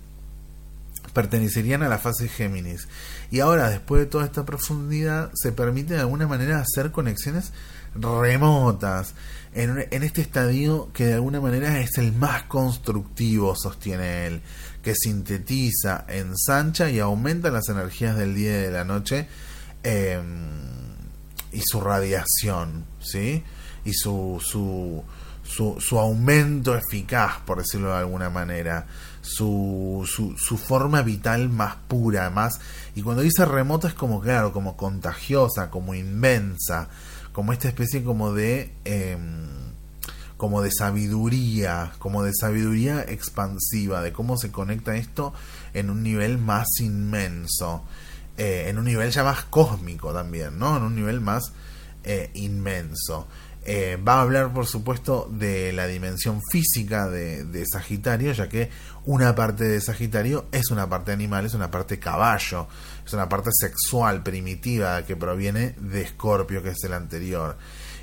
[1.17, 2.87] pertenecerían a la fase Géminis.
[3.31, 7.53] Y ahora, después de toda esta profundidad, se permite de alguna manera hacer conexiones
[7.95, 9.15] remotas
[9.51, 14.43] en, este estadio que de alguna manera es el más constructivo, sostiene él,
[14.83, 19.27] que sintetiza, ensancha y aumenta las energías del día y de la noche
[19.81, 20.21] em,
[21.51, 23.43] y su radiación, ¿sí?
[23.85, 25.03] Y su, su,
[25.41, 28.85] su, su aumento eficaz, por decirlo de alguna manera,
[29.27, 32.59] su, su, su, forma vital más pura, más...
[32.95, 36.89] Y cuando dice remota es como, claro, como contagiosa, como inmensa,
[37.33, 38.73] como esta especie como de...
[38.85, 39.67] Em,
[40.37, 45.33] como de sabiduría, como de sabiduría expansiva, de cómo se conecta esto
[45.73, 47.83] en un nivel más inmenso,
[48.37, 50.77] eh, en un nivel ya más cósmico también, ¿no?
[50.77, 51.53] En un nivel más
[52.03, 53.27] eh, inmenso.
[53.69, 58.69] Eh, va a hablar, por supuesto, de la dimensión física de, Sagitario, ya que
[59.03, 62.69] una parte de Sagitario es una parte animal, es una parte caballo,
[63.05, 67.57] es una parte sexual primitiva que proviene de Escorpio, que es el anterior.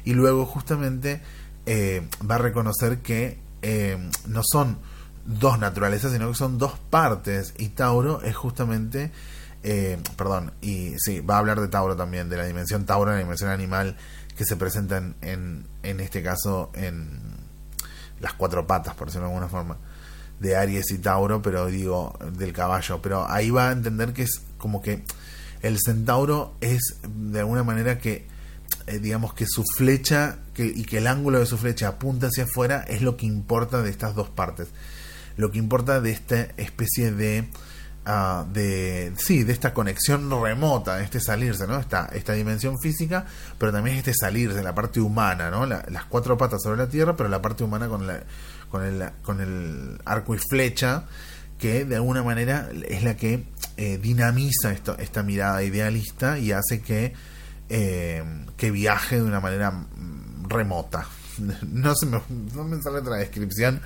[0.05, 1.23] Y luego, justamente,
[1.65, 3.97] eh, va a reconocer que eh,
[4.27, 4.77] no son
[5.25, 7.55] dos naturalezas, sino que son dos partes.
[7.57, 9.13] Y Tauro es justamente,
[9.63, 13.19] eh, perdón, y sí, va a hablar de Tauro también, de la dimensión Tauro, la
[13.19, 13.97] dimensión animal
[14.37, 17.21] que se presenta en, en, este caso en
[18.21, 19.79] las cuatro patas, por decirlo de alguna forma,
[20.41, 23.01] de Aries y Tauro, pero digo, del caballo.
[23.01, 25.05] Pero ahí va a entender que es como que
[25.63, 28.27] el centauro es de alguna manera que
[28.87, 32.45] eh, digamos que su flecha que, y que el ángulo de su flecha apunta hacia
[32.45, 34.69] afuera es lo que importa de estas dos partes.
[35.37, 37.49] Lo que importa de esta especie de,
[38.07, 41.79] uh, de sí, de esta conexión remota, este salirse, ¿no?
[41.79, 43.27] Esta, esta dimensión física,
[43.59, 45.67] pero también este salirse, la parte humana, ¿no?
[45.67, 48.23] las cuatro patas sobre la tierra, pero la parte humana con, la,
[48.71, 51.05] con, el, con el arco y flecha,
[51.59, 53.45] que de alguna manera es la que
[53.77, 57.15] eh, dinamiza esto, esta mirada idealista y hace que
[57.71, 58.23] eh,
[58.57, 61.07] que viaje de una manera mm, remota.
[61.67, 62.21] No, se me,
[62.55, 63.81] no me sale otra descripción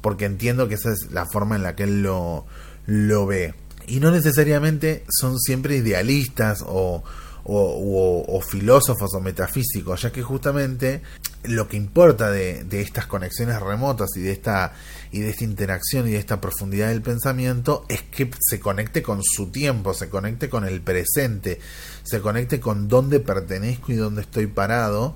[0.00, 2.46] porque entiendo que esa es la forma en la que él lo,
[2.86, 3.54] lo ve.
[3.86, 7.04] Y no necesariamente son siempre idealistas o,
[7.44, 11.02] o, filósofos o metafísicos, ya que justamente
[11.44, 14.72] lo que importa de, de, estas conexiones remotas y de esta
[15.10, 19.22] y de esta interacción y de esta profundidad del pensamiento es que se conecte con
[19.22, 21.60] su tiempo, se conecte con el presente,
[22.02, 25.14] se conecte con dónde pertenezco y dónde estoy parado,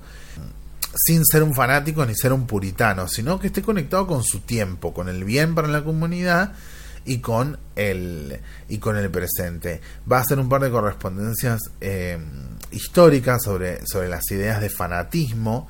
[0.95, 4.93] sin ser un fanático ni ser un puritano, sino que esté conectado con su tiempo,
[4.93, 6.53] con el bien para la comunidad
[7.05, 9.81] y con el y con el presente.
[10.11, 12.17] Va a hacer un par de correspondencias eh,
[12.71, 15.67] históricas sobre, sobre las ideas de fanatismo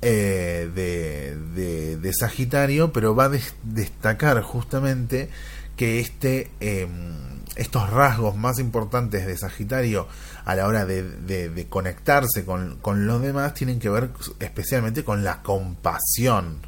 [0.00, 3.30] eh, de, de, Sagitario, pero va a
[3.64, 5.28] destacar justamente
[5.76, 10.06] que este em, estos rasgos más importantes de Sagitario
[10.44, 15.24] a la hora de, de, conectarse con, con, los demás tienen que ver especialmente con
[15.24, 16.60] la compasión,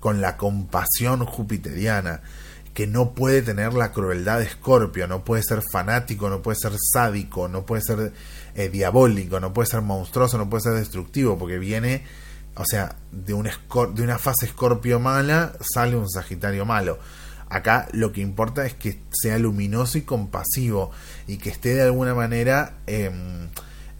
[0.00, 2.22] con la compasión jupiteriana
[2.74, 6.72] que no puede tener la crueldad de Escorpio, no puede ser fanático, no puede ser
[6.76, 8.12] sádico, no puede ser
[8.56, 12.04] eh, diabólico, no puede ser monstruoso, no puede ser destructivo, porque viene,
[12.56, 13.48] o sea, de, un
[13.94, 16.98] de una fase Escorpio mala sale un Sagitario malo.
[17.48, 20.90] Acá lo que importa es que sea luminoso y compasivo
[21.28, 23.48] y que esté de alguna manera em,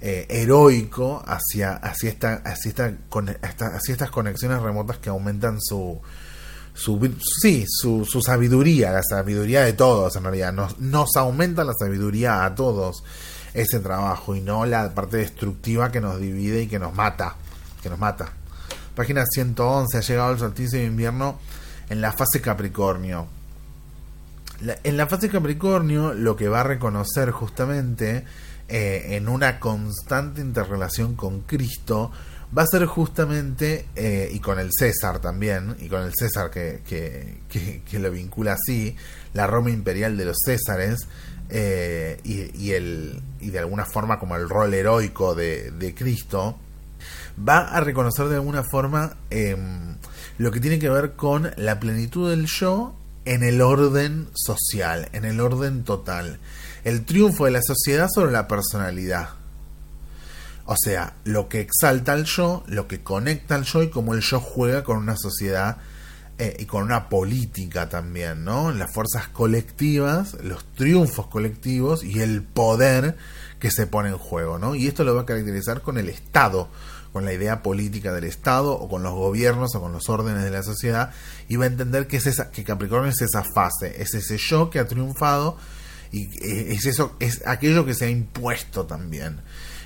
[0.01, 2.93] eh, heroico hacia, esta, hacia
[3.93, 6.01] estas conexiones remotas que aumentan su,
[6.75, 10.53] su, sí, su, su, sabiduría, la sabiduría de todos en realidad.
[10.53, 13.05] Nos, nos aumenta la sabiduría a todos
[13.55, 17.37] ese trabajo y no la parte destructiva que nos divide y que nos mata.
[17.83, 18.33] Que nos mata.
[18.95, 19.97] Página 111.
[19.97, 21.39] Ha llegado el solsticio de invierno
[21.89, 23.29] en la fase Capricornio.
[24.61, 28.25] en la fase Capricornio lo que va a reconocer justamente
[28.69, 32.11] eh, en una constante interrelación con Cristo
[32.57, 36.83] va a ser justamente, eh, y con el César también, y con el César que,
[36.85, 38.97] que, lo vincula así,
[39.33, 41.07] la Roma imperial de los Césares,
[41.51, 46.59] eh, y, el, y de alguna forma como el rol heroico de, de Cristo,
[47.37, 49.97] va a reconocer de alguna forma em,
[50.39, 55.25] lo que tiene que ver con la plenitud del yo en el orden social, en
[55.25, 56.39] el orden total.
[56.85, 59.31] El triunfo de la sociedad sobre la personalidad
[60.67, 64.21] o sea, lo que exalta al yo, lo que conecta al yo y cómo el
[64.21, 65.79] yo juega con una sociedad
[66.39, 68.73] eh, y con una política también, ¿no?
[68.73, 73.17] Las fuerzas colectivas, los triunfos colectivos y el poder
[73.61, 74.75] que se pone en juego, ¿no?
[74.75, 76.69] Y esto lo va a caracterizar con el Estado,
[77.13, 80.51] con la idea política del Estado o con los gobiernos o con los órdenes de
[80.51, 81.13] la sociedad
[81.47, 84.71] y va a entender que es esa, que Capricornio es esa fase, es ese yo
[84.71, 85.57] que ha triunfado
[86.11, 89.41] y eh, es eso, es aquello que se ha impuesto también.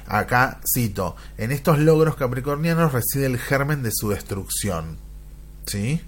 [0.08, 4.96] Acá cito, en estos logros capricornianos reside el germen de su destrucción.
[5.66, 6.00] ¿Sí?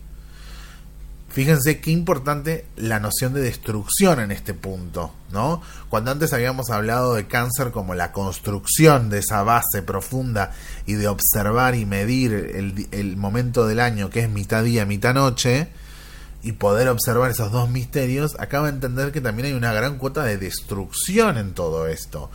[1.30, 5.62] Fíjense qué importante la noción de destrucción en este punto, ¿no?
[5.88, 10.50] Cuando antes habíamos hablado de cáncer como la construcción de esa base profunda
[10.86, 15.68] y de observar y medir el, momento del año que es mitad día, mitad noche,
[16.42, 20.24] y poder observar esos dos misterios, acaba de entender que también hay una gran cuota
[20.24, 22.30] de destrucción en todo esto.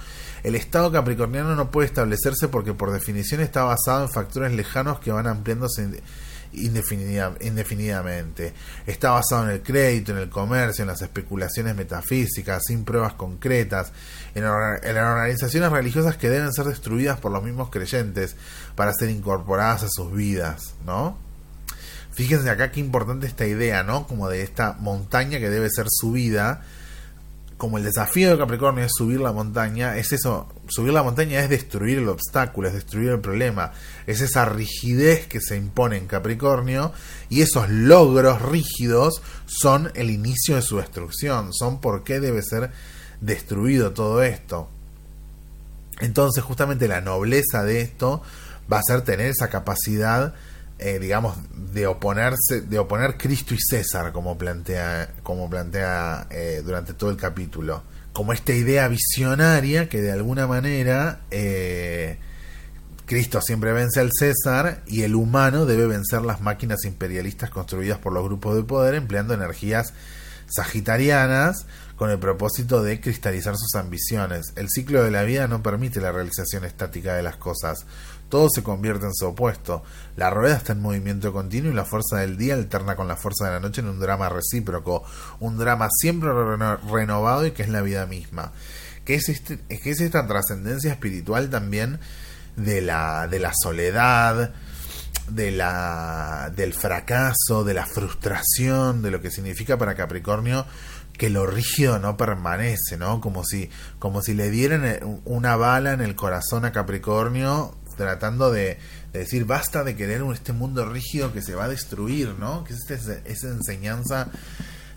[0.46, 5.12] El estado capricorniano no puede establecerse porque por definición está basado en factores lejanos que
[5.12, 6.04] van ampliándose
[6.54, 8.54] indefinidamente.
[8.86, 13.92] Está basado en el crédito, en el comercio, en las especulaciones metafísicas, sin pruebas concretas,
[14.36, 18.36] en, organizaciones religiosas que deben ser destruidas por los mismos creyentes
[18.76, 21.18] para ser incorporadas a sus vidas, ¿no?
[22.12, 24.06] Fíjense acá qué importante esta idea, ¿no?
[24.06, 26.62] Como de esta montaña que debe ser subida
[27.58, 31.50] como el desafío de Capricornio es subir la montaña, es eso, subir la montaña es
[31.50, 33.72] destruir el obstáculo, es destruir el problema,
[34.08, 36.92] es esa rigidez que se impone en Capricornio
[37.30, 42.72] y esos logros rígidos son el inicio de su destrucción, son por qué debe ser
[43.22, 44.70] destruido todo esto.
[46.02, 48.22] Entonces justamente la nobleza de esto
[48.72, 50.34] va a ser tener esa capacidad
[50.78, 51.38] eh, digamos,
[51.74, 57.18] de oponerse, de oponer Cristo y César, como plantea, como plantea eh, durante todo el
[57.18, 62.18] capítulo, como esta idea visionaria que de alguna manera eh,
[63.06, 68.14] Cristo siempre vence al César y el humano debe vencer las máquinas imperialistas construidas por
[68.14, 69.94] los grupos de poder empleando energías
[70.48, 71.66] sagitarianas
[71.96, 74.54] con el propósito de cristalizar sus ambiciones.
[74.56, 77.86] El ciclo de la vida no permite la realización estática de las cosas
[78.30, 79.84] todo se convierte en su opuesto.
[80.16, 83.46] La rueda está en movimiento continuo y la fuerza del día alterna con la fuerza
[83.46, 85.04] de la noche en un drama recíproco,
[85.40, 86.30] un drama siempre
[86.92, 88.52] renovado y que es la vida misma.
[89.04, 92.00] Que es, este, es esta trascendencia espiritual también
[92.56, 94.54] de la, de la soledad,
[95.30, 100.66] de la, del fracaso, de la frustración, de lo que significa para Capricornio
[101.18, 103.22] que lo rígido no permanece, ¿no?
[103.22, 103.70] Como si,
[104.00, 108.78] como si le dieran eh, una bala en el corazón a Capricornio tratando de,
[109.14, 112.64] decir basta de querer este mundo rígido que se va a destruir, ¿no?
[112.64, 114.30] Que es esa enseñanza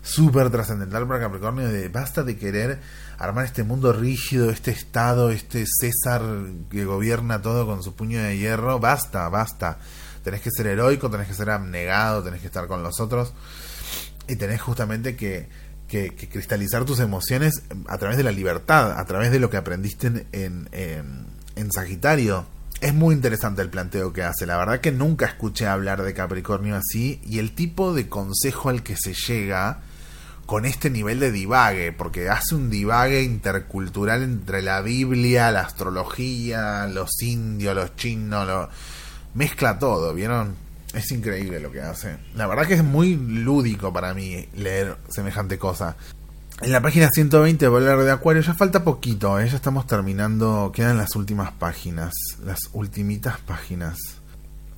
[0.01, 2.79] súper trascendental para Capricornio de basta de querer
[3.17, 6.21] armar este mundo rígido, este Estado, este César
[6.69, 9.77] que gobierna todo con su puño de hierro, basta, basta.
[10.23, 13.33] Tenés que ser heroico, tenés que ser abnegado, tenés que estar con los otros
[14.27, 15.49] y tenés justamente que,
[15.87, 20.07] que, cristalizar tus emociones a través de la libertad, a través de lo que aprendiste
[20.07, 22.45] en, en, en Sagitario
[22.81, 24.45] es muy interesante el planteo que hace.
[24.45, 28.83] La verdad que nunca escuché hablar de Capricornio así y el tipo de consejo al
[28.83, 29.81] que se llega
[30.45, 36.87] con este nivel de divague, porque hace un divague intercultural entre la Biblia, la astrología,
[36.87, 38.69] los indios, los chinos, lo...
[39.35, 40.55] mezcla todo, ¿vieron?
[40.93, 42.17] Es increíble lo que hace.
[42.33, 45.95] La verdad que es muy lúdico para mí leer semejante cosa.
[46.61, 49.47] En la página 120 de Volar de Acuario ya falta poquito, ¿eh?
[49.47, 52.13] ya estamos terminando, quedan las últimas páginas,
[52.43, 53.97] las ultimitas páginas.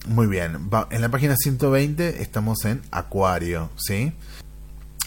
[0.08, 4.14] Muy bien, en la página 120 estamos en Acuario, ¿sí?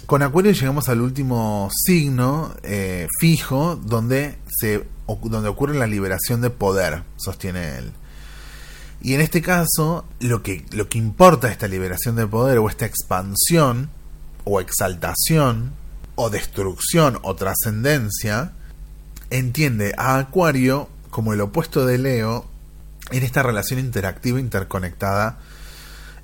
[0.07, 4.85] Con Acuario llegamos al último signo eh, fijo donde, se,
[5.23, 7.93] donde ocurre la liberación de poder, sostiene él.
[9.01, 12.85] Y en este caso, lo que, lo que importa esta liberación de poder o esta
[12.85, 13.91] expansión
[14.43, 15.84] o exaltación
[16.15, 18.53] o destrucción o trascendencia,
[19.31, 22.47] entiende a Acuario como el opuesto de Leo
[23.11, 25.39] en esta relación interactiva interconectada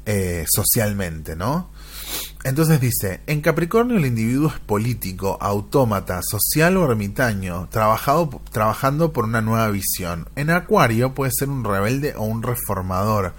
[0.07, 1.71] eh, socialmente, ¿no?
[2.43, 9.25] Entonces dice, en Capricornio el individuo es político, autómata, social o ermitaño, trabajado, trabajando por
[9.25, 10.27] una nueva visión.
[10.37, 13.35] En Acuario puede ser un rebelde o un reformador,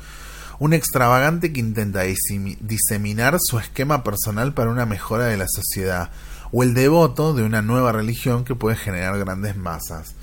[0.60, 6.12] un extravagante que intenta diseminar su esquema personal para una mejora de la sociedad,
[6.52, 10.16] o el devoto de una nueva religión que puede generar grandes masas.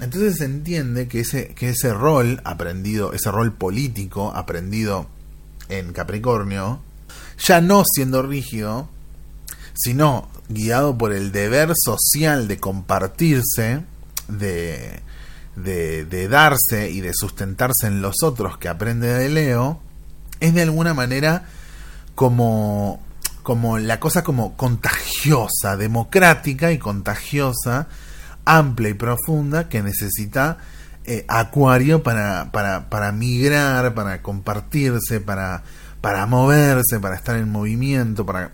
[0.00, 5.08] Entonces se entiende que ese, que ese rol aprendido, ese rol político aprendido
[5.68, 6.80] en Capricornio,
[7.38, 8.88] ya no siendo rígido,
[9.74, 13.82] sino guiado por el deber social de compartirse,
[14.28, 15.00] de,
[15.56, 19.80] de, de, darse y de sustentarse en los otros que aprende de Leo,
[20.40, 21.48] es de alguna manera
[22.14, 23.00] como
[23.48, 27.86] como la cosa como contagiosa, democrática y contagiosa,
[28.44, 30.58] amplia y profunda que necesita
[31.06, 35.62] eh, Acuario para, para, para migrar, para compartirse, para,
[36.02, 38.50] para moverse, para estar en movimiento, para,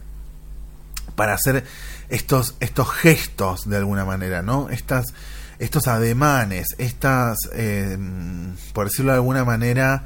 [1.17, 1.65] para hacer
[2.09, 4.69] estos, estos gestos de alguna manera, ¿no?
[4.71, 5.07] Estas,
[5.59, 7.99] estos ademanes, estas, eh,
[8.73, 10.05] por decirlo de alguna manera,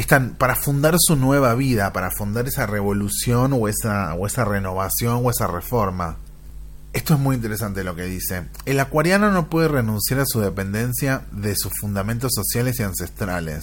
[0.00, 5.22] están para fundar su nueva vida, para fundar esa revolución o esa, o esa renovación
[5.24, 6.18] o esa reforma.
[6.92, 8.44] Esto es muy interesante lo que dice.
[8.66, 13.62] El acuariano no puede renunciar a su dependencia de sus fundamentos sociales y ancestrales.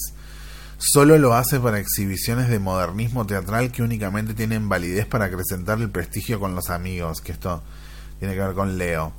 [0.78, 5.90] Solo lo hace para exhibiciones de modernismo teatral que únicamente tienen validez para acrecentar el
[5.90, 7.64] prestigio con los amigos, que esto
[8.20, 9.14] tiene que ver con Leo.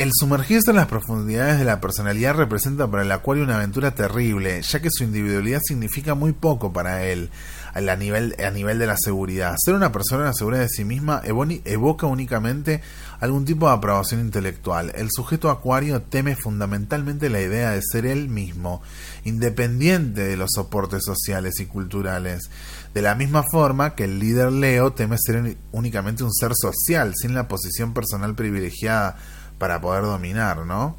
[0.00, 4.62] El sumergirse en las profundidades de la personalidad representa para el acuario una aventura terrible,
[4.62, 7.28] ya que su individualidad significa muy poco para él
[7.74, 9.56] a nivel, a nivel de la seguridad.
[9.62, 12.80] Ser una persona segura de sí misma evoca únicamente
[13.20, 14.90] algún tipo de aprobación intelectual.
[14.94, 18.80] El sujeto acuario teme fundamentalmente la idea de ser él mismo,
[19.24, 22.48] independiente de los soportes sociales y culturales.
[22.94, 27.34] De la misma forma que el líder Leo teme ser únicamente un ser social, sin
[27.34, 29.18] la posición personal privilegiada
[29.60, 30.96] para poder dominar, ¿no?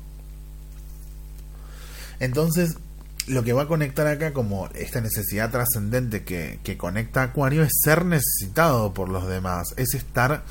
[2.20, 2.78] Entonces,
[3.26, 7.72] lo que va a conectar acá como esta necesidad trascendente que, conecta a Acuario es
[7.84, 10.44] ser necesitado por los demás, es estar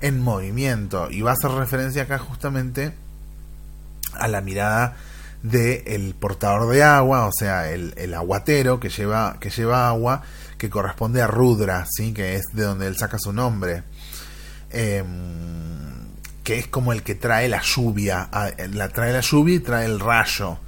[0.00, 1.08] en movimiento.
[1.08, 2.92] Y va a hacer referencia acá justamente
[4.14, 4.96] a la mirada
[5.44, 10.22] del el portador de agua, o sea, el, el, aguatero que lleva, que lleva agua,
[10.58, 12.12] que corresponde a Rudra, ¿sí?
[12.12, 13.84] que es de donde él saca su nombre.
[14.70, 15.04] Eh,
[16.44, 18.28] que es como el que trae la lluvia,
[18.72, 20.58] la trae la lluvia y trae el rayo.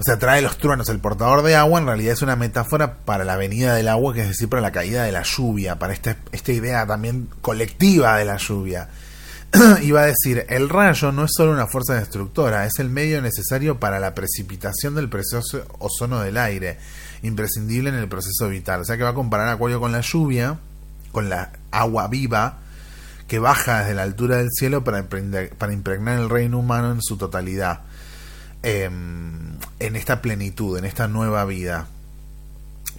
[0.00, 0.88] O sea, trae los truenos.
[0.88, 4.22] El portador de agua en realidad es una metáfora para la venida del agua, que
[4.22, 8.24] es decir, para la caída de la lluvia, para esta, esta idea también colectiva de
[8.24, 8.88] la lluvia.
[9.82, 13.78] Iba a decir, el rayo no es solo una fuerza destructora, es el medio necesario
[13.78, 16.78] para la precipitación del precioso ozono del aire,
[17.22, 18.80] imprescindible en el proceso vital.
[18.80, 20.58] O sea que va a comparar Acuario con la lluvia,
[21.12, 22.60] con la agua viva,
[23.30, 27.16] que baja desde la altura del cielo para, para impregnar el reino humano en su
[27.16, 27.82] totalidad,
[28.64, 31.86] em, en esta plenitud, en esta nueva vida,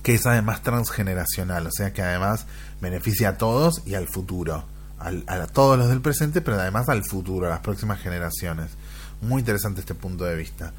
[0.02, 2.46] que es además transgeneracional, o sea que además
[2.80, 4.64] beneficia a todos y al futuro,
[5.00, 8.72] a todos los del presente, pero además al futuro, a las próximas generaciones.
[9.20, 10.72] Muy interesante este punto de vista.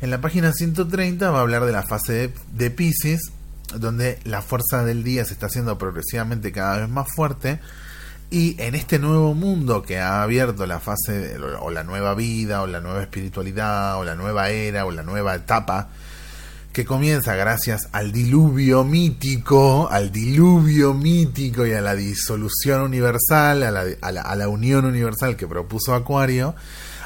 [0.00, 3.30] En la página 130 va a hablar de la fase de, de Pisces,
[3.74, 7.60] donde la fuerza del día se está haciendo progresivamente cada vez más fuerte
[8.30, 12.66] y en este nuevo mundo que ha abierto la fase, o la nueva vida, o
[12.66, 15.90] la nueva espiritualidad, o la nueva era, o la nueva etapa,
[16.72, 23.70] que comienza gracias al diluvio mítico, al diluvio mítico y a la disolución universal, a
[23.70, 26.54] la, a la, unión universal que propuso Acuario,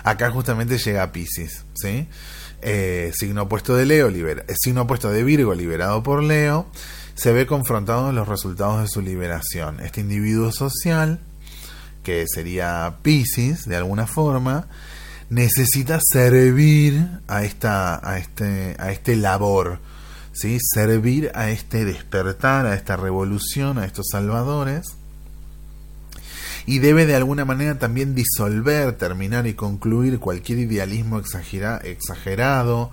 [0.02, 2.08] acá justamente llega Pisces, ¿sí?
[2.62, 6.66] Eh, signo opuesto de Leo, libera, signo opuesto de Virgo, liberado por Leo,
[7.20, 9.78] se ve confrontado en los resultados de su liberación.
[9.80, 11.20] Este individuo social,
[12.02, 14.68] que sería Pisces de alguna forma,
[15.28, 19.80] necesita servir a esta a este a este labor,
[20.32, 20.56] ¿sí?
[20.62, 24.86] Servir a este despertar, a esta revolución, a estos salvadores.
[26.64, 32.90] Y debe de alguna manera también disolver, terminar y concluir cualquier idealismo exagerado,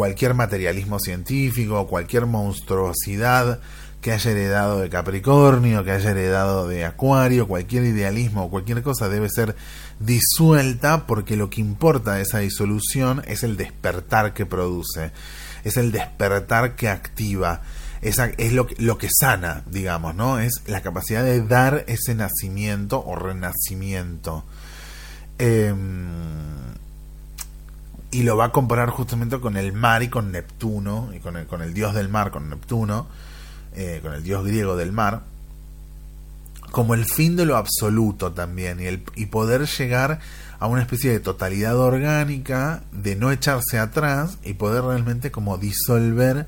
[0.00, 3.60] cualquier materialismo científico, cualquier monstruosidad
[4.00, 9.10] que haya heredado de Capricornio, que haya heredado de Acuario, cualquier idealismo o cualquier cosa
[9.10, 9.56] debe ser
[9.98, 15.12] disuelta porque lo que importa de esa disolución es el despertar que produce,
[15.64, 17.60] es el despertar que activa,
[18.00, 20.38] es, es lo, lo que sana, digamos, ¿no?
[20.38, 24.46] Es la capacidad de dar ese nacimiento o renacimiento.
[25.38, 25.74] Eh,
[28.10, 31.46] y lo va a comparar justamente con el mar y con Neptuno, y con el,
[31.46, 33.06] con el dios del mar, con Neptuno,
[33.74, 35.22] eh, con el dios griego del mar,
[36.72, 40.20] como el fin de lo absoluto también, y, el, y poder llegar
[40.58, 46.46] a una especie de totalidad orgánica, de no echarse atrás y poder realmente como disolver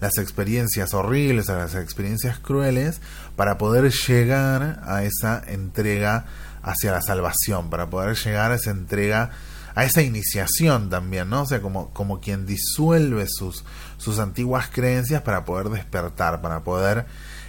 [0.00, 3.00] las experiencias horribles, las experiencias crueles,
[3.36, 6.26] para poder llegar a esa entrega
[6.62, 9.30] hacia la salvación, para poder llegar a esa entrega
[9.74, 11.42] a esa iniciación también, ¿no?
[11.42, 13.64] O sea, como, como quien disuelve sus,
[13.96, 17.06] sus antiguas creencias para poder despertar, para poder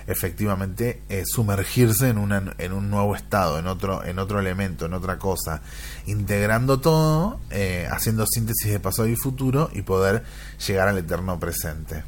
[0.07, 4.93] efectivamente eh, sumergirse en, una, en un nuevo estado, en otro, en otro elemento, en
[4.93, 5.61] otra cosa,
[6.05, 10.23] integrando todo, eh, haciendo síntesis de pasado y futuro y poder
[10.65, 12.03] llegar al eterno presente.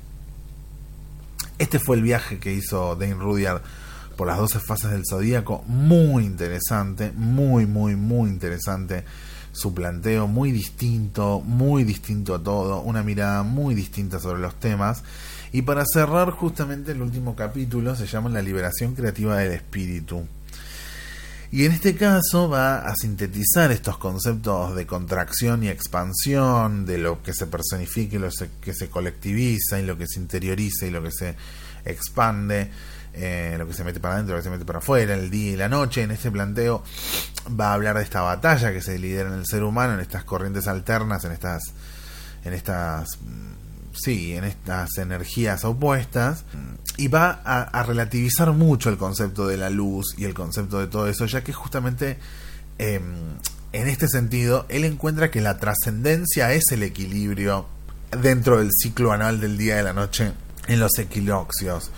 [1.58, 3.62] Este fue el viaje que hizo Dane Rudyard
[4.18, 9.04] por las 12 fases del zodíaco, muy interesante, muy, muy, muy interesante
[9.56, 15.04] su planteo muy distinto, muy distinto a todo, una mirada muy distinta sobre los temas.
[15.54, 20.28] Y para cerrar justamente el último capítulo se llama La liberación creativa del espíritu.
[21.52, 27.24] Y en este caso va a sintetizar estos conceptos de contracción y expansión, de lo
[27.24, 28.30] que se personifica y lo
[28.60, 31.36] que se colectiviza, y lo que se interioriza y lo que se
[31.86, 32.72] expande,
[33.18, 35.52] eh, lo que se mete para adentro, lo que se mete para afuera, el día
[35.54, 36.04] y la noche.
[36.04, 36.84] En este planteo
[37.60, 40.24] va a hablar de esta batalla que se lidera en el ser humano, en estas
[40.24, 41.62] corrientes alternas, en estas,
[42.44, 43.10] en estas,
[43.94, 46.44] sí, en estas energías opuestas,
[46.98, 51.08] y va a, relativizar mucho el concepto de la luz y el concepto de todo
[51.08, 52.18] eso, ya que justamente
[52.78, 53.38] em,
[53.72, 57.68] en este sentido él encuentra que la trascendencia es el equilibrio
[58.22, 60.32] dentro del ciclo anual del día y de la noche
[60.68, 61.92] en los equinoccios.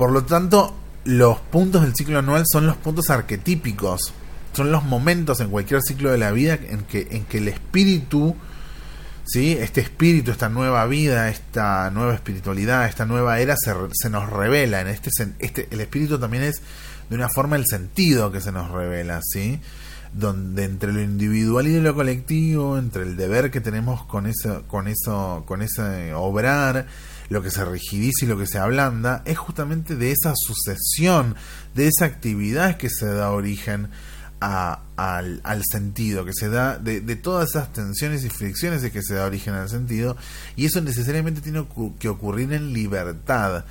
[0.00, 0.74] Por lo tanto,
[1.04, 4.14] los puntos del ciclo anual son los puntos arquetípicos,
[4.54, 8.34] son los momentos en cualquier ciclo de la vida en que, en que el espíritu,
[9.26, 9.58] ¿sí?
[9.60, 14.80] este espíritu, esta nueva vida, esta nueva espiritualidad, esta nueva era se, se nos revela.
[14.80, 16.62] En este, este, el espíritu también es
[17.10, 19.60] de una forma el sentido que se nos revela, ¿sí?
[20.14, 24.88] donde entre lo individual y lo colectivo, entre el deber que tenemos con eso, con
[24.88, 26.86] eso, con ese obrar,
[27.30, 31.36] lo que se rigidiza y lo que se ablanda, es justamente de esa sucesión,
[31.74, 33.88] de esa actividad que se da origen
[34.40, 38.90] a, al, al, sentido, que se da de, de, todas esas tensiones y fricciones de
[38.90, 40.16] que se da origen al sentido,
[40.56, 41.66] y eso necesariamente tiene
[41.98, 43.64] que ocurrir en libertad.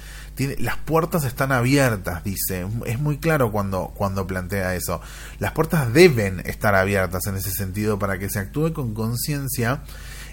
[0.60, 2.66] Las puertas están abiertas, dice.
[2.86, 5.02] Es muy claro cuando, cuando plantea eso.
[5.40, 9.82] Las puertas deben estar abiertas en ese sentido para que se actúe con conciencia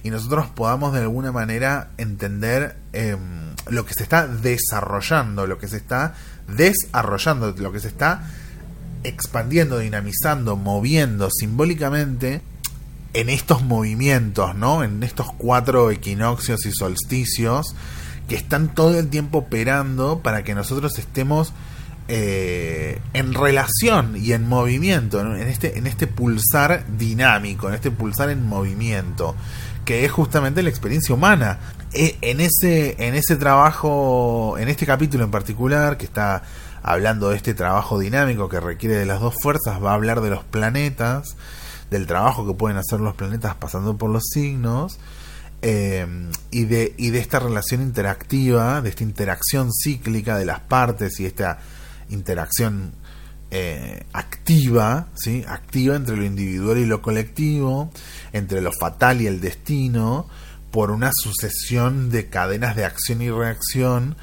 [0.02, 3.16] y nosotros podamos de alguna manera entender eh,
[3.68, 6.14] lo que se está desarrollando, lo que se está
[6.48, 8.28] desarrollando, lo que se está
[9.02, 12.42] expandiendo, dinamizando, moviendo simbólicamente
[13.12, 14.84] en estos movimientos, ¿no?
[14.84, 17.74] En estos cuatro equinoccios y solsticios
[18.28, 21.52] que están todo el tiempo operando para que nosotros estemos
[22.08, 28.30] eh, en relación y en movimiento, en, este, en este pulsar dinámico, en este pulsar
[28.30, 29.34] en movimiento
[29.86, 31.60] que es justamente la experiencia humana.
[31.94, 36.42] E, en ese, en ese trabajo, en este capítulo en particular, que está
[36.82, 40.28] hablando de este trabajo dinámico que requiere de las dos fuerzas, va a hablar de
[40.28, 41.36] los planetas,
[41.90, 44.98] del trabajo que pueden hacer los planetas pasando por los signos,
[45.62, 46.06] eh,
[46.50, 51.26] y, de, y de esta relación interactiva, de esta interacción cíclica de las partes y
[51.26, 51.60] esta
[52.10, 52.92] interacción
[53.52, 55.44] eh, activa, ¿sí?
[55.46, 57.92] activa entre lo individual y lo colectivo,
[58.32, 60.26] entre lo fatal y el destino,
[60.72, 64.16] por una sucesión de cadenas de acción y reacción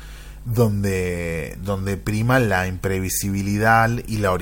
[0.45, 4.33] donde, donde prima la imprevisibilidad y la,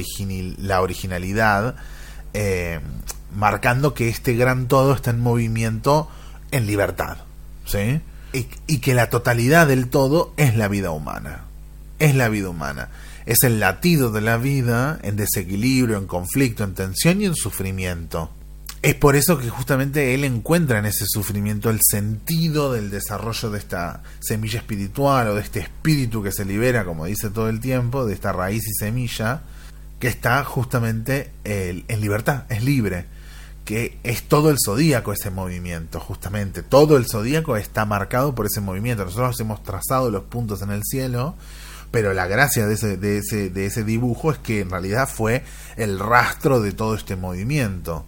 [0.81, 1.75] originalidad,
[2.33, 2.79] eh,
[3.35, 6.09] marcando que este gran todo está en movimiento
[6.49, 7.17] en libertad,
[7.65, 8.01] ¿sí?
[8.33, 11.43] y que la totalidad del todo es la vida humana,
[11.99, 12.89] es la vida humana
[13.25, 18.31] es el latido de la vida en desequilibrio, en conflicto, en tensión y en sufrimiento.
[18.81, 23.59] Es por eso que justamente él encuentra en ese sufrimiento el sentido del desarrollo de
[23.59, 28.07] esta semilla espiritual o de este espíritu que se libera, como dice todo el tiempo,
[28.07, 29.43] de esta raíz y semilla,
[29.99, 33.05] que está justamente en libertad, es libre,
[33.65, 38.61] que es todo el zodíaco ese movimiento, justamente, todo el zodíaco está marcado por ese
[38.61, 39.05] movimiento.
[39.05, 41.35] Nosotros hemos trazado los puntos en el cielo
[41.91, 45.43] pero la gracia de ese, de ese, de ese dibujo es que en realidad fue
[45.75, 48.05] el rastro de todo este movimiento.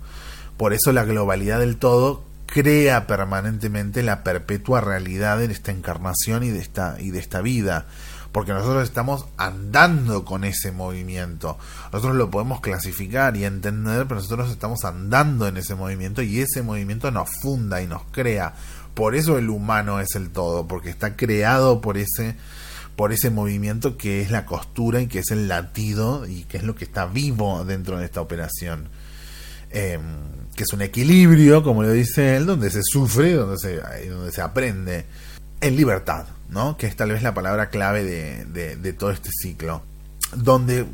[0.58, 6.52] Por eso la globalidad del todo crea permanentemente la perpetua realidad de esta encarnación y
[6.52, 7.88] de esta, y de esta vida.
[8.32, 11.58] Porque nosotros estamos andando con ese movimiento.
[11.92, 16.64] Nosotros lo podemos clasificar y entender, pero nosotros estamos andando en ese movimiento y ese
[16.64, 18.54] movimiento nos funda y nos crea.
[18.94, 22.36] Por eso el humano es el todo, porque está creado por ese
[22.96, 26.64] por ese movimiento que es la costura y que es el latido y que es
[26.64, 28.90] lo que está vivo dentro de esta operación.
[29.72, 30.02] Em,
[30.56, 34.42] que es un equilibrio, como lo dice él, donde se sufre, donde se, donde se
[34.42, 35.06] aprende
[35.62, 36.78] en libertad, ¿no?
[36.78, 39.82] que es tal vez la palabra clave de, de todo este ciclo.
[40.36, 40.86] Donde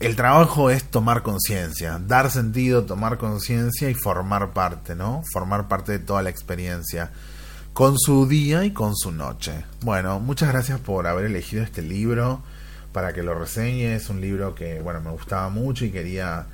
[0.00, 5.22] el trabajo es tomar conciencia, dar sentido, tomar conciencia y formar parte, ¿no?
[5.32, 7.10] Formar parte de toda la experiencia
[7.78, 9.62] con su día y con su noche.
[9.82, 12.42] Bueno, muchas gracias por haber elegido este libro
[12.90, 13.94] para que lo reseñe.
[13.94, 16.46] Es un libro que, bueno, me gustaba mucho y quería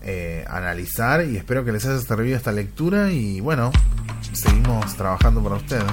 [0.00, 3.72] eh, analizar y espero que les haya servido esta lectura y bueno,
[4.32, 5.84] seguimos trabajando para ustedes.